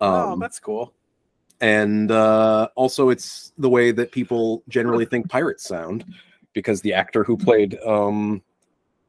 oh, 0.00 0.32
Um, 0.32 0.40
that's 0.40 0.58
cool. 0.58 0.92
And 1.62 2.10
uh, 2.10 2.68
also 2.74 3.08
it's 3.08 3.52
the 3.56 3.68
way 3.70 3.90
that 3.92 4.12
people 4.12 4.62
generally 4.68 5.06
think 5.06 5.30
pirates 5.30 5.64
sound 5.64 6.04
because 6.52 6.82
the 6.82 6.92
actor 6.92 7.24
who 7.24 7.36
played 7.36 7.78
um, 7.86 8.42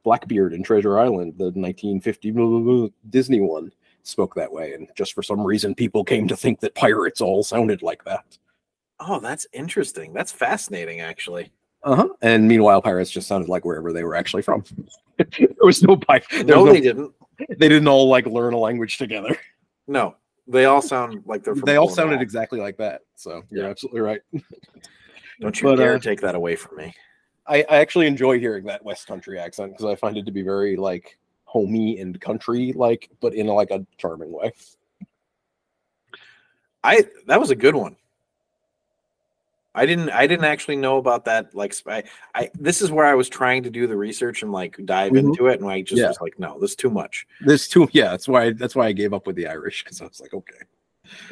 blackbeard 0.04 0.54
in 0.54 0.64
treasure 0.64 0.98
island 1.00 1.34
the 1.38 1.46
1950 1.46 2.32
blah, 2.32 2.46
blah, 2.46 2.60
blah, 2.60 2.88
disney 3.10 3.42
one 3.42 3.72
spoke 4.04 4.36
that 4.36 4.52
way 4.52 4.74
and 4.74 4.88
just 4.96 5.14
for 5.14 5.24
some 5.24 5.42
reason 5.42 5.74
people 5.76 6.04
came 6.04 6.28
to 6.28 6.36
think 6.38 6.60
that 6.60 6.76
pirates 6.76 7.20
all 7.22 7.44
sounded 7.44 7.82
like 7.82 8.04
that 8.06 8.38
Oh, 9.06 9.20
that's 9.20 9.46
interesting. 9.52 10.14
That's 10.14 10.32
fascinating, 10.32 11.02
actually. 11.02 11.52
uh-huh 11.84 12.08
and 12.22 12.48
meanwhile 12.48 12.82
pirates 12.82 13.10
just 13.12 13.28
sounded 13.28 13.50
like 13.50 13.66
wherever 13.66 13.92
they 13.92 14.04
were 14.04 14.16
actually 14.16 14.44
from 14.44 14.64
there 15.18 15.48
was 15.62 15.82
no 15.84 15.98
pirate 15.98 16.46
No, 16.46 16.66
they 16.72 16.80
didn't. 16.80 17.12
they 17.58 17.68
didn't 17.68 17.88
all 17.88 18.08
like 18.08 18.26
learn 18.28 18.54
a 18.54 18.58
language 18.58 18.98
together 18.98 19.36
No, 19.88 20.16
they 20.48 20.66
all 20.66 20.82
sound 20.82 21.24
like 21.26 21.44
they're. 21.44 21.56
From 21.56 21.66
they 21.66 21.76
all 21.76 21.88
Cornwall. 21.88 21.96
sounded 21.96 22.22
exactly 22.22 22.60
like 22.60 22.78
that 22.78 23.02
so 23.16 23.44
you're 23.50 23.66
absolutely 23.66 24.02
right 24.02 24.22
Don't 25.40 25.60
you 25.60 25.70
but, 25.70 25.76
dare 25.76 25.96
uh, 25.96 26.00
take 26.00 26.22
that 26.22 26.36
away 26.36 26.56
from 26.56 26.78
me. 26.78 26.94
I, 27.48 27.66
I 27.70 27.78
actually 27.78 28.08
enjoy 28.08 28.40
hearing 28.40 28.66
that 28.66 28.84
West 28.84 29.08
Country 29.08 29.38
accent 29.38 29.74
because 29.74 29.86
I 29.86 29.96
find 29.96 30.18
it 30.18 30.26
to 30.26 30.32
be 30.32 30.42
very 30.42 30.78
like 30.78 31.18
homey 31.44 32.00
and 32.00 32.20
country 32.22 32.74
like, 32.74 33.10
but 33.20 33.34
in 33.34 33.48
like 33.48 33.72
a 33.72 33.86
charming 33.98 34.32
way. 34.32 34.54
I 36.84 37.06
that 37.28 37.40
was 37.40 37.50
a 37.50 37.56
good 37.56 37.76
one. 37.76 37.96
I 39.76 39.86
didn't 39.86 40.10
I 40.12 40.28
didn't 40.28 40.46
actually 40.46 40.76
know 40.76 40.98
about 40.98 41.26
that. 41.26 41.56
Like 41.56 41.74
I, 41.88 42.04
I 42.36 42.50
this 42.60 42.82
is 42.82 42.92
where 42.92 43.06
I 43.06 43.16
was 43.16 43.28
trying 43.30 43.64
to 43.64 43.70
do 43.70 43.88
the 43.88 43.98
research 43.98 44.44
and 44.44 44.52
like 44.52 44.78
dive 44.86 45.12
Mhm. 45.14 45.20
into 45.20 45.48
it, 45.48 45.60
and 45.62 45.70
I 45.70 45.82
just 45.82 46.00
Yeah. 46.02 46.10
was 46.10 46.22
like, 46.22 46.38
no, 46.40 46.60
this 46.60 46.72
is 46.72 46.76
too 46.76 46.90
much. 46.90 47.26
This 47.42 47.68
too, 47.68 47.88
yeah. 47.92 48.10
That's 48.12 48.28
why 48.28 48.52
that's 48.52 48.76
why 48.76 48.88
I 48.88 48.92
gave 48.92 49.14
up 49.14 49.26
with 49.28 49.36
the 49.36 49.48
Irish 49.48 49.84
because 49.84 50.02
I 50.02 50.06
was 50.06 50.20
like, 50.22 50.34
okay, 50.34 50.60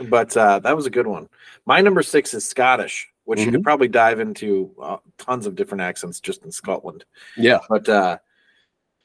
But 0.09 0.35
uh, 0.35 0.59
that 0.59 0.75
was 0.75 0.85
a 0.85 0.89
good 0.89 1.07
one. 1.07 1.29
My 1.65 1.81
number 1.81 2.01
six 2.03 2.33
is 2.33 2.47
Scottish, 2.47 3.09
which 3.25 3.39
you 3.39 3.45
Mm-hmm. 3.45 3.55
could 3.55 3.63
probably 3.63 3.87
dive 3.87 4.19
into 4.19 4.71
uh, 4.81 4.97
tons 5.17 5.45
of 5.45 5.55
different 5.55 5.81
accents 5.81 6.19
just 6.19 6.43
in 6.43 6.51
Scotland. 6.51 7.05
yeah, 7.37 7.59
But 7.69 7.87
uh, 7.89 8.17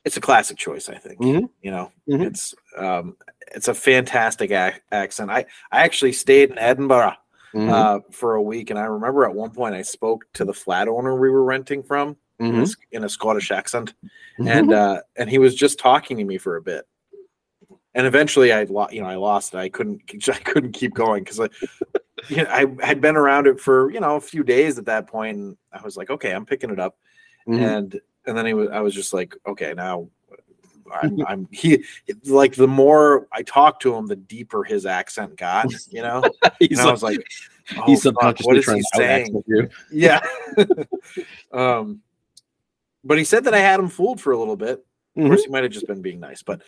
it's 0.05 0.17
a 0.17 0.21
classic 0.21 0.57
choice, 0.57 0.89
I 0.89 0.97
think. 0.97 1.21
Mhm. 1.21 1.51
You 1.63 1.71
know, 1.73 1.93
Mhm. 2.09 2.27
it's 2.27 2.55
um, 2.77 3.17
it's 3.55 3.69
a 3.69 3.75
fantastic 3.75 4.51
ac- 4.51 4.81
accent. 4.93 5.31
I 5.31 5.45
I 5.71 5.83
actually 5.85 6.13
stayed 6.13 6.51
in 6.51 6.59
Edinburgh 6.59 7.15
Mhm. 7.57 7.71
uh, 7.71 8.01
for 8.11 8.35
a 8.35 8.43
week, 8.43 8.71
and 8.71 8.79
I 8.79 8.85
remember 8.85 9.25
at 9.25 9.35
one 9.35 9.51
point 9.51 9.75
I 9.75 9.83
spoke 9.83 10.27
to 10.35 10.45
the 10.45 10.53
flat 10.53 10.89
owner 10.89 11.17
we 11.17 11.31
were 11.31 11.43
renting 11.45 11.83
from 11.83 12.17
in, 12.39 12.55
a, 12.93 12.97
in 12.97 13.05
a 13.05 13.09
Scottish 13.09 13.51
accent, 13.51 13.95
and 14.39 14.73
uh, 14.73 15.01
and 15.17 15.31
he 15.31 15.39
was 15.39 15.55
just 15.55 15.79
talking 15.79 16.19
to 16.19 16.25
me 16.25 16.37
for 16.39 16.57
a 16.57 16.63
bit, 16.63 16.87
and 17.95 18.07
eventually 18.07 18.53
I 18.53 18.65
lo- 18.65 18.89
you 18.91 19.01
know 19.01 19.09
I 19.09 19.15
lost 19.17 19.55
it. 19.55 19.59
I 19.59 19.69
couldn't 19.71 20.03
I 20.29 20.39
couldn't 20.39 20.73
keep 20.73 20.95
going 20.95 21.25
because 21.25 21.41
I. 21.41 21.49
You 22.29 22.39
know, 22.45 22.51
I 22.51 22.67
had 22.85 23.01
been 23.01 23.15
around 23.17 23.47
it 23.47 23.61
for 23.61 23.91
you 23.91 24.01
know 24.01 24.17
a 24.17 24.21
few 24.21 24.43
days 24.43 24.79
at 24.79 24.87
that 24.87 25.07
point, 25.07 25.37
and 25.37 25.57
I 25.73 25.83
was 25.83 25.97
like, 25.97 26.11
okay, 26.11 26.33
I'm 26.33 26.47
picking 26.47 26.71
it 26.71 26.81
up, 26.81 26.97
Mhm. 27.47 27.61
and 27.61 28.01
and 28.27 28.37
then 28.37 28.47
he 28.47 28.55
was, 28.55 28.69
I 28.71 28.81
was 28.81 28.95
just 28.95 29.13
like, 29.15 29.37
okay, 29.47 29.73
now 29.75 30.09
I'm, 30.93 31.25
I'm 31.27 31.49
he 31.51 31.85
like 32.25 32.55
the 32.55 32.69
more 32.69 33.27
I 33.33 33.43
talked 33.43 33.83
to 33.83 33.95
him, 33.95 34.07
the 34.07 34.17
deeper 34.17 34.65
his 34.65 34.87
accent 34.87 35.37
got, 35.37 35.67
you 35.91 36.03
know. 36.03 36.23
he's, 36.59 36.79
And 36.79 36.89
I 36.89 36.91
was 36.91 37.03
like, 37.03 37.19
oh, 37.77 37.83
he's 37.87 38.03
subconsciously 38.03 38.47
what 38.49 38.57
is 38.59 38.65
trying 38.65 38.77
he 38.79 38.83
to 38.83 38.89
saying? 38.97 39.43
you. 39.47 39.69
Yeah. 39.91 40.21
um, 41.53 42.01
but 43.05 43.19
he 43.19 43.25
said 43.25 43.45
that 43.45 43.55
I 43.55 43.59
had 43.61 43.79
him 43.81 43.89
fooled 43.89 44.21
for 44.21 44.33
a 44.33 44.39
little 44.39 44.57
bit. 44.57 44.85
Of 45.17 45.23
Mhm. 45.23 45.29
course, 45.29 45.45
he 45.45 45.51
might 45.51 45.63
have 45.63 45.73
just 45.73 45.87
been 45.87 46.03
being 46.03 46.21
nice, 46.21 46.43
but 46.43 46.63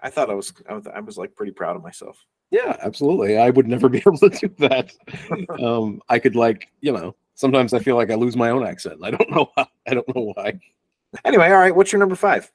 I 0.00 0.10
thought 0.10 0.30
I 0.30 0.34
was, 0.34 0.52
I 0.68 0.74
was, 0.74 0.86
I 0.86 1.00
was 1.00 1.18
like 1.18 1.34
pretty 1.34 1.52
proud 1.52 1.76
of 1.76 1.82
myself. 1.82 2.24
Yeah, 2.50 2.76
absolutely. 2.82 3.38
I 3.38 3.50
would 3.50 3.66
never 3.68 3.88
be 3.88 3.98
able 3.98 4.18
to 4.18 4.28
do 4.28 4.48
that. 4.58 4.92
um, 5.62 6.00
I 6.08 6.18
could 6.18 6.36
like, 6.36 6.68
you 6.80 6.92
know, 6.92 7.14
sometimes 7.34 7.72
I 7.74 7.78
feel 7.78 7.96
like 7.96 8.10
I 8.10 8.14
lose 8.14 8.36
my 8.36 8.50
own 8.50 8.66
accent. 8.66 9.00
I 9.02 9.10
don't 9.12 9.30
know 9.30 9.50
why. 9.54 9.66
I 9.86 9.94
don't 9.94 10.14
know 10.14 10.32
why. 10.34 10.58
Anyway, 11.24 11.46
all 11.48 11.58
right, 11.58 11.74
what's 11.74 11.92
your 11.92 11.98
number 11.98 12.14
five? 12.16 12.50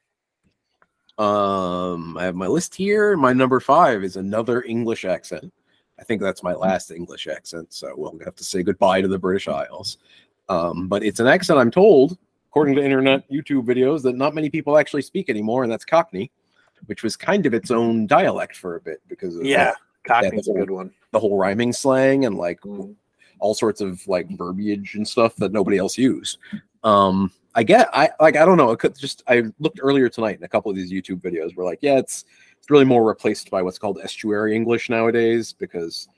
Um, 1.17 2.17
I 2.17 2.23
have 2.25 2.35
my 2.35 2.47
list 2.47 2.75
here. 2.75 3.15
My 3.15 3.33
number 3.33 3.59
five 3.59 4.03
is 4.03 4.17
another 4.17 4.63
English 4.63 5.05
accent. 5.05 5.51
I 5.99 6.03
think 6.03 6.21
that's 6.21 6.43
my 6.43 6.53
last 6.53 6.91
English 6.91 7.27
accent, 7.27 7.73
so 7.73 7.93
we'll 7.95 8.19
have 8.25 8.35
to 8.35 8.43
say 8.43 8.63
goodbye 8.63 9.01
to 9.01 9.07
the 9.07 9.17
British 9.17 9.47
Isles. 9.47 9.97
Um, 10.49 10.87
but 10.89 11.03
it's 11.03 11.21
an 11.21 11.27
accent 11.27 11.57
I'm 11.57 11.71
told, 11.71 12.17
according 12.49 12.75
to 12.75 12.83
internet 12.83 13.29
YouTube 13.31 13.65
videos, 13.65 14.01
that 14.03 14.15
not 14.17 14.35
many 14.35 14.49
people 14.49 14.77
actually 14.77 15.03
speak 15.03 15.29
anymore, 15.29 15.63
and 15.63 15.71
that's 15.71 15.85
Cockney, 15.85 16.31
which 16.87 17.01
was 17.01 17.15
kind 17.15 17.45
of 17.45 17.53
its 17.53 17.71
own 17.71 18.07
dialect 18.07 18.57
for 18.57 18.75
a 18.75 18.81
bit 18.81 19.01
because 19.07 19.37
of 19.37 19.45
Yeah, 19.45 19.73
Cockney's 20.05 20.47
a 20.49 20.51
whole- 20.51 20.59
good 20.59 20.71
one. 20.71 20.91
the 21.11 21.19
whole 21.19 21.37
rhyming 21.37 21.71
slang 21.71 22.25
and 22.25 22.37
like 22.37 22.59
Mm. 22.61 22.93
all 23.39 23.53
sorts 23.55 23.79
of 23.79 24.05
like 24.05 24.27
verbiage 24.37 24.95
and 24.95 25.07
stuff 25.07 25.33
that 25.37 25.53
nobody 25.53 25.77
else 25.77 25.97
used. 25.97 26.39
Um, 26.83 27.31
I 27.55 27.63
get, 27.63 27.89
I 27.93 28.09
like, 28.19 28.35
I 28.35 28.45
don't 28.45 28.57
know. 28.57 28.71
It 28.71 28.79
could 28.79 28.97
just, 28.97 29.23
I 29.27 29.43
looked 29.59 29.79
earlier 29.81 30.09
tonight 30.09 30.35
and 30.35 30.43
a 30.43 30.47
couple 30.47 30.69
of 30.69 30.75
these 30.75 30.91
YouTube 30.91 31.21
videos 31.21 31.55
were 31.55 31.63
like, 31.63 31.79
yeah, 31.81 31.97
it's, 31.97 32.25
it's 32.57 32.69
really 32.69 32.85
more 32.85 33.07
replaced 33.07 33.49
by 33.49 33.61
what's 33.61 33.79
called 33.79 33.99
estuary 34.03 34.55
English 34.55 34.89
nowadays 34.89 35.53
because 35.53 36.09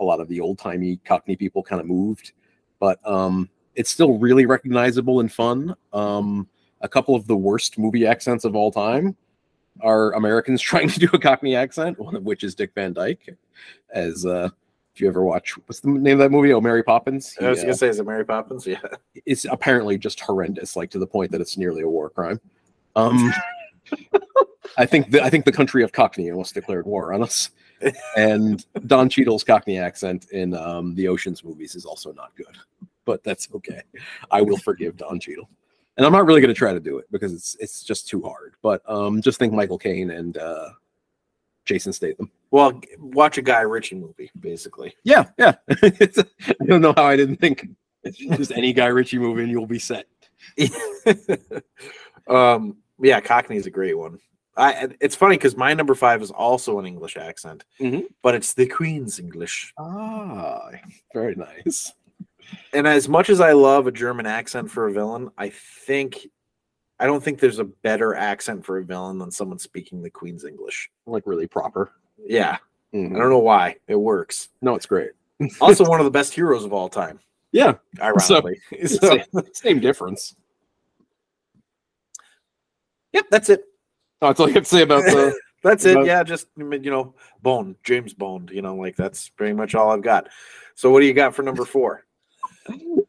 a 0.00 0.04
lot 0.04 0.20
of 0.20 0.28
the 0.28 0.40
old 0.40 0.58
timey 0.58 0.98
Cockney 1.04 1.36
people 1.36 1.62
kind 1.62 1.80
of 1.80 1.86
moved, 1.86 2.32
but 2.80 2.98
um, 3.06 3.48
it's 3.74 3.90
still 3.90 4.18
really 4.18 4.46
recognizable 4.46 5.20
and 5.20 5.30
fun. 5.30 5.76
Um, 5.92 6.48
a 6.80 6.88
couple 6.88 7.14
of 7.14 7.26
the 7.26 7.36
worst 7.36 7.78
movie 7.78 8.06
accents 8.06 8.44
of 8.44 8.56
all 8.56 8.72
time 8.72 9.16
are 9.82 10.12
Americans 10.12 10.62
trying 10.62 10.88
to 10.88 10.98
do 10.98 11.08
a 11.12 11.18
Cockney 11.18 11.54
accent, 11.54 11.98
one 11.98 12.16
of 12.16 12.24
which 12.24 12.42
is 12.42 12.54
Dick 12.54 12.72
Van 12.74 12.92
Dyke. 12.92 13.36
As 13.92 14.24
uh, 14.24 14.48
if 14.96 15.02
you 15.02 15.08
ever 15.08 15.22
watch, 15.22 15.58
what's 15.66 15.80
the 15.80 15.90
name 15.90 16.14
of 16.14 16.20
that 16.20 16.30
movie? 16.30 16.54
Oh, 16.54 16.60
Mary 16.60 16.82
Poppins. 16.82 17.36
I 17.38 17.50
was 17.50 17.58
uh, 17.58 17.64
gonna 17.64 17.74
say, 17.74 17.88
is 17.88 18.00
it 18.00 18.06
Mary 18.06 18.24
Poppins? 18.24 18.66
Yeah. 18.76 18.78
it's 19.26 19.44
apparently 19.44 19.98
just 19.98 20.20
horrendous, 20.20 20.74
like 20.74 20.90
to 20.92 20.98
the 20.98 21.06
point 21.06 21.30
that 21.32 21.40
it's 21.42 21.58
nearly 21.58 21.82
a 21.82 21.88
war 21.88 22.10
crime. 22.10 22.40
Um, 22.96 23.30
I 24.78 24.86
think 24.86 25.10
the, 25.10 25.22
I 25.22 25.28
think 25.28 25.44
the 25.44 25.52
country 25.52 25.82
of 25.82 25.92
Cockney 25.92 26.30
almost 26.30 26.54
declared 26.54 26.86
war 26.86 27.12
on 27.12 27.22
us. 27.22 27.50
And 28.16 28.64
Don 28.86 29.10
Cheadle's 29.10 29.44
Cockney 29.44 29.78
accent 29.78 30.30
in 30.30 30.54
um, 30.54 30.94
the 30.94 31.08
Ocean's 31.08 31.44
movies 31.44 31.74
is 31.74 31.84
also 31.84 32.10
not 32.14 32.34
good, 32.34 32.56
but 33.04 33.22
that's 33.22 33.48
okay. 33.54 33.82
I 34.30 34.40
will 34.40 34.56
forgive 34.56 34.96
Don 34.96 35.20
Cheadle, 35.20 35.50
and 35.98 36.06
I'm 36.06 36.12
not 36.12 36.24
really 36.24 36.40
going 36.40 36.54
to 36.54 36.58
try 36.58 36.72
to 36.72 36.80
do 36.80 36.96
it 36.96 37.04
because 37.12 37.34
it's 37.34 37.54
it's 37.60 37.84
just 37.84 38.08
too 38.08 38.22
hard. 38.22 38.54
But 38.62 38.80
um, 38.90 39.20
just 39.20 39.38
think 39.38 39.52
Michael 39.52 39.76
Caine 39.76 40.10
and 40.10 40.38
uh, 40.38 40.70
Jason 41.66 41.92
Statham. 41.92 42.30
Well, 42.50 42.80
watch 42.98 43.36
a 43.38 43.42
Guy 43.42 43.60
Ritchie 43.60 43.96
movie, 43.96 44.30
basically. 44.38 44.94
Yeah, 45.04 45.26
yeah. 45.38 45.56
I 45.82 46.64
don't 46.66 46.80
know 46.80 46.94
how 46.96 47.04
I 47.04 47.16
didn't 47.16 47.36
think 47.36 47.68
just 48.36 48.52
any 48.52 48.72
Guy 48.72 48.86
Ritchie 48.86 49.18
movie 49.18 49.42
and 49.42 49.50
you'll 49.50 49.66
be 49.66 49.78
set. 49.80 50.06
um, 52.28 52.76
yeah, 53.00 53.20
Cockney 53.20 53.56
is 53.56 53.66
a 53.66 53.70
great 53.70 53.98
one. 53.98 54.18
I 54.56 54.88
it's 55.00 55.14
funny 55.14 55.36
because 55.36 55.54
my 55.56 55.74
number 55.74 55.94
five 55.94 56.22
is 56.22 56.30
also 56.30 56.78
an 56.78 56.86
English 56.86 57.18
accent, 57.18 57.64
Mhm. 57.78 58.04
but 58.22 58.34
it's 58.34 58.54
the 58.54 58.66
Queen's 58.66 59.18
English. 59.18 59.74
Ah, 59.78 60.70
very 61.12 61.34
nice. 61.34 61.92
And 62.72 62.86
as 62.86 63.06
much 63.08 63.28
as 63.28 63.40
I 63.40 63.52
love 63.52 63.86
a 63.86 63.92
German 63.92 64.24
accent 64.24 64.70
for 64.70 64.86
a 64.86 64.92
villain, 64.92 65.30
I 65.36 65.50
think 65.50 66.26
I 66.98 67.06
don't 67.06 67.22
think 67.22 67.38
there's 67.40 67.58
a 67.58 67.64
better 67.64 68.14
accent 68.14 68.64
for 68.64 68.78
a 68.78 68.84
villain 68.84 69.18
than 69.18 69.30
someone 69.30 69.58
speaking 69.58 70.02
the 70.02 70.10
Queen's 70.10 70.44
English. 70.44 70.90
Like 71.06 71.24
really 71.26 71.46
proper. 71.46 71.92
Yeah, 72.18 72.58
Mhm. 72.94 73.14
I 73.14 73.18
don't 73.18 73.30
know 73.30 73.38
why 73.38 73.76
it 73.88 73.96
works. 73.96 74.48
No, 74.62 74.74
it's 74.74 74.86
great. 74.86 75.10
Also, 75.60 75.84
one 75.84 76.00
of 76.00 76.04
the 76.04 76.10
best 76.10 76.32
heroes 76.32 76.64
of 76.64 76.72
all 76.72 76.88
time, 76.88 77.20
Yeah, 77.52 77.74
ironically. 78.00 78.58
it's 78.70 78.94
So, 79.00 79.18
the 79.32 79.46
same 79.52 79.80
difference. 79.80 80.34
yep, 83.12 83.26
that's 83.30 83.50
it. 83.50 83.64
Oh, 84.22 84.28
That's 84.28 84.40
all 84.40 84.48
I 84.48 84.52
have 84.52 84.62
to 84.62 84.68
say 84.68 84.82
about 84.82 85.04
the. 85.04 85.34
That's 85.62 85.84
it. 85.84 85.94
But- 85.94 86.06
Yeah, 86.06 86.22
just 86.22 86.46
you 86.56 86.90
know, 86.90 87.14
Bone, 87.42 87.76
James 87.84 88.14
Bond, 88.14 88.50
You 88.50 88.62
know, 88.62 88.74
like 88.76 88.96
that's 88.96 89.28
pretty 89.28 89.52
much 89.52 89.74
all 89.74 89.90
I've 89.90 90.02
got. 90.02 90.28
So, 90.74 90.90
what 90.90 91.00
do 91.00 91.06
you 91.06 91.12
got 91.14 91.34
for 91.34 91.42
number 91.42 91.64
four? 91.66 92.04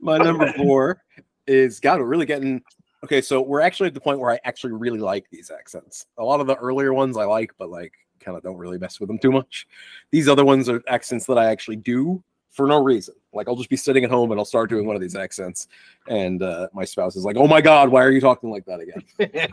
My 0.01 0.17
number 0.17 0.51
four 0.53 1.01
is 1.47 1.79
God. 1.79 1.99
We're 1.99 2.05
really 2.05 2.25
getting 2.25 2.61
okay. 3.03 3.21
So 3.21 3.41
we're 3.41 3.61
actually 3.61 3.87
at 3.87 3.93
the 3.93 4.01
point 4.01 4.19
where 4.19 4.31
I 4.31 4.39
actually 4.43 4.73
really 4.73 4.99
like 4.99 5.25
these 5.31 5.51
accents. 5.51 6.05
A 6.17 6.23
lot 6.23 6.39
of 6.39 6.47
the 6.47 6.55
earlier 6.55 6.93
ones 6.93 7.17
I 7.17 7.25
like, 7.25 7.51
but 7.57 7.69
like 7.69 7.93
kind 8.19 8.37
of 8.37 8.43
don't 8.43 8.57
really 8.57 8.77
mess 8.77 8.99
with 8.99 9.07
them 9.07 9.19
too 9.19 9.31
much. 9.31 9.67
These 10.11 10.27
other 10.27 10.45
ones 10.45 10.69
are 10.69 10.83
accents 10.87 11.25
that 11.27 11.37
I 11.37 11.45
actually 11.45 11.77
do 11.77 12.23
for 12.49 12.67
no 12.67 12.83
reason. 12.83 13.15
Like 13.33 13.47
I'll 13.47 13.55
just 13.55 13.69
be 13.69 13.75
sitting 13.77 14.03
at 14.03 14.09
home 14.09 14.31
and 14.31 14.39
I'll 14.39 14.45
start 14.45 14.69
doing 14.69 14.85
one 14.85 14.95
of 14.95 15.01
these 15.01 15.15
accents, 15.15 15.67
and 16.07 16.41
uh, 16.41 16.67
my 16.73 16.83
spouse 16.85 17.15
is 17.15 17.23
like, 17.23 17.37
"Oh 17.37 17.47
my 17.47 17.61
god, 17.61 17.89
why 17.89 18.03
are 18.03 18.11
you 18.11 18.19
talking 18.19 18.49
like 18.49 18.65
that 18.65 18.79
again?" 18.79 19.49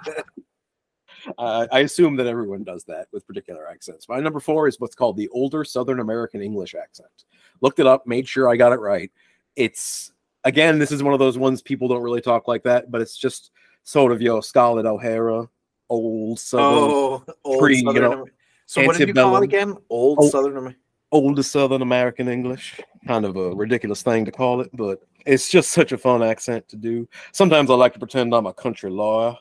uh, 1.38 1.66
I 1.70 1.80
assume 1.80 2.16
that 2.16 2.26
everyone 2.26 2.64
does 2.64 2.82
that 2.84 3.08
with 3.12 3.26
particular 3.26 3.68
accents. 3.68 4.08
My 4.08 4.20
number 4.20 4.40
four 4.40 4.66
is 4.68 4.80
what's 4.80 4.94
called 4.94 5.18
the 5.18 5.28
older 5.28 5.64
Southern 5.64 6.00
American 6.00 6.40
English 6.40 6.74
accent. 6.74 7.24
Looked 7.60 7.78
it 7.78 7.86
up, 7.86 8.06
made 8.06 8.26
sure 8.26 8.48
I 8.48 8.56
got 8.56 8.72
it 8.72 8.80
right. 8.80 9.12
It's 9.54 10.13
again, 10.44 10.78
this 10.78 10.92
is 10.92 11.02
one 11.02 11.12
of 11.12 11.18
those 11.18 11.38
ones 11.38 11.62
people 11.62 11.88
don't 11.88 12.02
really 12.02 12.20
talk 12.20 12.48
like 12.48 12.62
that, 12.64 12.90
but 12.90 13.00
it's 13.00 13.16
just 13.16 13.50
sort 13.82 14.12
of 14.12 14.22
your 14.22 14.42
Scarlett 14.42 14.86
O'Hara, 14.86 15.48
old 15.88 16.38
Southern, 16.40 16.66
oh, 16.66 17.24
old 17.44 17.60
Pre, 17.60 17.76
you 17.76 17.92
know, 17.92 18.26
So 18.66 18.84
what 18.84 18.96
did 18.96 19.08
you 19.08 19.14
call 19.14 19.36
it 19.36 19.44
again? 19.44 19.74
Old 19.90 20.18
Oh. 20.20 20.28
Southern 20.28 20.56
Amer- 20.56 20.76
older 21.12 21.42
Southern 21.44 21.80
American 21.82 22.28
English. 22.28 22.80
Kind 23.06 23.24
of 23.24 23.36
a 23.36 23.50
ridiculous 23.54 24.02
thing 24.02 24.24
to 24.24 24.32
call 24.32 24.60
it, 24.60 24.70
but 24.74 25.00
it's 25.24 25.48
just 25.48 25.70
such 25.72 25.92
a 25.92 25.98
fun 25.98 26.22
accent 26.22 26.68
to 26.68 26.76
do. 26.76 27.08
Sometimes 27.32 27.70
I 27.70 27.74
like 27.74 27.92
to 27.94 27.98
pretend 27.98 28.34
I'm 28.34 28.46
a 28.46 28.52
country 28.52 28.90
lawyer, 28.90 29.36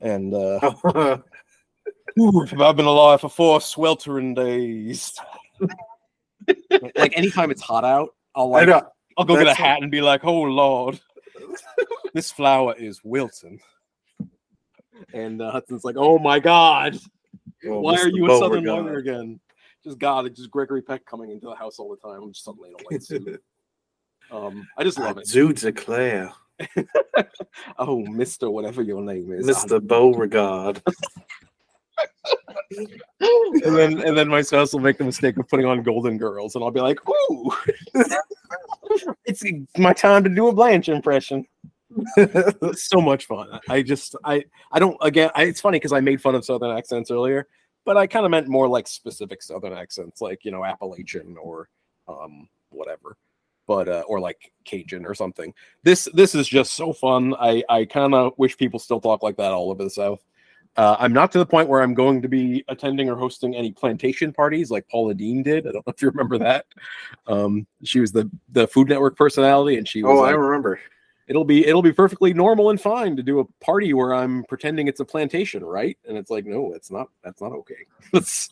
and 0.00 0.32
uh, 0.34 0.72
Ooh, 2.18 2.46
I've 2.58 2.76
been 2.76 2.86
a 2.86 2.90
lawyer 2.90 3.18
for 3.18 3.28
four 3.28 3.60
sweltering 3.60 4.34
days. 4.34 5.12
like 6.96 7.16
anytime 7.16 7.50
it's 7.50 7.62
hot 7.62 7.84
out, 7.84 8.14
I'll 8.34 8.54
I 8.54 8.64
like 8.64 8.68
know. 8.68 8.88
I'll 9.16 9.24
go 9.24 9.36
get 9.36 9.46
a 9.48 9.54
hat 9.54 9.82
and 9.82 9.90
be 9.90 10.00
like, 10.00 10.24
"Oh 10.24 10.42
Lord, 10.42 11.00
this 12.14 12.30
flower 12.30 12.74
is 12.78 13.00
wilting." 13.04 13.60
And 15.12 15.40
uh, 15.42 15.50
Hudson's 15.52 15.84
like, 15.84 15.96
"Oh 15.98 16.18
my 16.18 16.38
God, 16.38 16.98
Oh, 17.66 17.80
why 17.80 17.96
Mr. 17.96 18.04
are 18.04 18.08
you 18.08 18.26
a 18.26 18.38
Southern 18.38 18.64
Beauregard. 18.64 18.84
lawyer 18.86 18.98
again?" 18.98 19.40
Just 19.84 19.98
God, 19.98 20.26
it's 20.26 20.38
just 20.38 20.50
Gregory 20.50 20.82
Peck 20.82 21.04
coming 21.06 21.30
into 21.30 21.46
the 21.46 21.54
house 21.54 21.78
all 21.78 21.88
the 21.90 21.96
time. 21.96 22.22
I'm 22.22 22.32
just 22.32 22.44
suddenly 22.44 22.68
in 22.70 22.74
a 22.74 22.84
white 22.90 23.02
suit. 23.02 23.42
Um, 24.32 24.68
I 24.78 24.84
just 24.84 24.96
love 24.96 25.18
it. 25.18 25.24
Zoot 25.26 25.64
Eclair, 25.64 26.30
Oh, 27.78 27.96
Mister, 28.06 28.48
whatever 28.48 28.80
your 28.80 29.02
name 29.02 29.32
is, 29.32 29.44
Mr. 29.44 29.84
Beauregard. 29.84 30.80
and 33.20 33.76
then 33.76 33.98
and 34.06 34.16
then 34.16 34.28
my 34.28 34.40
spouse 34.42 34.72
will 34.72 34.78
make 34.78 34.98
the 34.98 35.04
mistake 35.04 35.36
of 35.36 35.48
putting 35.48 35.66
on 35.66 35.82
Golden 35.82 36.16
Girls, 36.16 36.54
and 36.54 36.62
I'll 36.62 36.70
be 36.70 36.80
like, 36.80 37.00
"Ooh, 37.08 37.50
it's 39.24 39.44
my 39.78 39.92
time 39.92 40.24
to 40.24 40.30
do 40.30 40.48
a 40.48 40.52
Blanche 40.52 40.88
impression." 40.88 41.46
So 42.74 43.00
much 43.00 43.26
fun. 43.26 43.58
I 43.68 43.82
just 43.82 44.14
I 44.24 44.44
I 44.70 44.78
don't 44.78 44.96
again. 45.00 45.30
I, 45.34 45.44
it's 45.44 45.60
funny 45.60 45.76
because 45.78 45.92
I 45.92 46.00
made 46.00 46.20
fun 46.22 46.34
of 46.34 46.44
Southern 46.44 46.76
accents 46.76 47.10
earlier, 47.10 47.48
but 47.84 47.96
I 47.96 48.06
kind 48.06 48.24
of 48.24 48.30
meant 48.30 48.48
more 48.48 48.68
like 48.68 48.86
specific 48.86 49.42
Southern 49.42 49.72
accents, 49.72 50.20
like 50.20 50.44
you 50.44 50.50
know 50.50 50.64
Appalachian 50.64 51.36
or 51.36 51.68
um 52.08 52.48
whatever, 52.70 53.16
but 53.66 53.88
uh, 53.88 54.04
or 54.06 54.20
like 54.20 54.52
Cajun 54.64 55.04
or 55.04 55.14
something. 55.14 55.52
This 55.82 56.08
this 56.14 56.34
is 56.34 56.46
just 56.48 56.74
so 56.74 56.92
fun. 56.92 57.34
I 57.40 57.64
I 57.68 57.84
kind 57.84 58.14
of 58.14 58.34
wish 58.36 58.56
people 58.56 58.78
still 58.78 59.00
talk 59.00 59.22
like 59.22 59.36
that 59.36 59.52
all 59.52 59.70
over 59.70 59.82
the 59.82 59.90
South. 59.90 60.22
Uh, 60.76 60.96
I'm 60.98 61.12
not 61.12 61.32
to 61.32 61.38
the 61.38 61.46
point 61.46 61.68
where 61.68 61.82
I'm 61.82 61.94
going 61.94 62.22
to 62.22 62.28
be 62.28 62.64
attending 62.68 63.10
or 63.10 63.16
hosting 63.16 63.54
any 63.56 63.72
plantation 63.72 64.32
parties 64.32 64.70
like 64.70 64.88
Paula 64.88 65.14
Deen 65.14 65.42
did. 65.42 65.66
I 65.66 65.72
don't 65.72 65.86
know 65.86 65.92
if 65.92 66.00
you 66.00 66.08
remember 66.10 66.38
that. 66.46 66.66
Um, 67.26 67.66
she 67.82 68.00
was 68.00 68.12
the 68.12 68.30
the 68.50 68.66
Food 68.68 68.88
Network 68.88 69.16
personality, 69.16 69.76
and 69.78 69.86
she 69.88 70.02
was 70.02 70.18
Oh, 70.18 70.22
I 70.22 70.30
remember. 70.30 70.80
it'll 71.26 71.44
be 71.44 71.66
it'll 71.66 71.82
be 71.82 71.92
perfectly 71.92 72.32
normal 72.32 72.70
and 72.70 72.80
fine 72.80 73.16
to 73.16 73.22
do 73.22 73.40
a 73.40 73.44
party 73.64 73.92
where 73.94 74.14
I'm 74.14 74.44
pretending 74.44 74.86
it's 74.86 75.00
a 75.00 75.04
plantation, 75.04 75.64
right? 75.64 75.98
And 76.08 76.16
it's 76.16 76.30
like, 76.30 76.46
no, 76.46 76.72
it's 76.72 76.90
not. 76.90 77.08
That's 77.24 77.42
not 77.42 77.52
okay. 77.52 77.74
That's 78.12 78.48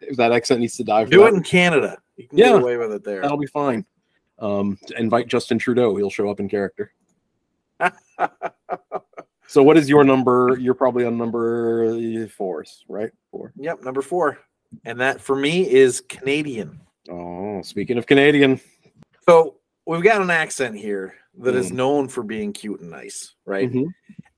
if 0.00 0.16
that 0.16 0.32
accent 0.32 0.60
needs 0.60 0.76
to 0.76 0.84
die. 0.84 1.04
For 1.04 1.10
Do 1.12 1.20
that, 1.20 1.28
it 1.28 1.34
in 1.34 1.42
Canada. 1.42 1.96
You 2.16 2.26
can 2.28 2.36
Yeah. 2.38 2.52
get 2.52 2.62
away 2.62 2.76
with 2.78 2.92
it 2.92 3.04
there. 3.04 3.22
That'll 3.22 3.36
be 3.38 3.46
fine. 3.46 3.86
Um, 4.40 4.76
invite 4.98 5.28
Justin 5.28 5.58
Trudeau; 5.58 5.94
he'll 5.96 6.10
show 6.10 6.28
up 6.30 6.40
in 6.40 6.48
character. 6.48 6.92
So, 9.50 9.64
what 9.64 9.76
is 9.76 9.88
your 9.88 10.04
number? 10.04 10.56
You're 10.60 10.74
probably 10.74 11.04
on 11.04 11.18
number 11.18 12.28
four, 12.28 12.64
right? 12.88 13.10
Four. 13.32 13.52
Yep, 13.56 13.82
number 13.82 14.00
four. 14.00 14.38
And 14.84 15.00
that 15.00 15.20
for 15.20 15.34
me 15.34 15.68
is 15.68 16.02
Canadian. 16.08 16.78
Oh, 17.10 17.60
speaking 17.62 17.98
of 17.98 18.06
Canadian, 18.06 18.60
So 19.28 19.56
we've 19.86 20.04
got 20.04 20.22
an 20.22 20.30
accent 20.30 20.76
here 20.76 21.14
that 21.38 21.56
is 21.56 21.72
Mm. 21.72 21.74
known 21.74 22.08
for 22.08 22.22
being 22.22 22.52
cute 22.52 22.78
and 22.80 22.90
nice, 22.90 23.34
right? 23.44 23.68
Mhm. 23.68 23.88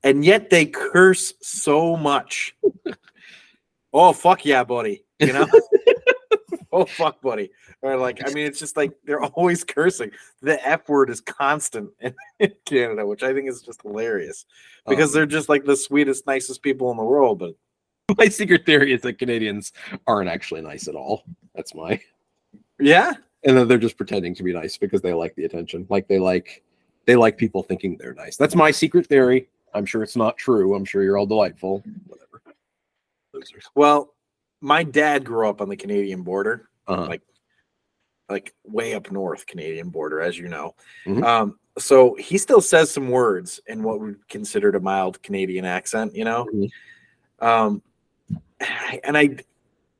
And 0.01 0.25
yet 0.25 0.49
they 0.49 0.65
curse 0.65 1.35
so 1.43 1.95
much. 1.95 2.55
oh 3.93 4.13
fuck 4.13 4.43
yeah, 4.45 4.63
buddy. 4.63 5.05
You 5.19 5.33
know? 5.33 5.45
oh 6.73 6.85
fuck, 6.85 7.21
buddy. 7.21 7.51
Or 7.81 7.95
like, 7.95 8.19
I 8.27 8.33
mean, 8.33 8.45
it's 8.45 8.59
just 8.59 8.75
like 8.75 8.91
they're 9.05 9.23
always 9.35 9.63
cursing. 9.63 10.11
The 10.41 10.65
F 10.67 10.89
word 10.89 11.09
is 11.09 11.21
constant 11.21 11.91
in, 12.01 12.13
in 12.39 12.51
Canada, 12.65 13.05
which 13.05 13.23
I 13.23 13.33
think 13.33 13.47
is 13.47 13.61
just 13.61 13.81
hilarious. 13.83 14.45
Because 14.87 15.09
Um, 15.09 15.13
they're 15.13 15.25
just 15.25 15.47
like 15.47 15.63
the 15.63 15.77
sweetest, 15.77 16.27
nicest 16.27 16.61
people 16.61 16.91
in 16.91 16.97
the 16.97 17.03
world, 17.03 17.39
but 17.39 17.53
my 18.17 18.27
secret 18.27 18.65
theory 18.65 18.91
is 18.91 19.01
that 19.03 19.19
Canadians 19.19 19.71
aren't 20.07 20.29
actually 20.29 20.61
nice 20.61 20.89
at 20.89 20.95
all. 20.95 21.23
That's 21.55 21.73
my 21.73 22.01
yeah. 22.79 23.13
and 23.45 23.57
then 23.57 23.67
they're 23.67 23.77
just 23.77 23.97
pretending 23.97 24.35
to 24.35 24.43
be 24.43 24.51
nice 24.53 24.77
because 24.77 25.01
they 25.01 25.13
like 25.13 25.35
the 25.35 25.45
attention 25.45 25.85
like 25.89 26.07
they 26.07 26.19
like 26.19 26.63
they 27.05 27.15
like 27.15 27.37
people 27.37 27.61
thinking 27.61 27.95
they're 27.97 28.13
nice 28.13 28.35
that's 28.35 28.55
my 28.55 28.71
secret 28.71 29.05
theory 29.07 29.47
i'm 29.73 29.85
sure 29.85 30.01
it's 30.01 30.15
not 30.15 30.37
true 30.37 30.75
i'm 30.75 30.83
sure 30.83 31.03
you're 31.03 31.17
all 31.17 31.25
delightful 31.25 31.83
whatever 32.07 32.41
losers 33.33 33.65
Well, 33.75 34.13
my 34.63 34.81
dad 34.81 35.25
grew 35.25 35.49
up 35.49 35.59
on 35.59 35.67
the 35.67 35.75
Canadian 35.75 36.21
border. 36.23 36.69
uh-huh. 36.87 37.05
like 37.07 37.21
like 38.29 38.53
way 38.65 38.93
up 38.93 39.11
north 39.11 39.45
Canadian 39.45 39.89
border, 39.89 40.21
as 40.21 40.37
you 40.37 40.47
know. 40.47 40.73
Mhm. 41.05 41.23
Um, 41.23 41.59
so 41.77 42.15
he 42.15 42.37
still 42.37 42.61
says 42.61 42.89
some 42.89 43.09
words 43.09 43.59
in 43.67 43.83
what 43.83 43.99
we 43.99 44.15
considered 44.29 44.75
a 44.75 44.79
mild 44.79 45.21
Canadian 45.21 45.65
accent, 45.65 46.15
you 46.15 46.23
know. 46.23 46.45
Mhm. 46.53 46.69
Um, 47.39 47.81
and 49.03 49.17
I, 49.17 49.37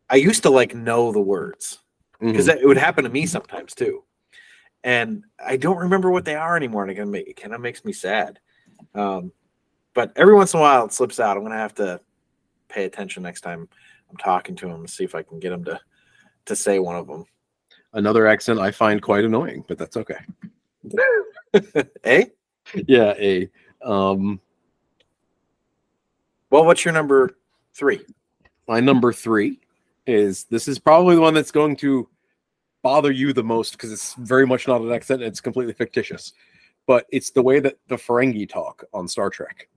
I 0.09 0.16
used 0.16 0.43
to 0.43 0.49
like 0.49 0.74
know 0.74 1.11
the 1.11 1.20
words 1.22 1.80
because 2.20 2.47
Mhm. 2.47 2.55
it 2.61 2.66
would 2.66 2.78
happen 2.78 3.03
to 3.03 3.09
me 3.09 3.26
sometimes 3.26 3.74
too, 3.76 4.03
and 4.84 5.24
I 5.45 5.57
don't 5.57 5.78
remember 5.78 6.09
what 6.09 6.24
they 6.26 6.36
are 6.36 6.55
anymore, 6.55 6.86
and 6.88 7.16
it, 7.16 7.28
it 7.28 7.36
kind 7.41 7.53
of 7.53 7.59
makes 7.61 7.84
me 7.84 7.91
sad. 7.93 8.39
Um, 8.95 9.32
but 9.93 10.14
every 10.16 10.34
once 10.34 10.53
in 10.53 10.59
a 10.59 10.64
while 10.64 10.86
it 10.86 10.93
slips 10.93 11.20
out. 11.20 11.36
I'm 11.38 11.43
gonna 11.43 11.57
have 11.57 11.76
to 11.76 11.99
pay 12.70 12.86
attention 12.86 13.24
next 13.24 13.41
time 13.41 13.68
I'm 14.14 14.18
talking 14.18 14.55
to 14.57 14.68
him 14.70 14.86
to 14.86 14.91
see 14.91 15.03
if 15.03 15.16
I 15.16 15.24
can 15.24 15.39
get 15.39 15.51
him 15.51 15.64
to 15.66 15.80
to 16.45 16.55
say 16.55 16.78
one 16.78 16.95
of 16.95 17.07
them. 17.07 17.26
another 17.93 18.28
accent 18.28 18.59
i 18.59 18.70
find 18.70 19.01
quite 19.01 19.24
annoying 19.26 19.64
but 19.68 19.78
that's 19.78 19.95
okay 19.97 20.18
eh? 22.03 22.26
yeah 22.88 23.14
a 23.18 23.49
um 23.82 24.39
Well, 26.49 26.66
what's 26.66 26.86
your 26.86 26.93
number 26.93 27.38
three? 27.74 28.01
my 28.68 28.80
number 28.80 29.11
three 29.14 29.59
is 30.05 30.43
this 30.45 30.68
is 30.68 30.78
probably 30.80 31.16
the 31.16 31.22
one 31.22 31.34
that's 31.34 31.51
going 31.51 31.76
to 31.78 32.07
bother 32.84 33.11
you 33.11 33.32
the 33.34 33.43
most 33.43 33.72
because 33.74 33.91
it's 33.91 34.14
very 34.16 34.45
much 34.45 34.68
not 34.68 34.82
an 34.82 34.91
accent 34.91 35.22
it's 35.22 35.39
completely 35.41 35.74
fictitious 35.74 36.34
but 36.86 37.05
it's 37.09 37.32
the 37.32 37.41
way 37.41 37.59
that 37.61 37.78
the 37.88 37.95
ferengi 37.95 38.47
talk 38.47 38.84
on 38.93 39.07
star 39.07 39.30
trek 39.30 39.70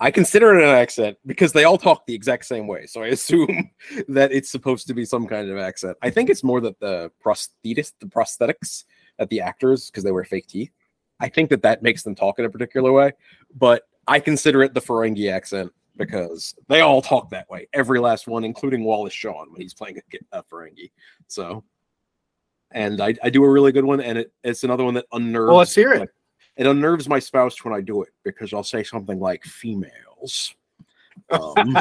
i 0.00 0.10
consider 0.10 0.58
it 0.58 0.62
an 0.62 0.70
accent 0.70 1.16
because 1.26 1.52
they 1.52 1.64
all 1.64 1.78
talk 1.78 2.06
the 2.06 2.14
exact 2.14 2.44
same 2.44 2.66
way 2.66 2.86
so 2.86 3.02
i 3.02 3.08
assume 3.08 3.70
that 4.08 4.32
it's 4.32 4.50
supposed 4.50 4.86
to 4.86 4.94
be 4.94 5.04
some 5.04 5.26
kind 5.26 5.50
of 5.50 5.58
accent 5.58 5.96
i 6.02 6.10
think 6.10 6.30
it's 6.30 6.44
more 6.44 6.60
that 6.60 6.78
the 6.80 7.10
prosthetists 7.24 7.94
the 8.00 8.06
prosthetics 8.06 8.84
that 9.18 9.28
the 9.30 9.40
actors 9.40 9.86
because 9.86 10.04
they 10.04 10.12
wear 10.12 10.24
fake 10.24 10.46
teeth 10.46 10.72
i 11.20 11.28
think 11.28 11.50
that 11.50 11.62
that 11.62 11.82
makes 11.82 12.02
them 12.02 12.14
talk 12.14 12.38
in 12.38 12.44
a 12.44 12.50
particular 12.50 12.92
way 12.92 13.12
but 13.56 13.84
i 14.06 14.18
consider 14.18 14.62
it 14.62 14.74
the 14.74 14.80
ferengi 14.80 15.30
accent 15.30 15.72
because 16.00 16.54
they 16.68 16.80
all 16.80 17.02
talk 17.02 17.30
that 17.30 17.48
way. 17.50 17.68
Every 17.72 18.00
last 18.00 18.26
one, 18.26 18.42
including 18.42 18.82
Wallace 18.84 19.12
Shawn 19.12 19.52
when 19.52 19.60
he's 19.60 19.74
playing 19.74 19.98
a, 19.98 20.38
a 20.38 20.42
Ferengi. 20.42 20.90
So, 21.28 21.62
and 22.72 23.00
I, 23.00 23.14
I 23.22 23.30
do 23.30 23.44
a 23.44 23.50
really 23.50 23.70
good 23.70 23.84
one, 23.84 24.00
and 24.00 24.18
it, 24.18 24.32
it's 24.42 24.64
another 24.64 24.82
one 24.82 24.94
that 24.94 25.06
unnerves. 25.12 25.48
Well, 25.48 25.58
let's 25.58 25.74
hear 25.74 25.92
it. 25.92 26.00
like, 26.00 26.10
it 26.56 26.66
unnerves 26.66 27.08
my 27.08 27.18
spouse 27.18 27.64
when 27.64 27.74
I 27.74 27.80
do 27.80 28.02
it 28.02 28.10
because 28.24 28.52
I'll 28.52 28.62
say 28.62 28.82
something 28.82 29.18
like 29.18 29.44
females. 29.44 30.54
Um, 31.30 31.54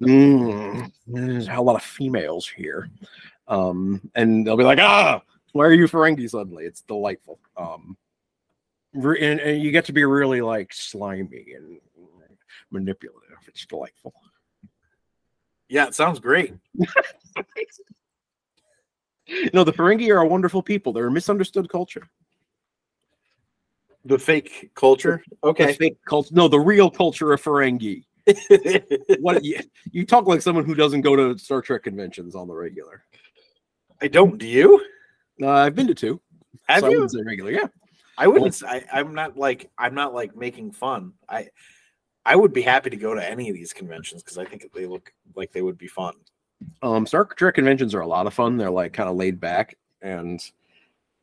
mm, 0.00 0.92
there's 1.06 1.48
a 1.48 1.60
lot 1.60 1.76
of 1.76 1.82
females 1.82 2.48
here, 2.48 2.90
um, 3.48 4.00
and 4.14 4.46
they'll 4.46 4.56
be 4.56 4.64
like, 4.64 4.78
"Ah, 4.80 5.22
why 5.52 5.64
are 5.64 5.72
you 5.72 5.86
Ferengi 5.86 6.28
suddenly?" 6.28 6.64
It's 6.64 6.82
delightful. 6.82 7.38
Um, 7.56 7.96
and, 8.94 9.40
and 9.40 9.62
you 9.62 9.70
get 9.70 9.84
to 9.86 9.92
be 9.92 10.04
really 10.04 10.40
like 10.40 10.72
slimy 10.72 11.54
and 11.54 11.78
manipulative. 12.70 13.38
It's 13.48 13.66
delightful. 13.66 14.14
Yeah, 15.68 15.86
it 15.86 15.94
sounds 15.94 16.20
great. 16.20 16.54
No, 19.52 19.64
the 19.64 19.72
Ferengi 19.72 20.08
are 20.14 20.20
a 20.20 20.26
wonderful 20.26 20.62
people. 20.62 20.92
They're 20.92 21.08
a 21.08 21.10
misunderstood 21.10 21.68
culture. 21.68 22.08
The 24.06 24.18
fake 24.18 24.70
culture. 24.74 25.22
The 25.42 25.48
Okay. 25.48 25.72
fake 25.74 25.98
culture. 26.08 26.30
No, 26.32 26.48
the 26.48 26.60
real 26.60 26.90
culture 26.90 27.32
of 27.32 27.42
Ferengi. 27.42 28.04
What 29.20 29.44
you, 29.44 29.60
you 29.92 30.04
talk 30.04 30.26
like 30.26 30.42
someone 30.42 30.64
who 30.64 30.74
doesn't 30.74 31.00
go 31.02 31.14
to 31.16 31.38
Star 31.38 31.60
Trek 31.62 31.82
conventions 31.84 32.34
on 32.34 32.48
the 32.48 32.54
regular. 32.54 33.02
I 34.00 34.08
don't. 34.08 34.38
Do 34.38 34.46
you? 34.46 34.84
Uh, 35.42 35.50
I've 35.50 35.74
been 35.74 35.86
to 35.88 35.94
two. 35.94 36.20
Have 36.68 36.80
so 36.80 36.86
I 36.86 36.90
you? 36.90 36.96
wouldn't 36.96 37.12
say 37.12 37.22
regular. 37.24 37.50
Yeah. 37.52 37.66
I 38.18 38.26
wouldn't. 38.28 38.48
s- 38.48 38.62
I, 38.62 38.84
am 38.92 39.14
not 39.14 39.36
like 39.36 39.70
I'm 39.78 39.94
not 39.94 40.14
like 40.14 40.36
making 40.36 40.72
fun. 40.72 41.12
I 41.28 41.48
I 42.24 42.34
would 42.36 42.52
be 42.52 42.62
happy 42.62 42.90
to 42.90 42.96
go 42.96 43.14
to 43.14 43.28
any 43.28 43.48
of 43.48 43.54
these 43.54 43.72
conventions 43.72 44.22
because 44.22 44.38
I 44.38 44.44
think 44.44 44.66
they 44.74 44.86
look 44.86 45.12
like 45.34 45.52
they 45.52 45.62
would 45.62 45.78
be 45.78 45.86
fun. 45.88 46.14
Um, 46.82 47.06
Star 47.06 47.24
Trek 47.24 47.54
conventions 47.54 47.94
are 47.94 48.00
a 48.00 48.06
lot 48.06 48.26
of 48.26 48.34
fun. 48.34 48.56
They're 48.56 48.70
like 48.70 48.92
kind 48.92 49.08
of 49.08 49.16
laid 49.16 49.40
back 49.40 49.76
and 50.02 50.40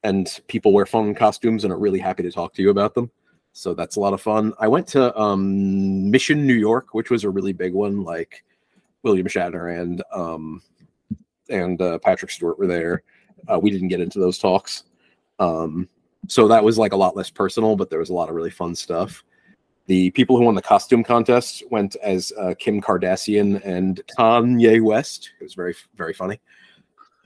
and 0.03 0.41
people 0.47 0.73
wear 0.73 0.85
fun 0.85 1.15
costumes 1.15 1.63
and 1.63 1.73
are 1.73 1.79
really 1.79 1.99
happy 1.99 2.23
to 2.23 2.31
talk 2.31 2.53
to 2.53 2.61
you 2.61 2.69
about 2.69 2.93
them. 2.93 3.09
So 3.53 3.73
that's 3.73 3.95
a 3.95 3.99
lot 3.99 4.13
of 4.13 4.21
fun. 4.21 4.53
I 4.59 4.67
went 4.67 4.87
to 4.89 5.15
um 5.17 6.09
Mission 6.09 6.45
New 6.45 6.55
York, 6.55 6.93
which 6.93 7.09
was 7.09 7.23
a 7.23 7.29
really 7.29 7.53
big 7.53 7.73
one. 7.73 8.03
Like 8.03 8.43
William 9.03 9.27
Shatner 9.27 9.79
and 9.81 10.03
um 10.11 10.61
and 11.49 11.81
uh, 11.81 11.99
Patrick 11.99 12.31
Stewart 12.31 12.57
were 12.57 12.67
there. 12.67 13.03
Uh, 13.47 13.59
we 13.59 13.69
didn't 13.69 13.89
get 13.89 13.99
into 13.99 14.19
those 14.19 14.39
talks. 14.39 14.83
Um, 15.39 15.89
so 16.27 16.47
that 16.47 16.63
was 16.63 16.77
like 16.77 16.93
a 16.93 16.97
lot 16.97 17.15
less 17.15 17.29
personal, 17.29 17.75
but 17.75 17.89
there 17.89 17.99
was 17.99 18.09
a 18.09 18.13
lot 18.13 18.29
of 18.29 18.35
really 18.35 18.49
fun 18.49 18.75
stuff. 18.75 19.23
The 19.87 20.11
people 20.11 20.37
who 20.37 20.45
won 20.45 20.55
the 20.55 20.61
costume 20.61 21.03
contest 21.03 21.63
went 21.69 21.97
as 21.97 22.31
uh, 22.39 22.53
Kim 22.57 22.81
Kardashian 22.81 23.61
and 23.65 24.01
Kanye 24.17 24.81
West. 24.81 25.31
It 25.39 25.43
was 25.43 25.53
very, 25.53 25.75
very 25.95 26.13
funny. 26.13 26.39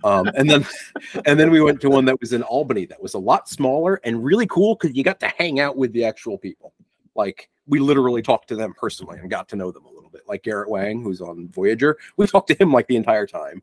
Um, 0.04 0.28
and 0.36 0.50
then, 0.50 0.66
and 1.26 1.40
then 1.40 1.52
we 1.52 1.62
went 1.62 1.82
to 1.82 1.90
one 1.90 2.06
that 2.06 2.20
was 2.20 2.34
in 2.34 2.44
Albany 2.44 2.86
that 2.86 3.02
was 3.02 3.14
a 3.14 3.20
lot 3.20 3.50
smaller 3.50 4.00
and 4.04 4.24
really 4.24 4.48
cool 4.48 4.76
because 4.76 4.96
you 4.96 5.04
got 5.04 5.20
to 5.22 5.28
hang 5.38 5.60
out 5.60 5.78
with 5.78 5.92
the 5.94 6.06
actual 6.06 6.38
people. 6.38 6.74
Like 7.16 7.50
we 7.68 7.80
literally 7.80 8.22
talked 8.22 8.48
to 8.50 8.56
them 8.56 8.74
personally 8.80 9.20
and 9.20 9.30
got 9.30 9.50
to 9.50 9.56
know 9.56 9.72
them 9.72 9.86
a 9.86 9.92
little 9.92 10.10
bit. 10.10 10.22
Like 10.28 10.44
Garrett 10.44 10.70
Wang, 10.70 11.02
who's 11.02 11.22
on 11.22 11.50
Voyager, 11.50 11.98
we 12.16 12.28
talked 12.28 12.48
to 12.50 12.56
him 12.56 12.72
like 12.72 12.88
the 12.88 12.96
entire 12.96 13.28
time. 13.28 13.62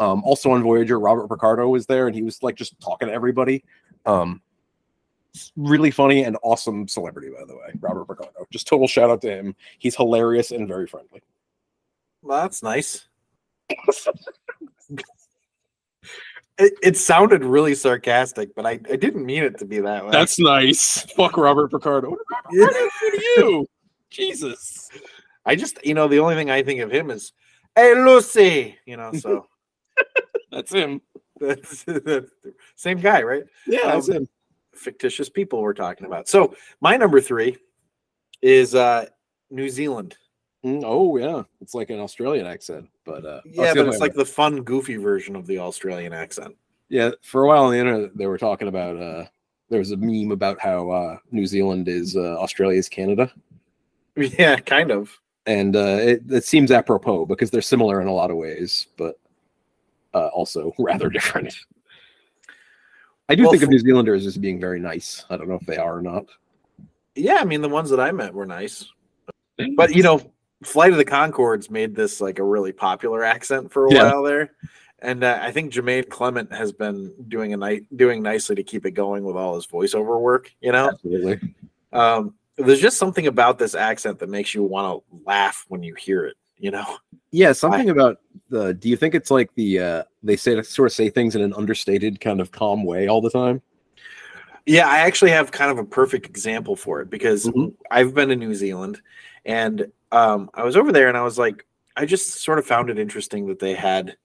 Um, 0.00 0.22
also 0.24 0.50
on 0.50 0.62
Voyager, 0.62 1.00
Robert 1.00 1.28
Picardo 1.28 1.68
was 1.68 1.86
there 1.86 2.06
and 2.06 2.14
he 2.14 2.22
was 2.22 2.42
like 2.42 2.54
just 2.54 2.78
talking 2.80 3.08
to 3.08 3.14
everybody. 3.14 3.64
Um, 4.06 4.42
really 5.56 5.90
funny 5.90 6.24
and 6.24 6.36
awesome 6.42 6.88
celebrity, 6.88 7.28
by 7.30 7.44
the 7.44 7.54
way, 7.54 7.72
Robert 7.80 8.06
Picardo. 8.06 8.46
Just 8.50 8.66
total 8.66 8.88
shout 8.88 9.10
out 9.10 9.22
to 9.22 9.30
him. 9.30 9.54
He's 9.78 9.96
hilarious 9.96 10.50
and 10.50 10.66
very 10.66 10.86
friendly. 10.86 11.22
Well, 12.22 12.42
that's 12.42 12.62
nice. 12.62 13.06
it, 16.58 16.74
it 16.82 16.96
sounded 16.96 17.44
really 17.44 17.74
sarcastic, 17.74 18.54
but 18.54 18.66
I, 18.66 18.72
I 18.90 18.96
didn't 18.96 19.24
mean 19.24 19.42
it 19.44 19.58
to 19.58 19.64
be 19.64 19.78
that 19.80 20.04
way. 20.04 20.10
That's 20.10 20.38
nice. 20.38 21.00
Fuck 21.16 21.36
Robert 21.36 21.70
Picardo. 21.70 22.10
What 22.10 22.20
do 22.50 22.90
to 23.10 23.22
you? 23.22 23.66
Jesus. 24.10 24.88
I 25.46 25.54
just 25.56 25.84
you 25.84 25.94
know 25.94 26.08
the 26.08 26.18
only 26.18 26.34
thing 26.34 26.50
I 26.50 26.62
think 26.62 26.80
of 26.80 26.90
him 26.90 27.10
is, 27.10 27.32
hey 27.76 27.94
Lucy, 27.94 28.76
you 28.86 28.96
know. 28.96 29.12
So 29.12 29.46
That's 30.52 30.72
him. 30.72 31.00
that's, 31.40 31.84
that's 31.84 32.30
same 32.74 32.98
guy, 33.00 33.22
right? 33.22 33.44
Yeah, 33.66 33.92
that's 33.92 34.08
Um, 34.08 34.14
him. 34.16 34.28
Fictitious 34.74 35.28
people 35.28 35.60
we're 35.60 35.74
talking 35.74 36.06
about. 36.06 36.28
So 36.28 36.54
my 36.80 36.96
number 36.96 37.20
three 37.20 37.56
is 38.42 38.74
uh 38.74 39.06
New 39.50 39.68
Zealand. 39.68 40.16
Mm, 40.68 40.82
oh 40.84 41.16
yeah, 41.16 41.42
it's 41.60 41.74
like 41.74 41.90
an 41.90 42.00
Australian 42.00 42.46
accent, 42.46 42.88
but 43.04 43.24
uh, 43.24 43.40
Yeah, 43.44 43.72
but 43.74 43.86
it's 43.86 43.94
way 43.98 44.06
like 44.08 44.14
the 44.14 44.24
fun, 44.24 44.62
goofy 44.62 44.96
version 44.96 45.34
of 45.36 45.46
the 45.46 45.58
Australian 45.58 46.12
accent. 46.12 46.56
Yeah, 46.88 47.10
for 47.22 47.44
a 47.44 47.48
while 47.48 47.64
on 47.64 47.72
the 47.72 47.78
internet, 47.78 48.16
they 48.16 48.26
were 48.26 48.38
talking 48.38 48.68
about. 48.68 48.96
uh 48.96 49.24
There 49.70 49.78
was 49.78 49.92
a 49.92 49.96
meme 49.96 50.32
about 50.32 50.58
how 50.60 50.90
uh 50.90 51.18
New 51.30 51.46
Zealand 51.46 51.88
is 51.88 52.16
uh, 52.16 52.36
Australia's 52.38 52.88
Canada, 52.88 53.32
Yeah, 54.16 54.56
kind 54.56 54.90
of. 54.90 55.18
and 55.46 55.76
uh 55.76 55.98
it, 56.00 56.22
it 56.30 56.44
seems 56.44 56.70
apropos 56.70 57.24
because 57.26 57.50
they're 57.50 57.62
similar 57.62 58.00
in 58.00 58.08
a 58.08 58.12
lot 58.14 58.30
of 58.30 58.36
ways, 58.36 58.88
but 58.96 59.18
uh, 60.14 60.28
also 60.28 60.72
rather 60.78 61.08
different. 61.10 61.54
I 63.28 63.34
do 63.34 63.42
Well, 63.42 63.52
think 63.52 63.62
of 63.62 63.68
New 63.68 63.78
Zealanders 63.78 64.26
as 64.26 64.38
being 64.38 64.58
very 64.58 64.80
nice. 64.80 65.24
I 65.28 65.36
don't 65.36 65.48
know 65.48 65.58
if 65.60 65.66
they 65.66 65.76
are 65.76 65.98
or 65.98 66.02
not. 66.02 66.24
Yeah, 67.14 67.38
I 67.40 67.44
mean 67.44 67.60
the 67.60 67.68
ones 67.68 67.90
that 67.90 68.00
I 68.00 68.10
met 68.12 68.32
were 68.32 68.46
nice. 68.46 68.90
But 69.76 69.94
you 69.94 70.02
know, 70.02 70.22
Flight 70.62 70.92
of 70.92 70.98
the 70.98 71.04
Conchords 71.04 71.70
made 71.70 71.94
this 71.94 72.20
like 72.20 72.38
a 72.38 72.44
really 72.44 72.72
popular 72.72 73.22
accent 73.24 73.72
for 73.72 73.86
a 73.86 73.92
Yeah. 73.92 74.04
while 74.04 74.22
there. 74.22 74.52
And 75.00 75.22
uh, 75.22 75.38
I 75.40 75.52
think 75.52 75.72
Jermaine 75.72 76.08
Clement 76.08 76.52
has 76.52 76.72
been 76.72 77.14
doing 77.28 77.52
a 77.52 77.56
night 77.56 77.84
doing 77.96 78.20
nicely 78.22 78.56
to 78.56 78.64
keep 78.64 78.84
it 78.84 78.92
going 78.92 79.22
with 79.22 79.36
all 79.36 79.54
his 79.54 79.66
voiceover 79.66 80.20
work, 80.20 80.52
you 80.60 80.72
know? 80.72 80.88
Absolutely. 80.88 81.54
Um, 81.92 82.34
there's 82.56 82.80
just 82.80 82.98
something 82.98 83.28
about 83.28 83.58
this 83.58 83.76
accent 83.76 84.18
that 84.18 84.28
makes 84.28 84.52
you 84.54 84.64
want 84.64 85.04
to 85.08 85.18
laugh 85.24 85.64
when 85.68 85.84
you 85.84 85.94
hear 85.94 86.24
it, 86.24 86.36
you 86.56 86.72
know? 86.72 86.96
Yeah, 87.30 87.52
something 87.52 87.90
about 87.90 88.18
the. 88.50 88.74
Do 88.74 88.88
you 88.88 88.96
think 88.96 89.14
it's 89.14 89.30
like 89.30 89.54
the 89.54 89.78
uh 89.78 90.02
they 90.24 90.34
say 90.34 90.60
sort 90.62 90.86
of 90.86 90.92
say 90.92 91.10
things 91.10 91.36
in 91.36 91.42
an 91.42 91.54
understated 91.54 92.20
kind 92.20 92.40
of 92.40 92.50
calm 92.50 92.82
way 92.84 93.06
all 93.06 93.20
the 93.20 93.30
time? 93.30 93.62
Yeah, 94.66 94.88
I 94.88 94.98
actually 94.98 95.30
have 95.30 95.52
kind 95.52 95.70
of 95.70 95.78
a 95.78 95.84
perfect 95.84 96.26
example 96.26 96.74
for 96.74 97.00
it 97.00 97.08
because 97.10 97.46
Mhm. 97.46 97.74
I've 97.90 98.14
been 98.14 98.30
to 98.30 98.36
New 98.36 98.54
Zealand 98.54 99.00
and 99.48 99.90
um, 100.12 100.50
I 100.54 100.62
was 100.62 100.76
over 100.76 100.92
there 100.92 101.08
and 101.08 101.16
I 101.16 101.22
was 101.22 101.38
like, 101.38 101.66
I 101.96 102.04
just 102.04 102.42
sort 102.42 102.60
of 102.60 102.66
found 102.66 102.90
it 102.90 102.98
interesting 102.98 103.46
that 103.48 103.58
they 103.58 103.74
had 103.74 104.16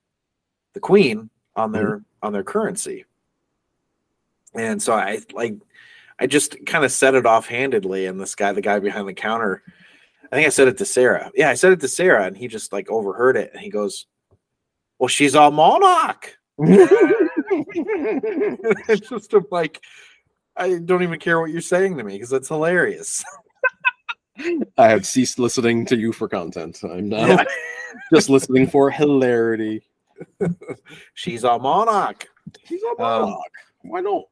the 0.73 0.79
Queen 0.79 1.29
on 1.55 1.71
their 1.71 2.03
on 2.21 2.33
their 2.33 2.43
currency. 2.43 3.05
And 4.53 4.83
so 4.83 4.93
I 4.93 5.21
like 5.33 5.55
I 6.19 6.27
just 6.27 6.63
kind 6.67 6.85
of 6.85 6.91
said 6.91 7.15
it 7.15 7.25
offhandedly, 7.25 8.05
and 8.05 8.19
this 8.19 8.35
guy, 8.35 8.51
the 8.51 8.61
guy 8.61 8.77
behind 8.79 9.07
the 9.07 9.13
counter, 9.13 9.63
I 10.31 10.35
think 10.35 10.45
I 10.45 10.49
said 10.49 10.67
it 10.67 10.77
to 10.77 10.85
Sarah. 10.85 11.31
Yeah, 11.33 11.49
I 11.49 11.55
said 11.55 11.71
it 11.71 11.79
to 11.79 11.87
Sarah, 11.87 12.25
and 12.25 12.37
he 12.37 12.47
just 12.47 12.73
like 12.73 12.91
overheard 12.91 13.37
it 13.37 13.51
and 13.53 13.61
he 13.61 13.69
goes, 13.69 14.05
Well, 14.99 15.07
she's 15.07 15.35
a 15.35 15.49
monarch. 15.49 16.37
it's 18.89 19.09
just 19.09 19.33
I'm 19.33 19.45
like, 19.51 19.81
I 20.55 20.79
don't 20.79 21.03
even 21.03 21.19
care 21.19 21.39
what 21.39 21.49
you're 21.49 21.61
saying 21.61 21.97
to 21.97 22.03
me 22.03 22.13
because 22.13 22.33
it's 22.33 22.49
hilarious. 22.49 23.23
I 24.77 24.87
have 24.89 25.05
ceased 25.05 25.39
listening 25.39 25.85
to 25.87 25.95
you 25.97 26.11
for 26.11 26.27
content. 26.27 26.79
I'm 26.83 27.09
now 27.09 27.25
Yeah. 27.27 27.43
just 28.13 28.29
listening 28.29 28.67
for 28.67 28.89
hilarity. 28.89 29.83
She's 31.13 31.43
a 31.43 31.57
monarch. 31.59 32.27
He's 32.63 32.81
a 32.83 32.89
Um, 33.01 33.21
monarch. 33.21 33.51
Why 33.81 34.01
not? 34.01 34.23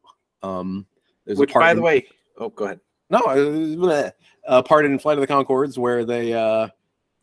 Um, 0.43 0.85
there's 1.25 1.37
Which, 1.37 1.51
a 1.51 1.53
part 1.53 1.63
by 1.63 1.71
in- 1.71 1.77
the 1.77 1.83
way, 1.83 2.07
oh, 2.37 2.49
go 2.49 2.65
ahead. 2.65 2.79
no, 3.09 3.19
uh, 3.19 4.09
a 4.45 4.63
part 4.63 4.85
in 4.85 4.97
Flight 4.97 5.17
of 5.17 5.21
the 5.21 5.31
Conchords 5.31 5.77
where 5.77 6.03
they 6.05 6.33
uh, 6.33 6.67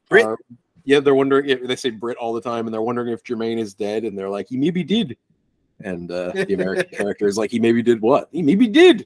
Brit. 0.09 0.25
are- 0.27 0.39
yeah, 0.85 1.01
they're 1.01 1.15
wondering. 1.15 1.49
If, 1.51 1.67
they 1.67 1.77
say 1.77 1.91
Brit 1.91 2.17
all 2.17 2.33
the 2.33 2.41
time, 2.41 2.67
and 2.67 2.73
they're 2.73 2.81
wondering 2.81 3.09
if 3.13 3.23
Jermaine 3.23 3.59
is 3.59 3.75
dead, 3.75 4.05
and 4.05 4.17
they're 4.17 4.31
like, 4.31 4.49
he 4.49 4.57
maybe 4.57 4.83
did. 4.83 5.19
And 5.81 6.11
uh, 6.11 6.33
the 6.33 6.55
American 6.55 6.89
character 6.97 7.27
is 7.27 7.37
like, 7.37 7.51
he 7.51 7.59
maybe 7.59 7.83
did 7.83 8.01
what? 8.01 8.29
He 8.33 8.41
maybe 8.41 8.67
did. 8.69 9.03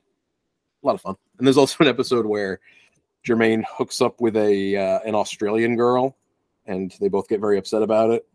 A 0.82 0.86
lot 0.86 0.94
of 0.94 1.00
fun. 1.00 1.16
And 1.38 1.46
there's 1.46 1.56
also 1.56 1.82
an 1.82 1.88
episode 1.88 2.24
where 2.24 2.60
Jermaine 3.26 3.62
hooks 3.68 4.00
up 4.00 4.20
with 4.20 4.36
a 4.36 4.76
uh, 4.76 5.00
an 5.00 5.14
Australian 5.14 5.76
girl, 5.76 6.16
and 6.66 6.94
they 7.00 7.08
both 7.08 7.28
get 7.28 7.40
very 7.40 7.58
upset 7.58 7.82
about 7.82 8.10
it. 8.10 8.26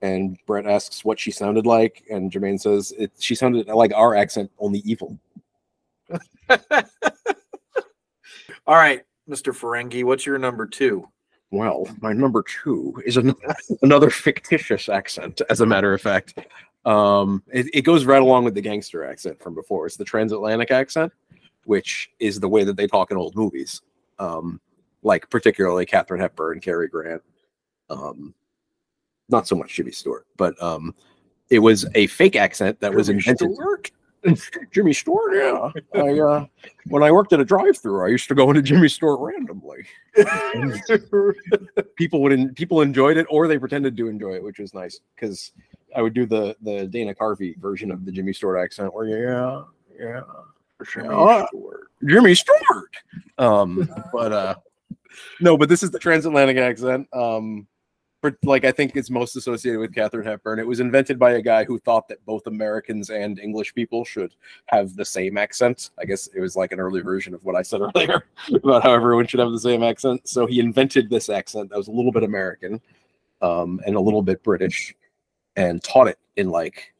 And 0.00 0.36
Bret 0.46 0.66
asks 0.66 1.04
what 1.04 1.20
she 1.20 1.30
sounded 1.30 1.64
like, 1.64 2.04
and 2.10 2.30
Jermaine 2.30 2.60
says 2.60 2.92
it, 2.98 3.12
she 3.18 3.34
sounded 3.34 3.68
like 3.68 3.92
our 3.94 4.16
accent, 4.16 4.50
only 4.58 4.80
evil. 4.80 5.18
All 8.66 8.76
right, 8.76 9.02
Mr. 9.28 9.54
Ferengi, 9.54 10.04
what's 10.04 10.26
your 10.26 10.38
number 10.38 10.66
two? 10.66 11.08
Well, 11.52 11.86
my 12.00 12.12
number 12.12 12.42
two 12.42 13.00
is 13.04 13.16
an, 13.16 13.34
another 13.82 14.10
fictitious 14.10 14.88
accent, 14.88 15.40
as 15.50 15.60
a 15.60 15.66
matter 15.66 15.92
of 15.92 16.00
fact. 16.00 16.38
Um, 16.84 17.42
it, 17.52 17.66
it 17.72 17.82
goes 17.82 18.04
right 18.04 18.22
along 18.22 18.44
with 18.44 18.54
the 18.54 18.60
gangster 18.60 19.04
accent 19.04 19.40
from 19.40 19.54
before. 19.54 19.86
It's 19.86 19.96
the 19.96 20.04
transatlantic 20.04 20.70
accent, 20.70 21.12
which 21.64 22.10
is 22.18 22.40
the 22.40 22.48
way 22.48 22.64
that 22.64 22.76
they 22.76 22.86
talk 22.86 23.10
in 23.10 23.16
old 23.16 23.36
movies, 23.36 23.82
um, 24.22 24.60
like 25.02 25.28
particularly 25.30 25.84
Katharine 25.84 26.20
Hepburn, 26.20 26.60
Cary 26.60 26.88
Grant. 26.88 27.22
Um, 27.90 28.34
not 29.28 29.48
so 29.48 29.56
much 29.56 29.74
Jimmy 29.74 29.92
Stewart, 29.92 30.26
but 30.36 30.60
um, 30.62 30.94
it 31.50 31.58
was 31.58 31.86
a 31.94 32.06
fake 32.06 32.36
accent 32.36 32.80
that 32.80 32.94
was 32.94 33.08
Jimmy 33.08 33.18
invented. 33.18 33.54
Stewart? 33.54 33.90
Jimmy 34.70 34.92
Stewart, 34.92 35.34
yeah. 35.34 35.70
I, 36.00 36.20
uh, 36.20 36.46
when 36.86 37.02
I 37.02 37.10
worked 37.10 37.32
at 37.32 37.40
a 37.40 37.44
drive-through, 37.44 38.04
I 38.04 38.08
used 38.08 38.28
to 38.28 38.36
go 38.36 38.48
into 38.50 38.62
Jimmy 38.62 38.88
Stewart 38.88 39.18
randomly 39.18 39.84
people 41.96 42.22
would 42.22 42.32
en- 42.32 42.54
people 42.54 42.82
enjoyed 42.82 43.16
it 43.16 43.26
or 43.30 43.48
they 43.48 43.58
pretended 43.58 43.96
to 43.96 44.08
enjoy 44.08 44.34
it, 44.34 44.44
which 44.44 44.60
was 44.60 44.74
nice 44.74 45.00
because 45.14 45.50
I 45.96 46.02
would 46.02 46.14
do 46.14 46.26
the 46.26 46.54
the 46.62 46.86
Dana 46.86 47.14
Carvey 47.14 47.58
version 47.58 47.90
of 47.90 48.04
the 48.04 48.12
Jimmy 48.12 48.32
Stewart 48.32 48.62
accent, 48.62 48.94
where 48.94 49.06
yeah, 49.06 49.62
yeah, 49.98 50.20
Jimmy 50.84 51.08
Yeah. 51.08 51.46
Stewart. 51.48 51.88
Jimmy 52.06 52.34
Stewart. 52.34 52.96
Um, 53.38 53.88
but 54.12 54.32
uh, 54.32 54.54
no, 55.40 55.56
but 55.56 55.68
this 55.68 55.82
is 55.82 55.90
the 55.90 55.98
transatlantic 55.98 56.56
accent. 56.56 57.08
Um, 57.12 57.66
but 58.22 58.36
like 58.44 58.64
I 58.64 58.70
think 58.70 58.96
it's 58.96 59.10
most 59.10 59.34
associated 59.34 59.80
with 59.80 59.92
Katharine 59.94 60.24
Hepburn. 60.26 60.60
It 60.60 60.66
was 60.66 60.78
invented 60.78 61.18
by 61.18 61.32
a 61.32 61.42
guy 61.42 61.64
who 61.64 61.78
thought 61.80 62.06
that 62.06 62.24
both 62.24 62.46
Americans 62.46 63.10
and 63.10 63.38
English 63.40 63.74
people 63.74 64.04
should 64.04 64.34
have 64.66 64.94
the 64.94 65.04
same 65.04 65.36
accent. 65.36 65.90
I 65.98 66.04
guess 66.04 66.28
it 66.28 66.40
was 66.40 66.54
like 66.54 66.70
an 66.70 66.78
early 66.78 67.00
version 67.00 67.34
of 67.34 67.44
what 67.44 67.56
I 67.56 67.62
said 67.62 67.80
earlier 67.96 68.24
about 68.54 68.84
how 68.84 68.94
everyone 68.94 69.26
should 69.26 69.40
have 69.40 69.50
the 69.50 69.58
same 69.58 69.82
accent. 69.82 70.28
So 70.28 70.46
he 70.46 70.60
invented 70.60 71.10
this 71.10 71.28
accent 71.28 71.70
that 71.70 71.76
was 71.76 71.88
a 71.88 71.92
little 71.92 72.12
bit 72.12 72.22
American 72.22 72.80
um, 73.42 73.80
and 73.86 73.96
a 73.96 74.00
little 74.00 74.22
bit 74.22 74.42
British, 74.44 74.94
and 75.56 75.82
taught 75.82 76.06
it 76.06 76.18
in 76.36 76.48
like 76.48 76.91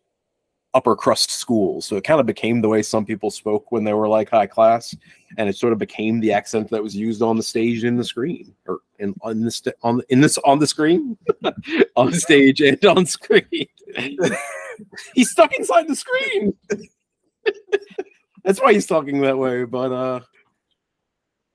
upper 0.75 0.97
crust 0.97 1.31
schools. 1.31 1.85
So 1.85 1.97
it 1.97 2.05
kind 2.05 2.19
of 2.21 2.27
became 2.27 2.61
the 2.63 2.69
way 2.69 2.83
some 2.83 3.05
people 3.05 3.31
spoke 3.31 3.71
when 3.73 3.85
they 3.85 3.93
were 3.93 4.09
like 4.09 4.31
high 4.31 4.47
class, 4.47 4.95
and 5.37 5.49
it 5.49 5.57
sort 5.57 5.73
of 5.73 5.79
became 5.79 6.21
the 6.21 6.33
accent 6.33 6.71
that 6.71 6.83
was 6.83 6.97
used 6.97 7.23
on 7.23 7.37
the 7.37 7.43
stage 7.43 7.85
and 7.85 7.99
the 7.99 8.05
screen, 8.05 8.55
or 8.67 8.79
in 8.99 9.15
on 9.23 9.41
the 9.43 9.51
st- 9.51 9.77
on 9.83 9.99
the- 9.99 10.05
in 10.09 10.21
this 10.21 10.39
on 10.39 10.59
the 10.59 10.67
screen, 10.67 11.17
on 11.97 12.13
stage 12.13 12.61
and 12.61 12.83
on 12.87 13.05
screen. 13.07 13.67
he's 15.15 15.31
stuck 15.31 15.53
inside 15.55 15.87
the 15.89 15.97
screen. 15.97 16.55
That's 18.45 18.61
why 18.61 18.73
he's 18.73 18.87
talking 18.87 19.21
that 19.21 19.39
way. 19.39 19.65
But 19.65 19.93
uh, 19.93 20.21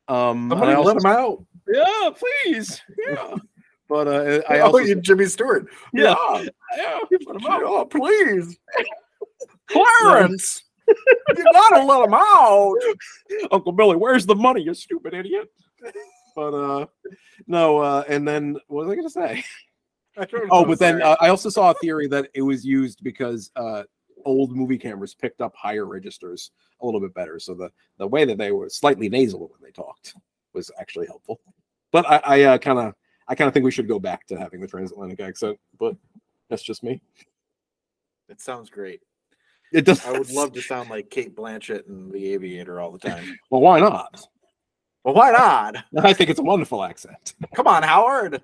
um, 0.07 0.49
Somebody 0.49 0.71
I 0.71 0.75
also- 0.75 0.93
let 0.93 0.97
him 0.97 1.05
out. 1.05 1.43
yeah, 1.67 2.09
please, 2.15 2.81
yeah. 3.09 3.35
But 3.89 4.07
uh, 4.07 4.41
I 4.49 4.59
oh, 4.59 4.71
also 4.73 4.95
Jimmy 4.95 5.25
Stewart. 5.25 5.67
yeah, 5.93 6.13
Yeah, 6.33 6.99
yeah, 7.09 7.17
let 7.25 7.35
him 7.41 7.45
out. 7.49 7.63
Oh, 7.63 7.85
please. 7.85 8.57
Clarence, 9.67 10.63
you 10.87 11.43
gotta 11.53 11.83
let 11.83 12.03
him 12.07 12.13
out. 12.13 12.75
Uncle 13.51 13.71
Billy, 13.71 13.95
where's 13.95 14.25
the 14.25 14.35
money, 14.35 14.61
you 14.61 14.73
stupid 14.73 15.13
idiot? 15.13 15.51
But 16.35 16.53
uh 16.53 16.85
no, 17.47 17.79
uh 17.79 18.03
and 18.07 18.27
then 18.27 18.57
what 18.67 18.85
was 18.85 18.91
I 18.93 18.95
gonna 18.95 19.09
say? 19.09 19.43
I 20.17 20.25
Oh, 20.49 20.61
know, 20.61 20.65
but 20.65 20.79
then 20.79 21.01
uh, 21.01 21.15
I 21.19 21.29
also 21.29 21.49
saw 21.49 21.71
a 21.71 21.75
theory 21.75 22.07
that 22.07 22.29
it 22.33 22.41
was 22.41 22.65
used 22.65 23.03
because 23.03 23.51
uh 23.55 23.83
old 24.25 24.55
movie 24.55 24.77
cameras 24.77 25.13
picked 25.13 25.41
up 25.41 25.55
higher 25.55 25.85
registers 25.85 26.51
a 26.81 26.85
little 26.85 26.99
bit 26.99 27.13
better. 27.13 27.39
So 27.39 27.53
the 27.53 27.71
the 27.97 28.07
way 28.07 28.25
that 28.25 28.37
they 28.37 28.51
were 28.51 28.69
slightly 28.69 29.09
nasal 29.09 29.47
when 29.51 29.61
they 29.61 29.71
talked 29.71 30.15
was 30.53 30.71
actually 30.79 31.07
helpful. 31.07 31.39
But 31.91 32.05
I, 32.09 32.21
I 32.23 32.41
uh, 32.43 32.57
kind 32.57 32.79
of 32.79 32.93
I 33.27 33.35
kind 33.35 33.47
of 33.47 33.53
think 33.53 33.63
we 33.65 33.71
should 33.71 33.87
go 33.87 33.99
back 33.99 34.25
to 34.27 34.37
having 34.37 34.61
the 34.61 34.67
transatlantic 34.67 35.19
accent, 35.19 35.59
but 35.79 35.95
that's 36.49 36.63
just 36.63 36.81
me. 36.83 37.01
it 38.29 38.39
sounds 38.41 38.69
great. 38.69 39.01
It 39.73 39.85
does. 39.85 40.05
I 40.05 40.11
would 40.11 40.29
love 40.31 40.53
to 40.53 40.61
sound 40.63 40.89
like 40.89 41.09
Cate 41.09 41.35
Blanchett 41.35 41.87
and 41.87 42.11
The 42.11 42.33
Aviator 42.33 42.79
all 42.79 42.91
the 42.91 42.99
time. 42.99 43.37
Well, 43.49 43.61
why 43.61 43.79
not? 43.79 44.25
Well, 45.03 45.15
why 45.15 45.31
not? 45.31 45.83
I 46.03 46.13
think 46.13 46.29
it's 46.29 46.39
a 46.39 46.43
wonderful 46.43 46.83
accent. 46.83 47.33
Come 47.55 47.67
on, 47.67 47.83
Howard. 47.83 48.41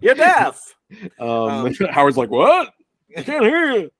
You're 0.00 0.14
deaf. 0.14 0.74
Um, 1.18 1.28
Um, 1.28 1.74
Howard's 1.90 2.16
like, 2.16 2.30
"What? 2.30 2.72
I 3.16 3.22
can't 3.22 3.44
hear 3.44 3.72
you." 3.72 3.90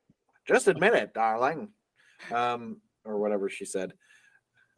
Just 0.47 0.69
admit 0.69 0.95
it, 0.95 1.13
darling. 1.13 1.71
Um, 2.33 2.81
or 3.05 3.19
whatever 3.19 3.49
she 3.49 3.65
said. 3.65 3.93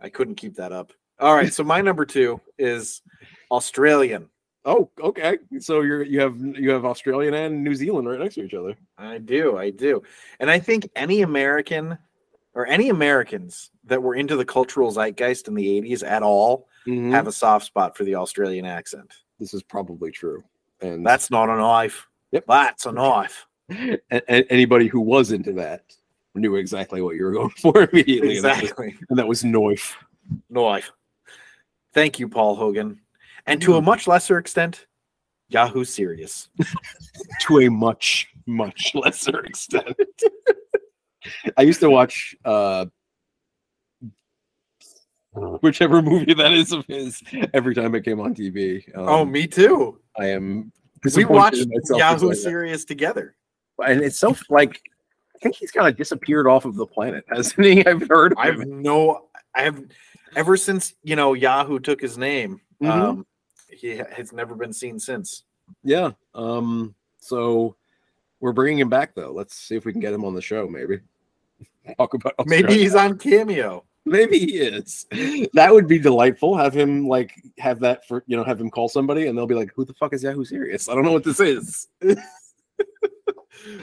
I 0.01 0.09
couldn't 0.09 0.36
keep 0.36 0.55
that 0.55 0.72
up. 0.72 0.92
All 1.20 1.34
right, 1.34 1.53
so 1.53 1.64
my 1.64 1.82
number 1.82 2.07
two 2.07 2.40
is 2.59 3.03
Australian. 3.51 4.30
Oh, 4.71 4.91
okay. 5.01 5.39
So 5.61 5.81
you're 5.81 6.03
you 6.03 6.21
have 6.21 6.37
you 6.39 6.71
have 6.71 6.85
Australian 6.85 7.33
and 7.33 7.64
New 7.64 7.75
Zealand 7.75 8.07
right 8.07 8.19
next 8.21 8.35
to 8.35 8.45
each 8.45 8.53
other. 8.53 8.77
I 8.99 9.16
do, 9.19 9.57
I 9.57 9.71
do. 9.71 10.03
And 10.41 10.51
I 10.51 10.59
think 10.59 10.89
any 10.95 11.23
American 11.23 11.97
or 12.55 12.66
any 12.66 12.91
Americans 12.91 13.71
that 13.85 14.03
were 14.03 14.14
into 14.14 14.37
the 14.37 14.45
cultural 14.45 14.91
zeitgeist 14.91 15.49
in 15.49 15.55
the 15.55 15.66
80s 15.81 16.03
at 16.03 16.23
all 16.23 16.69
Mhm. 16.87 17.11
have 17.12 17.27
a 17.27 17.33
soft 17.33 17.64
spot 17.66 17.97
for 17.97 18.05
the 18.05 18.16
Australian 18.16 18.66
accent. 18.66 19.12
This 19.41 19.55
is 19.55 19.62
probably 19.62 20.11
true. 20.11 20.45
And 20.83 21.05
That's 21.07 21.31
not 21.31 21.49
a 21.49 21.57
knife. 21.57 22.07
Yep. 22.33 22.45
That's 22.47 22.85
a 22.87 22.93
knife. 22.93 23.47
a- 23.71 23.99
a- 24.11 24.53
anybody 24.53 24.87
who 24.87 25.01
was 25.01 25.31
into 25.33 25.53
that 25.55 25.83
knew 26.35 26.57
exactly 26.57 27.01
what 27.03 27.16
you 27.16 27.25
were 27.25 27.33
going 27.33 27.51
for 27.62 27.89
immediately. 27.91 28.37
and 28.37 28.45
that 28.45 28.57
was- 28.57 28.71
Exactly. 28.71 28.97
And 29.09 29.19
that 29.19 29.27
was 29.29 29.43
Noif. 29.45 29.95
Knife. 30.51 30.91
Thank 31.95 32.19
you, 32.19 32.29
Paul 32.29 32.55
Hogan. 32.57 33.01
And 33.49 33.62
to 33.62 33.76
a 33.76 33.82
much 33.82 34.07
lesser 34.07 34.38
extent, 34.38 34.86
Yahoo 35.49 35.84
Serious. 35.84 36.49
to 37.42 37.61
a 37.61 37.68
much 37.68 38.28
much 38.46 38.92
lesser 38.94 39.40
extent. 39.44 39.96
I 41.57 41.62
used 41.62 41.80
to 41.80 41.90
watch 41.90 42.36
uh 42.44 42.86
whichever 45.61 46.03
movie 46.03 46.34
that 46.34 46.53
is 46.53 46.72
of 46.72 46.86
his 46.86 47.22
every 47.55 47.74
time 47.74 47.94
it 47.94 48.05
came 48.05 48.20
on 48.20 48.34
TV. 48.34 48.84
Um, 48.96 49.09
oh, 49.09 49.24
me 49.24 49.46
too. 49.46 50.01
I 50.16 50.26
am. 50.26 50.72
We 51.14 51.24
watched 51.24 51.59
in 51.59 51.70
myself 51.70 51.99
Yahoo 51.99 52.14
for 52.18 52.20
doing 52.26 52.34
Serious 52.36 52.84
together. 52.84 53.36
and 53.84 54.01
it's 54.03 54.18
so 54.18 54.36
like 54.51 54.80
I 55.36 55.38
think 55.40 55.55
he's 55.57 55.70
kind 55.70 55.88
of 55.88 55.96
disappeared 55.96 56.46
off 56.49 56.64
of 56.64 56.74
the 56.74 56.86
planet, 56.86 57.24
hasn't 57.32 57.64
he? 57.64 57.86
I've 57.86 58.09
heard. 58.09 58.34
I've 58.36 58.66
no, 58.66 59.28
I 59.55 59.62
have 59.62 59.82
ever 60.36 60.57
since 60.57 60.94
you 61.03 61.16
know 61.16 61.34
Yahoo 61.34 61.78
took 61.78 62.01
his 62.01 62.18
name. 62.18 62.61
Mhm. 62.82 62.90
Um, 62.90 63.26
he 63.71 63.97
has 63.97 64.33
never 64.33 64.55
been 64.55 64.73
seen 64.73 64.99
since. 64.99 65.45
Yeah. 65.83 66.12
Um. 66.35 66.95
So 67.19 67.77
we're 68.41 68.53
bringing 68.53 68.79
him 68.79 68.89
back 68.89 69.14
though. 69.14 69.33
Let's 69.33 69.55
see 69.57 69.77
if 69.77 69.85
we 69.85 69.93
can 69.93 70.01
get 70.01 70.12
him 70.12 70.25
on 70.25 70.35
the 70.35 70.43
show. 70.43 70.69
Maybe 70.69 71.01
talk 71.97 72.14
about 72.14 72.35
Maybe 72.47 72.75
he's 72.75 72.95
on 72.95 73.19
Cameo. 73.19 73.85
Maybe 74.05 74.39
he 74.39 74.59
is. 74.59 75.07
That 75.53 75.73
would 75.73 75.87
be 75.87 75.99
delightful. 75.99 76.57
Have 76.57 76.75
him 76.75 77.07
like 77.07 77.43
have 77.59 77.81
that 77.81 78.07
for 78.07 78.25
you 78.27 78.37
know 78.37 78.45
have 78.45 78.61
him 78.61 78.71
call 78.71 78.89
somebody 78.89 79.27
and 79.27 79.37
they'll 79.37 79.47
be 79.47 79.55
like, 79.55 79.73
"Who 79.75 79.85
the 79.85 79.95
fuck 79.95 80.14
is 80.14 80.23
Yahoo 80.23 80.45
Serious? 80.45 80.89
I 80.89 80.95
don't 80.95 81.05
know 81.05 81.12
what 81.12 81.25
this 81.25 81.41
is." 81.41 81.89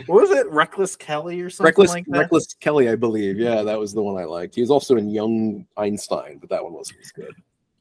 What 0.08 0.22
was 0.22 0.32
it? 0.32 0.50
Reckless 0.50 0.96
Kelly 0.96 1.42
or 1.42 1.50
something 1.50 1.70
Reckless 1.70 1.92
like 1.92 2.06
that? 2.08 2.20
Reckless 2.20 2.54
Kelly, 2.56 2.90
I 2.90 2.96
believe. 2.96 3.38
Yeah, 3.38 3.62
that 3.62 3.80
was 3.80 3.94
the 3.94 4.02
one 4.02 4.22
I 4.22 4.26
liked. 4.26 4.56
He 4.56 4.62
was 4.62 4.72
also 4.72 4.96
in 4.98 5.10
Young 5.10 5.66
Einstein, 5.78 6.38
but 6.40 6.50
that 6.50 6.64
one 6.64 6.74
wasn't 6.74 7.00
as 7.04 7.12
good. 7.12 7.36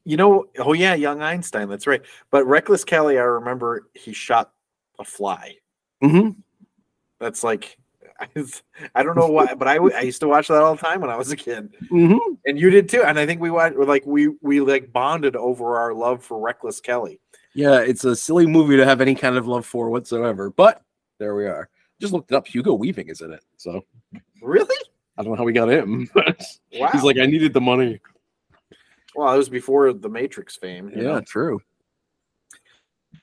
You 0.05 0.17
know, 0.17 0.45
oh 0.59 0.73
yeah, 0.73 0.93
Young 0.93 1.21
Einstein. 1.21 1.67
That's 1.67 1.87
right. 1.87 2.01
But 2.31 2.45
Reckless 2.45 2.83
Kelly, 2.83 3.17
I 3.17 3.23
remember 3.23 3.87
he 3.93 4.13
shot 4.13 4.51
a 4.99 5.03
fly. 5.03 5.55
Mm-hmm. 6.03 6.39
That's 7.19 7.43
like, 7.43 7.77
I, 8.95 9.03
don't 9.03 9.17
know 9.17 9.27
why, 9.27 9.53
but 9.55 9.67
I, 9.67 9.77
I 9.77 10.01
used 10.01 10.21
to 10.21 10.27
watch 10.27 10.47
that 10.47 10.61
all 10.61 10.75
the 10.75 10.81
time 10.81 11.01
when 11.01 11.09
I 11.09 11.17
was 11.17 11.31
a 11.31 11.35
kid, 11.35 11.73
Mm-hmm. 11.91 12.33
and 12.45 12.59
you 12.59 12.69
did 12.69 12.87
too. 12.87 13.03
And 13.03 13.19
I 13.19 13.25
think 13.25 13.41
we 13.41 13.49
watched, 13.49 13.77
like 13.77 14.05
we 14.05 14.29
we 14.41 14.61
like 14.61 14.93
bonded 14.93 15.35
over 15.35 15.77
our 15.77 15.93
love 15.93 16.23
for 16.23 16.39
Reckless 16.39 16.79
Kelly. 16.79 17.19
Yeah, 17.53 17.79
it's 17.79 18.03
a 18.05 18.15
silly 18.15 18.45
movie 18.45 18.77
to 18.77 18.85
have 18.85 19.01
any 19.01 19.15
kind 19.15 19.37
of 19.37 19.47
love 19.47 19.65
for 19.65 19.89
whatsoever, 19.89 20.49
but 20.49 20.81
there 21.19 21.35
we 21.35 21.45
are. 21.45 21.69
Just 21.99 22.13
looked 22.13 22.31
it 22.31 22.35
up. 22.35 22.45
Hugo 22.47 22.73
Weaving 22.73 23.07
is 23.09 23.21
in 23.21 23.31
it, 23.33 23.43
so 23.57 23.81
Really? 24.41 24.75
I 25.17 25.23
don't 25.23 25.31
know 25.31 25.37
how 25.37 25.45
we 25.45 25.53
got 25.53 25.69
him. 25.69 26.09
But 26.13 26.41
Wow. 26.73 26.89
He's 26.91 27.03
like, 27.03 27.17
I 27.17 27.25
needed 27.25 27.53
the 27.53 27.61
money. 27.61 27.99
Well, 29.15 29.33
it 29.33 29.37
was 29.37 29.49
before 29.49 29.91
the 29.93 30.09
Matrix 30.09 30.55
fame. 30.55 30.91
Yeah, 30.95 31.03
know? 31.03 31.21
true. 31.21 31.61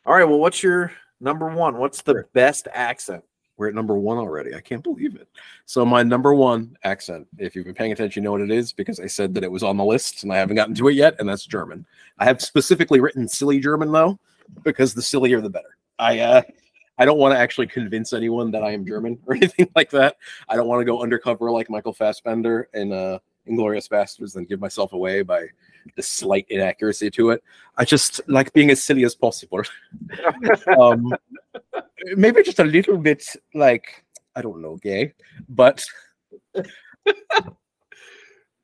All 0.04 0.14
right. 0.14 0.24
Well, 0.24 0.38
what's 0.38 0.62
your 0.62 0.92
number 1.20 1.48
one? 1.48 1.78
What's 1.78 2.02
the 2.02 2.24
best 2.32 2.68
accent? 2.72 3.22
We're 3.56 3.68
at 3.68 3.74
number 3.74 3.94
one 3.94 4.18
already. 4.18 4.54
I 4.54 4.60
can't 4.60 4.82
believe 4.82 5.14
it. 5.14 5.28
So 5.66 5.84
my 5.84 6.02
number 6.02 6.34
one 6.34 6.76
accent, 6.82 7.28
if 7.38 7.54
you've 7.54 7.66
been 7.66 7.74
paying 7.74 7.92
attention, 7.92 8.22
you 8.22 8.24
know 8.24 8.32
what 8.32 8.40
it 8.40 8.50
is 8.50 8.72
because 8.72 8.98
I 8.98 9.06
said 9.06 9.34
that 9.34 9.44
it 9.44 9.50
was 9.50 9.62
on 9.62 9.76
the 9.76 9.84
list 9.84 10.24
and 10.24 10.32
I 10.32 10.38
haven't 10.38 10.56
gotten 10.56 10.74
to 10.74 10.88
it 10.88 10.94
yet, 10.94 11.16
and 11.18 11.28
that's 11.28 11.46
German. 11.46 11.86
I 12.18 12.24
have 12.24 12.40
specifically 12.42 13.00
written 13.00 13.28
silly 13.28 13.60
German 13.60 13.92
though, 13.92 14.18
because 14.64 14.94
the 14.94 15.02
sillier 15.02 15.40
the 15.40 15.50
better. 15.50 15.76
I 15.98 16.18
uh 16.20 16.42
I 16.98 17.04
don't 17.04 17.18
want 17.18 17.34
to 17.34 17.38
actually 17.38 17.66
convince 17.66 18.12
anyone 18.12 18.50
that 18.50 18.62
I 18.62 18.72
am 18.72 18.86
German 18.86 19.18
or 19.26 19.34
anything 19.34 19.68
like 19.76 19.90
that. 19.90 20.16
I 20.48 20.56
don't 20.56 20.66
want 20.66 20.80
to 20.80 20.84
go 20.84 21.02
undercover 21.02 21.50
like 21.50 21.70
Michael 21.70 21.92
Fassbender 21.92 22.68
in 22.74 22.92
uh 22.92 23.18
Inglourious 23.48 23.88
Basterds 23.88 24.36
and 24.36 24.48
give 24.48 24.60
myself 24.60 24.92
away 24.92 25.22
by 25.22 25.46
the 25.96 26.02
slight 26.02 26.46
inaccuracy 26.48 27.10
to 27.10 27.30
it. 27.30 27.42
I 27.76 27.84
just 27.84 28.20
like 28.28 28.52
being 28.52 28.70
as 28.70 28.82
silly 28.82 29.04
as 29.04 29.14
possible. 29.14 29.62
um, 30.78 31.12
maybe 32.16 32.42
just 32.42 32.60
a 32.60 32.64
little 32.64 32.98
bit 32.98 33.24
like 33.54 34.04
I 34.36 34.42
don't 34.42 34.62
know, 34.62 34.76
gay, 34.76 35.12
but 35.48 35.82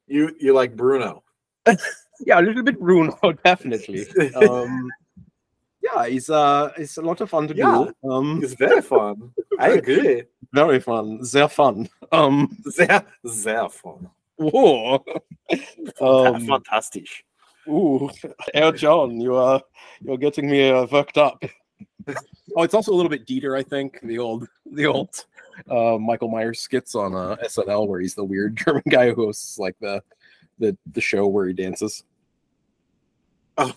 You 0.07 0.35
you 0.41 0.55
like 0.55 0.74
Bruno? 0.74 1.22
yeah, 2.20 2.41
a 2.41 2.43
little 2.43 2.62
bit 2.62 2.81
Bruno, 2.81 3.16
definitely. 3.45 4.07
Um, 4.35 4.91
yeah, 5.83 6.05
it's 6.07 6.31
uh, 6.31 6.72
it's 6.79 6.97
a 6.97 7.03
lot 7.03 7.20
of 7.20 7.29
fun 7.31 7.47
to 7.49 7.55
Yeah. 7.55 7.89
do. 8.03 8.11
Um, 8.11 8.41
It's 8.43 8.55
very 8.55 8.81
fun. 8.81 9.33
I 9.59 9.70
agree. 9.70 10.24
very 10.55 10.81
fun, 10.81 11.22
sehr 11.24 11.49
fun. 11.49 11.89
Um, 12.11 12.57
Sehr, 12.64 13.05
sehr 13.26 13.68
fun. 13.68 14.09
Whoa. 14.39 15.05
um, 16.01 16.47
Fantastic. 16.47 17.07
ooh, 17.68 18.11
Herr 18.55 18.72
John, 18.72 19.20
you 19.20 19.34
are 19.34 19.61
you're 20.01 20.16
getting 20.16 20.49
me 20.51 20.70
uh, 20.70 20.86
worked 20.91 21.18
up. 21.18 21.43
oh, 22.57 22.62
it's 22.62 22.74
also 22.74 22.93
a 22.93 22.95
little 22.97 23.11
bit 23.11 23.26
Dieter, 23.26 23.57
I 23.59 23.62
think. 23.62 24.01
The 24.03 24.18
old, 24.18 24.49
the 24.72 24.86
old 24.86 25.24
uh, 25.70 25.99
Michael 25.99 26.28
Myers 26.28 26.61
skits 26.61 26.95
on 26.95 27.14
uh, 27.14 27.36
SNL, 27.45 27.86
where 27.86 28.01
he's 28.01 28.14
the 28.14 28.24
weird 28.24 28.57
German 28.64 28.82
guy 28.89 29.11
who 29.12 29.26
hosts 29.26 29.59
like 29.59 29.76
the 29.80 30.03
the 30.59 30.76
the 30.93 31.01
show 31.01 31.26
where 31.26 31.47
he 31.47 31.53
dances. 31.53 32.05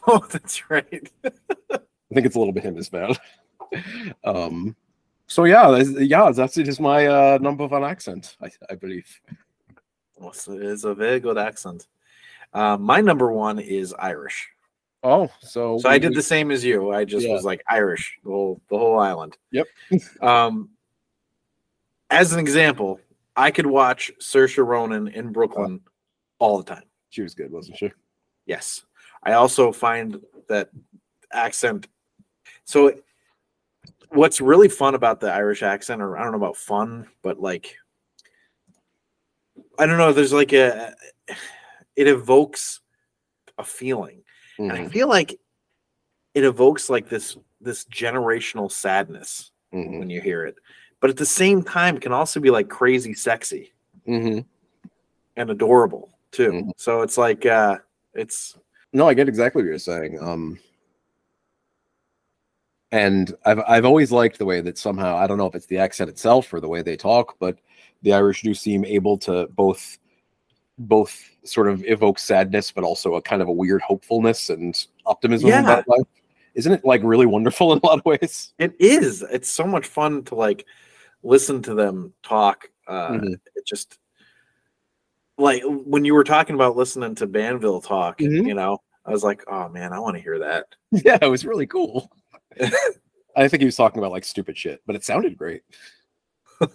Oh, 0.05 0.24
that's 0.30 0.70
right. 0.70 1.12
I 1.26 2.14
think 2.14 2.28
it's 2.28 2.36
a 2.36 2.39
little 2.39 2.53
bit 2.53 2.64
him 2.64 2.78
as 2.78 2.91
well. 2.91 3.18
um, 4.24 4.76
so 5.26 5.45
yeah, 5.45 5.72
that's- 5.72 5.99
yeah, 6.07 6.30
that's 6.32 6.55
it. 6.59 6.68
Is 6.68 6.80
my 6.80 7.07
uh, 7.07 7.39
number 7.41 7.66
one 7.66 7.84
accent, 7.84 8.38
I, 8.43 8.51
I 8.70 8.76
believe. 8.76 9.07
Well, 10.22 10.34
so 10.34 10.53
it 10.53 10.61
is 10.61 10.86
a 10.86 10.93
very 10.93 11.19
good 11.19 11.38
accent. 11.39 11.88
Um, 12.53 12.84
my 12.84 13.01
number 13.01 13.32
one 13.32 13.57
is 13.57 13.93
Irish. 13.97 14.49
Oh, 15.03 15.30
so 15.39 15.80
So 15.80 15.89
I 15.89 15.97
did 15.97 16.13
the 16.13 16.22
same 16.22 16.51
as 16.51 16.63
you. 16.63 16.91
I 16.91 17.05
just 17.05 17.26
Yeah. 17.26 17.34
was 17.34 17.43
like 17.43 17.63
Irish, 17.67 18.19
the 18.24 18.30
whole 18.30 18.61
the 18.69 18.78
whole 18.78 18.99
island. 18.99 19.36
Yep. 19.51 19.67
um, 20.22 20.69
as 22.11 22.34
an 22.34 22.39
example, 22.39 22.99
I 23.36 23.49
could 23.49 23.65
watch 23.65 24.11
Saoirse 24.19 24.63
Ronan 24.63 25.07
in 25.07 25.32
Brooklyn 25.32 25.80
all 26.38 26.57
the 26.59 26.76
time. 26.76 26.84
She 27.09 27.24
was 27.24 27.34
good, 27.34 27.51
wasn't 27.51 27.78
she? 27.78 27.91
Yes. 28.45 28.86
I 29.24 29.34
also 29.34 29.72
find 29.72 30.22
that 30.49 30.69
accent. 31.34 31.88
So, 32.65 32.93
what's 34.09 34.39
really 34.39 34.69
fun 34.69 34.93
about 34.93 35.19
the 35.19 35.32
Irish 35.32 35.63
accent, 35.63 36.01
or 36.01 36.17
I 36.17 36.24
don't 36.24 36.32
know 36.32 36.38
about 36.38 36.57
fun, 36.57 37.07
but 37.24 37.39
like, 37.39 37.76
I 39.82 39.88
don't 39.88 39.97
know, 39.97 40.13
there's 40.13 40.32
like 40.32 40.53
a, 40.53 40.93
it 41.95 42.07
evokes 42.07 42.82
a 43.57 43.63
feeling. 43.63 44.21
And 44.59 44.73
I 44.73 44.82
Mhm, 44.84 44.91
feel 44.91 45.09
like 45.09 45.39
it 46.36 46.43
evokes 46.43 46.88
like 46.88 47.09
this 47.09 47.36
this 47.59 47.86
generational 47.86 48.71
sadness 48.71 49.51
mhm, 49.73 49.97
when 49.97 50.09
you 50.11 50.21
hear 50.21 50.45
it. 50.45 50.55
But 50.99 51.09
at 51.09 51.17
the 51.17 51.25
same 51.25 51.63
time, 51.63 51.95
it 51.95 52.03
can 52.03 52.11
also 52.11 52.39
be 52.39 52.51
like 52.51 52.69
crazy 52.69 53.15
sexy 53.15 53.73
mhm. 54.07 54.45
and 55.36 55.49
adorable 55.49 56.11
too. 56.32 56.51
Mhm. 56.51 56.71
So 56.77 57.01
it's 57.01 57.17
like 57.17 57.47
uh 57.47 57.79
it's 58.13 58.55
No, 58.93 59.07
I 59.07 59.15
get 59.15 59.27
exactly 59.27 59.63
what 59.63 59.67
you're 59.67 59.79
saying. 59.79 60.19
Um, 60.21 60.59
and 62.92 63.34
I've 63.46 63.60
I've 63.68 63.86
always 63.86 64.12
liked 64.12 64.38
the 64.38 64.46
way 64.46 64.62
that 64.62 64.78
somehow 64.78 65.16
I 65.18 65.28
don't 65.28 65.38
know 65.38 65.46
if 65.48 65.56
it's 65.56 65.66
the 65.68 65.78
accent 65.78 66.10
itself 66.10 66.54
or 66.54 66.60
the 66.60 66.68
way 66.68 66.82
they 66.82 66.98
talk, 66.98 67.36
but 67.39 67.58
the 68.02 68.14
Irish 68.14 68.42
do 68.42 68.54
seem 68.54 68.84
able 68.86 69.18
to 69.20 69.48
both 69.52 69.98
both 70.78 71.18
sort 71.44 71.68
of 71.70 71.84
evoke 71.86 72.18
sadness, 72.20 72.72
but 72.72 72.84
also 72.84 73.16
a 73.16 73.22
kind 73.22 73.42
of 73.42 73.48
a 73.48 73.52
weird 73.52 73.82
hopefulness 73.82 74.50
and 74.50 74.88
optimism 75.06 75.50
Yeah. 75.50 75.62
about 75.62 75.88
life. 75.88 76.08
Isn't 76.56 76.74
it 76.74 76.84
like 76.84 77.02
really 77.04 77.26
wonderful 77.26 77.72
in 77.74 77.80
a 77.84 77.86
lot 77.86 78.00
of 78.00 78.06
ways? 78.06 78.54
it 78.60 78.74
is. 78.80 79.22
It's 79.32 79.50
so 79.50 79.66
much 79.66 79.86
fun 79.88 80.24
to 80.26 80.36
like 80.36 80.66
listen 81.24 81.62
to 81.64 81.74
them 81.76 82.14
talk. 82.24 82.70
Uh 82.88 83.12
Mhm. 83.12 83.34
it 83.56 83.66
just 83.66 83.98
like 85.38 85.64
when 85.66 86.04
you 86.06 86.14
were 86.14 86.24
talking 86.24 86.56
about 86.56 86.76
listening 86.76 87.16
to 87.16 87.28
Banville 87.28 87.82
talk, 87.82 88.18
Mhm. 88.20 88.48
you 88.48 88.54
know, 88.54 88.80
I 89.06 89.12
was 89.12 89.24
like, 89.24 89.44
oh 89.48 89.70
man, 89.70 89.94
I 89.94 90.00
want 90.00 90.16
to 90.18 90.22
hear 90.22 90.39
that. 90.39 90.66
Yeah, 91.06 91.18
it 91.22 91.30
was 91.30 91.46
really 91.46 91.68
cool. 91.68 92.12
I 93.36 93.47
think 93.47 93.62
he 93.62 93.66
was 93.66 93.76
talking 93.76 93.99
about 93.99 94.12
like 94.12 94.26
stupid 94.26 94.58
shit, 94.58 94.82
but 94.86 94.95
it 94.95 95.04
sounded 95.04 95.38
great. 95.38 95.64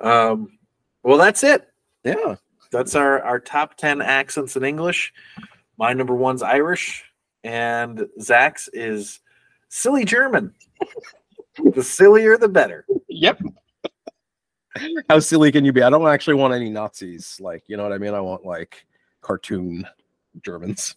Um 0.00 0.58
well 1.02 1.18
that's 1.18 1.44
it. 1.44 1.68
Yeah. 2.04 2.36
that's 2.72 2.94
our 2.94 3.22
our 3.22 3.38
top 3.38 3.76
10 3.76 4.00
accents 4.00 4.56
in 4.56 4.64
english 4.64 5.12
my 5.76 5.92
number 5.92 6.14
one's 6.14 6.42
irish 6.42 7.04
and 7.44 8.06
zac's 8.18 8.68
is 8.72 9.20
silly 9.68 10.06
german 10.06 10.54
the 11.74 11.82
sillier 11.82 12.38
the 12.38 12.48
better 12.48 12.86
Yep. 13.20 13.42
How 15.10 15.18
silly 15.18 15.52
can 15.52 15.64
you 15.64 15.72
be? 15.72 15.82
I 15.82 15.90
don't 15.90 16.06
actually 16.08 16.34
want 16.34 16.54
any 16.54 16.70
Nazis. 16.70 17.38
Like, 17.40 17.64
you 17.66 17.76
know 17.76 17.82
what 17.82 17.92
I 17.92 17.98
mean? 17.98 18.14
I 18.14 18.20
want 18.20 18.46
like 18.46 18.86
cartoon 19.20 19.86
Germans. 20.42 20.96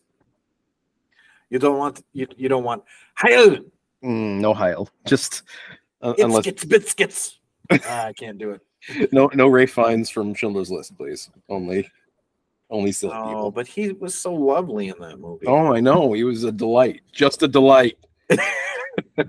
You 1.53 1.59
don't 1.59 1.77
want 1.77 2.03
you, 2.13 2.25
you 2.35 2.49
don't 2.49 2.63
want 2.63 2.83
Heil, 3.13 3.57
Mm, 4.03 4.39
no 4.41 4.55
Heil. 4.55 4.89
Just 5.05 5.43
uh, 6.01 6.09
it's 6.17 6.23
unless 6.23 6.45
gets 6.45 6.65
biscuits 6.65 7.39
Ah, 7.71 8.07
i 8.07 8.13
can't 8.13 8.37
do 8.39 8.51
it 8.51 9.13
no 9.13 9.29
no 9.35 9.47
Ralph 9.47 9.69
Fiennes 9.69 10.09
from 10.09 10.33
Schindler's 10.33 10.71
List, 10.71 10.97
please. 10.97 11.29
Only 11.47 11.87
only 12.71 12.91
silly 12.91 13.13
oh 13.15 13.27
people. 13.27 13.51
but 13.51 13.67
he 13.67 13.91
was 13.91 14.15
so 14.15 14.33
lovely 14.33 14.87
in 14.89 14.95
that 14.99 15.19
movie 15.19 15.45
Oh, 15.45 15.75
I 15.75 15.79
know. 15.79 16.13
He 16.13 16.23
was 16.23 16.43
a 16.43 16.51
delight. 16.51 17.01
Just 17.11 17.43
a 17.43 17.47
delight. 17.47 17.99
did, 18.29 18.39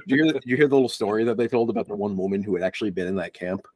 you 0.07 0.25
hear, 0.25 0.41
you 0.45 0.57
hear 0.57 0.67
the 0.67 0.75
little 0.75 0.89
story 0.89 1.25
that 1.25 1.37
they 1.37 1.47
told 1.47 1.69
about 1.69 1.87
the 1.87 1.95
one 1.95 2.17
woman 2.17 2.43
who 2.43 2.55
had 2.55 2.65
actually 2.65 2.91
been 2.91 3.07
in 3.07 3.17
that 3.17 3.35
camp? 3.35 3.67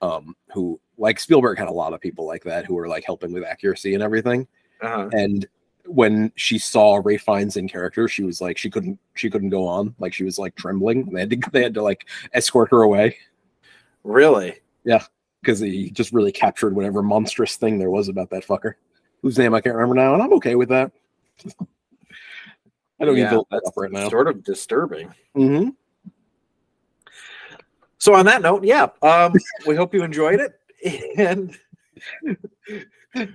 Um, 0.00 0.36
who 0.54 0.80
like 0.96 1.18
Spielberg 1.18 1.58
had 1.58 1.68
a 1.68 1.72
lot 1.72 1.92
of 1.92 2.00
people 2.00 2.24
like 2.24 2.44
that 2.44 2.66
who 2.66 2.74
were 2.74 2.86
like 2.86 3.04
helping 3.04 3.32
with 3.32 3.42
accuracy 3.42 3.94
and 3.94 4.02
everything. 4.02 4.46
uh-huh. 4.80 5.10
and 5.12 5.46
when 5.86 6.32
she 6.36 6.58
saw 6.58 7.00
Ralph 7.02 7.22
Fiennes 7.22 7.56
in 7.56 7.68
character, 7.68 8.08
she 8.08 8.22
was 8.22 8.40
like 8.40 8.56
she 8.58 8.70
couldn't 8.70 8.98
she 9.14 9.30
couldn't 9.30 9.50
go 9.50 9.66
on. 9.66 9.94
Like 9.98 10.12
she 10.12 10.24
was 10.24 10.38
like 10.38 10.54
trembling. 10.56 11.06
They 11.06 11.20
had 11.20 11.30
to 11.30 11.38
they 11.52 11.62
had 11.62 11.74
to 11.74 11.82
like 11.82 12.08
escort 12.32 12.70
her 12.70 12.82
away 12.82 13.16
really 14.04 14.56
Yeah, 14.84 15.04
because 15.42 15.60
he 15.60 15.90
just 15.90 16.12
really 16.12 16.32
captured 16.32 16.74
whatever 16.74 17.02
monstrous 17.02 17.56
thing 17.56 17.78
there 17.78 17.90
was 17.90 18.08
about 18.08 18.30
that 18.30 18.46
fucker. 18.46 18.74
Whose 19.22 19.38
name 19.38 19.54
I 19.54 19.60
can't 19.60 19.74
remember 19.74 19.94
now, 19.94 20.14
and 20.14 20.22
I'm 20.22 20.32
okay 20.34 20.54
with 20.54 20.70
that. 20.70 20.92
I 23.00 23.04
don't 23.04 23.16
Yeah, 23.16 23.30
need 23.30 23.36
to 23.36 23.46
that's 23.50 23.68
up 23.68 23.74
right 23.76 23.90
now. 23.92 24.08
sort 24.08 24.28
of 24.28 24.42
disturbing 24.42 25.12
hmm 25.34 25.70
so 27.98 28.14
on 28.14 28.24
that 28.26 28.42
note 28.42 28.64
yeah 28.64 28.88
um 29.02 29.32
we 29.66 29.76
hope 29.76 29.94
you 29.94 30.02
enjoyed 30.02 30.40
it 30.40 30.58
and 31.18 31.58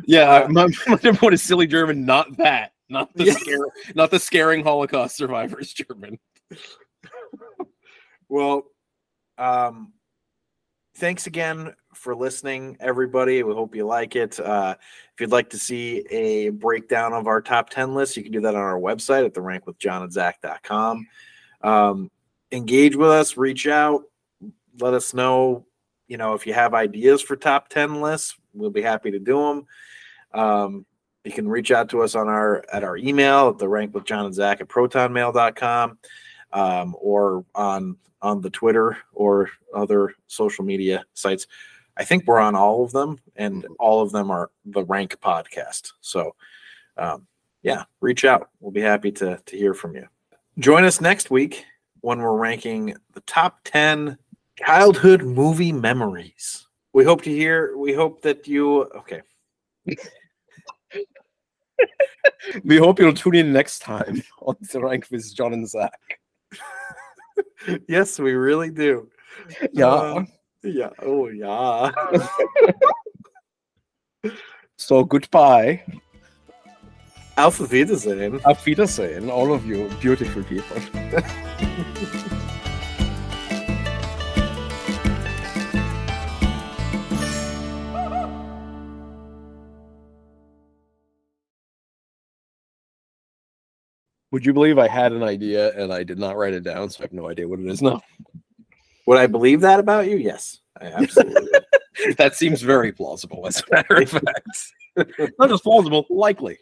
Yeah, 0.05 0.47
my, 0.49 0.67
number 1.03 1.19
one 1.19 1.33
is 1.33 1.43
silly 1.43 1.67
German, 1.67 2.05
not 2.05 2.37
that, 2.37 2.71
not 2.89 3.13
the 3.15 3.31
scare, 3.31 3.67
not 3.93 4.11
the 4.11 4.19
scaring 4.19 4.63
Holocaust 4.63 5.17
survivors 5.17 5.73
German. 5.73 6.17
Well, 8.29 8.63
um, 9.37 9.93
thanks 10.95 11.27
again 11.27 11.73
for 11.93 12.15
listening, 12.15 12.77
everybody. 12.79 13.43
We 13.43 13.53
hope 13.53 13.75
you 13.75 13.85
like 13.85 14.15
it. 14.15 14.39
Uh, 14.39 14.75
if 15.13 15.21
you'd 15.21 15.31
like 15.31 15.49
to 15.51 15.57
see 15.57 15.99
a 16.09 16.49
breakdown 16.49 17.13
of 17.13 17.27
our 17.27 17.41
top 17.41 17.69
10 17.69 17.93
list, 17.93 18.17
you 18.17 18.23
can 18.23 18.31
do 18.31 18.41
that 18.41 18.55
on 18.55 18.61
our 18.61 18.79
website 18.79 19.25
at 19.25 19.33
the 19.33 19.41
rankwithjohnandzac.com. 19.41 21.07
Um, 21.61 22.11
engage 22.51 22.95
with 22.95 23.09
us, 23.09 23.37
reach 23.37 23.67
out, 23.67 24.03
let 24.79 24.93
us 24.93 25.13
know, 25.13 25.65
you 26.07 26.17
know, 26.17 26.33
if 26.33 26.47
you 26.47 26.53
have 26.53 26.73
ideas 26.73 27.21
for 27.21 27.35
top 27.35 27.69
10 27.69 28.01
lists, 28.01 28.35
we'll 28.55 28.69
be 28.69 28.81
happy 28.81 29.11
to 29.11 29.19
do 29.19 29.37
them. 29.37 29.65
Um, 30.33 30.85
you 31.23 31.31
can 31.31 31.47
reach 31.47 31.71
out 31.71 31.89
to 31.89 32.01
us 32.01 32.15
on 32.15 32.27
our 32.27 32.63
at 32.71 32.83
our 32.83 32.97
email 32.97 33.49
at 33.49 33.57
the 33.57 33.67
rank 33.67 33.93
with 33.93 34.05
John 34.05 34.25
and 34.25 34.33
Zac 34.33 34.61
at 34.61 34.67
protonmail.com 34.67 35.97
um, 36.53 36.95
or 36.99 37.45
on 37.53 37.97
on 38.21 38.41
the 38.41 38.49
Twitter 38.49 38.97
or 39.13 39.49
other 39.73 40.13
social 40.27 40.63
media 40.63 41.03
sites. 41.13 41.47
I 41.97 42.03
think 42.03 42.25
we're 42.25 42.39
on 42.39 42.55
all 42.55 42.83
of 42.83 42.91
them, 42.91 43.19
and 43.35 43.65
all 43.79 44.01
of 44.01 44.11
them 44.11 44.29
are 44.29 44.51
the 44.65 44.83
Rank 44.83 45.19
Podcast. 45.21 45.93
So, 46.01 46.35
um, 46.97 47.27
yeah, 47.61 47.83
reach 48.01 48.25
out. 48.25 48.49
We'll 48.59 48.71
be 48.71 48.81
happy 48.81 49.11
to 49.13 49.41
to 49.45 49.57
hear 49.57 49.73
from 49.73 49.95
you. 49.95 50.07
Join 50.59 50.83
us 50.83 51.01
next 51.01 51.31
week 51.31 51.65
when 52.01 52.19
we're 52.19 52.37
ranking 52.37 52.95
the 53.13 53.21
top 53.21 53.59
ten 53.63 54.17
childhood 54.57 55.23
movie 55.23 55.71
memories. 55.71 56.64
We 56.95 57.03
hope 57.03 57.23
to 57.23 57.29
hear. 57.29 57.75
We 57.75 57.93
hope 57.93 58.21
that 58.21 58.47
you. 58.47 58.83
Okay. 58.95 59.21
We 62.63 62.77
hope 62.77 62.99
you'll 62.99 63.13
tune 63.13 63.35
in 63.35 63.51
next 63.51 63.79
time 63.79 64.23
on 64.41 64.55
the 64.71 64.79
rank 64.79 65.07
with 65.11 65.35
John 65.35 65.51
and 65.53 65.67
Zac. 65.67 65.99
Yes, 67.89 68.17
we 68.17 68.31
really 68.33 68.69
do. 68.69 69.09
Yeah. 69.73 69.87
Uh, 69.87 70.25
yeah. 70.63 70.89
Oh, 71.01 71.27
yeah. 71.27 71.91
So 74.77 75.03
goodbye. 75.03 75.83
Auf 77.37 77.59
Wiedersehen. 77.71 78.39
Auf 78.45 78.65
Wiedersehen, 78.65 79.29
all 79.29 79.51
of 79.51 79.65
you 79.65 79.89
beautiful 79.99 80.43
people. 80.43 80.77
Would 94.35 94.45
you 94.45 94.51
believe 94.51 94.77
I 94.77 94.89
had 94.89 95.13
an 95.13 95.23
idea 95.23 95.71
and 95.81 95.93
I 95.93 96.03
did 96.03 96.19
not 96.19 96.35
write 96.35 96.53
it 96.53 96.65
down, 96.65 96.89
so 96.89 96.99
I 96.99 97.03
have 97.03 97.13
no 97.13 97.29
idea 97.29 97.47
what 97.47 97.61
it 97.61 97.67
is 97.67 97.81
now? 97.81 98.01
Would 99.05 99.17
I 99.17 99.27
believe 99.27 99.61
that 99.61 99.79
about 99.79 100.09
you? 100.09 100.17
Yes, 100.17 100.59
I 100.81 100.87
absolutely. 100.87 101.47
that 102.17 102.35
seems 102.35 102.61
very 102.61 102.91
plausible, 102.91 103.47
as 103.47 103.61
a 103.61 103.63
matter 103.73 103.95
of 103.95 104.09
fact. 104.09 104.73
Not 105.39 105.47
just 105.47 105.63
plausible, 105.63 106.05
likely. 106.09 106.57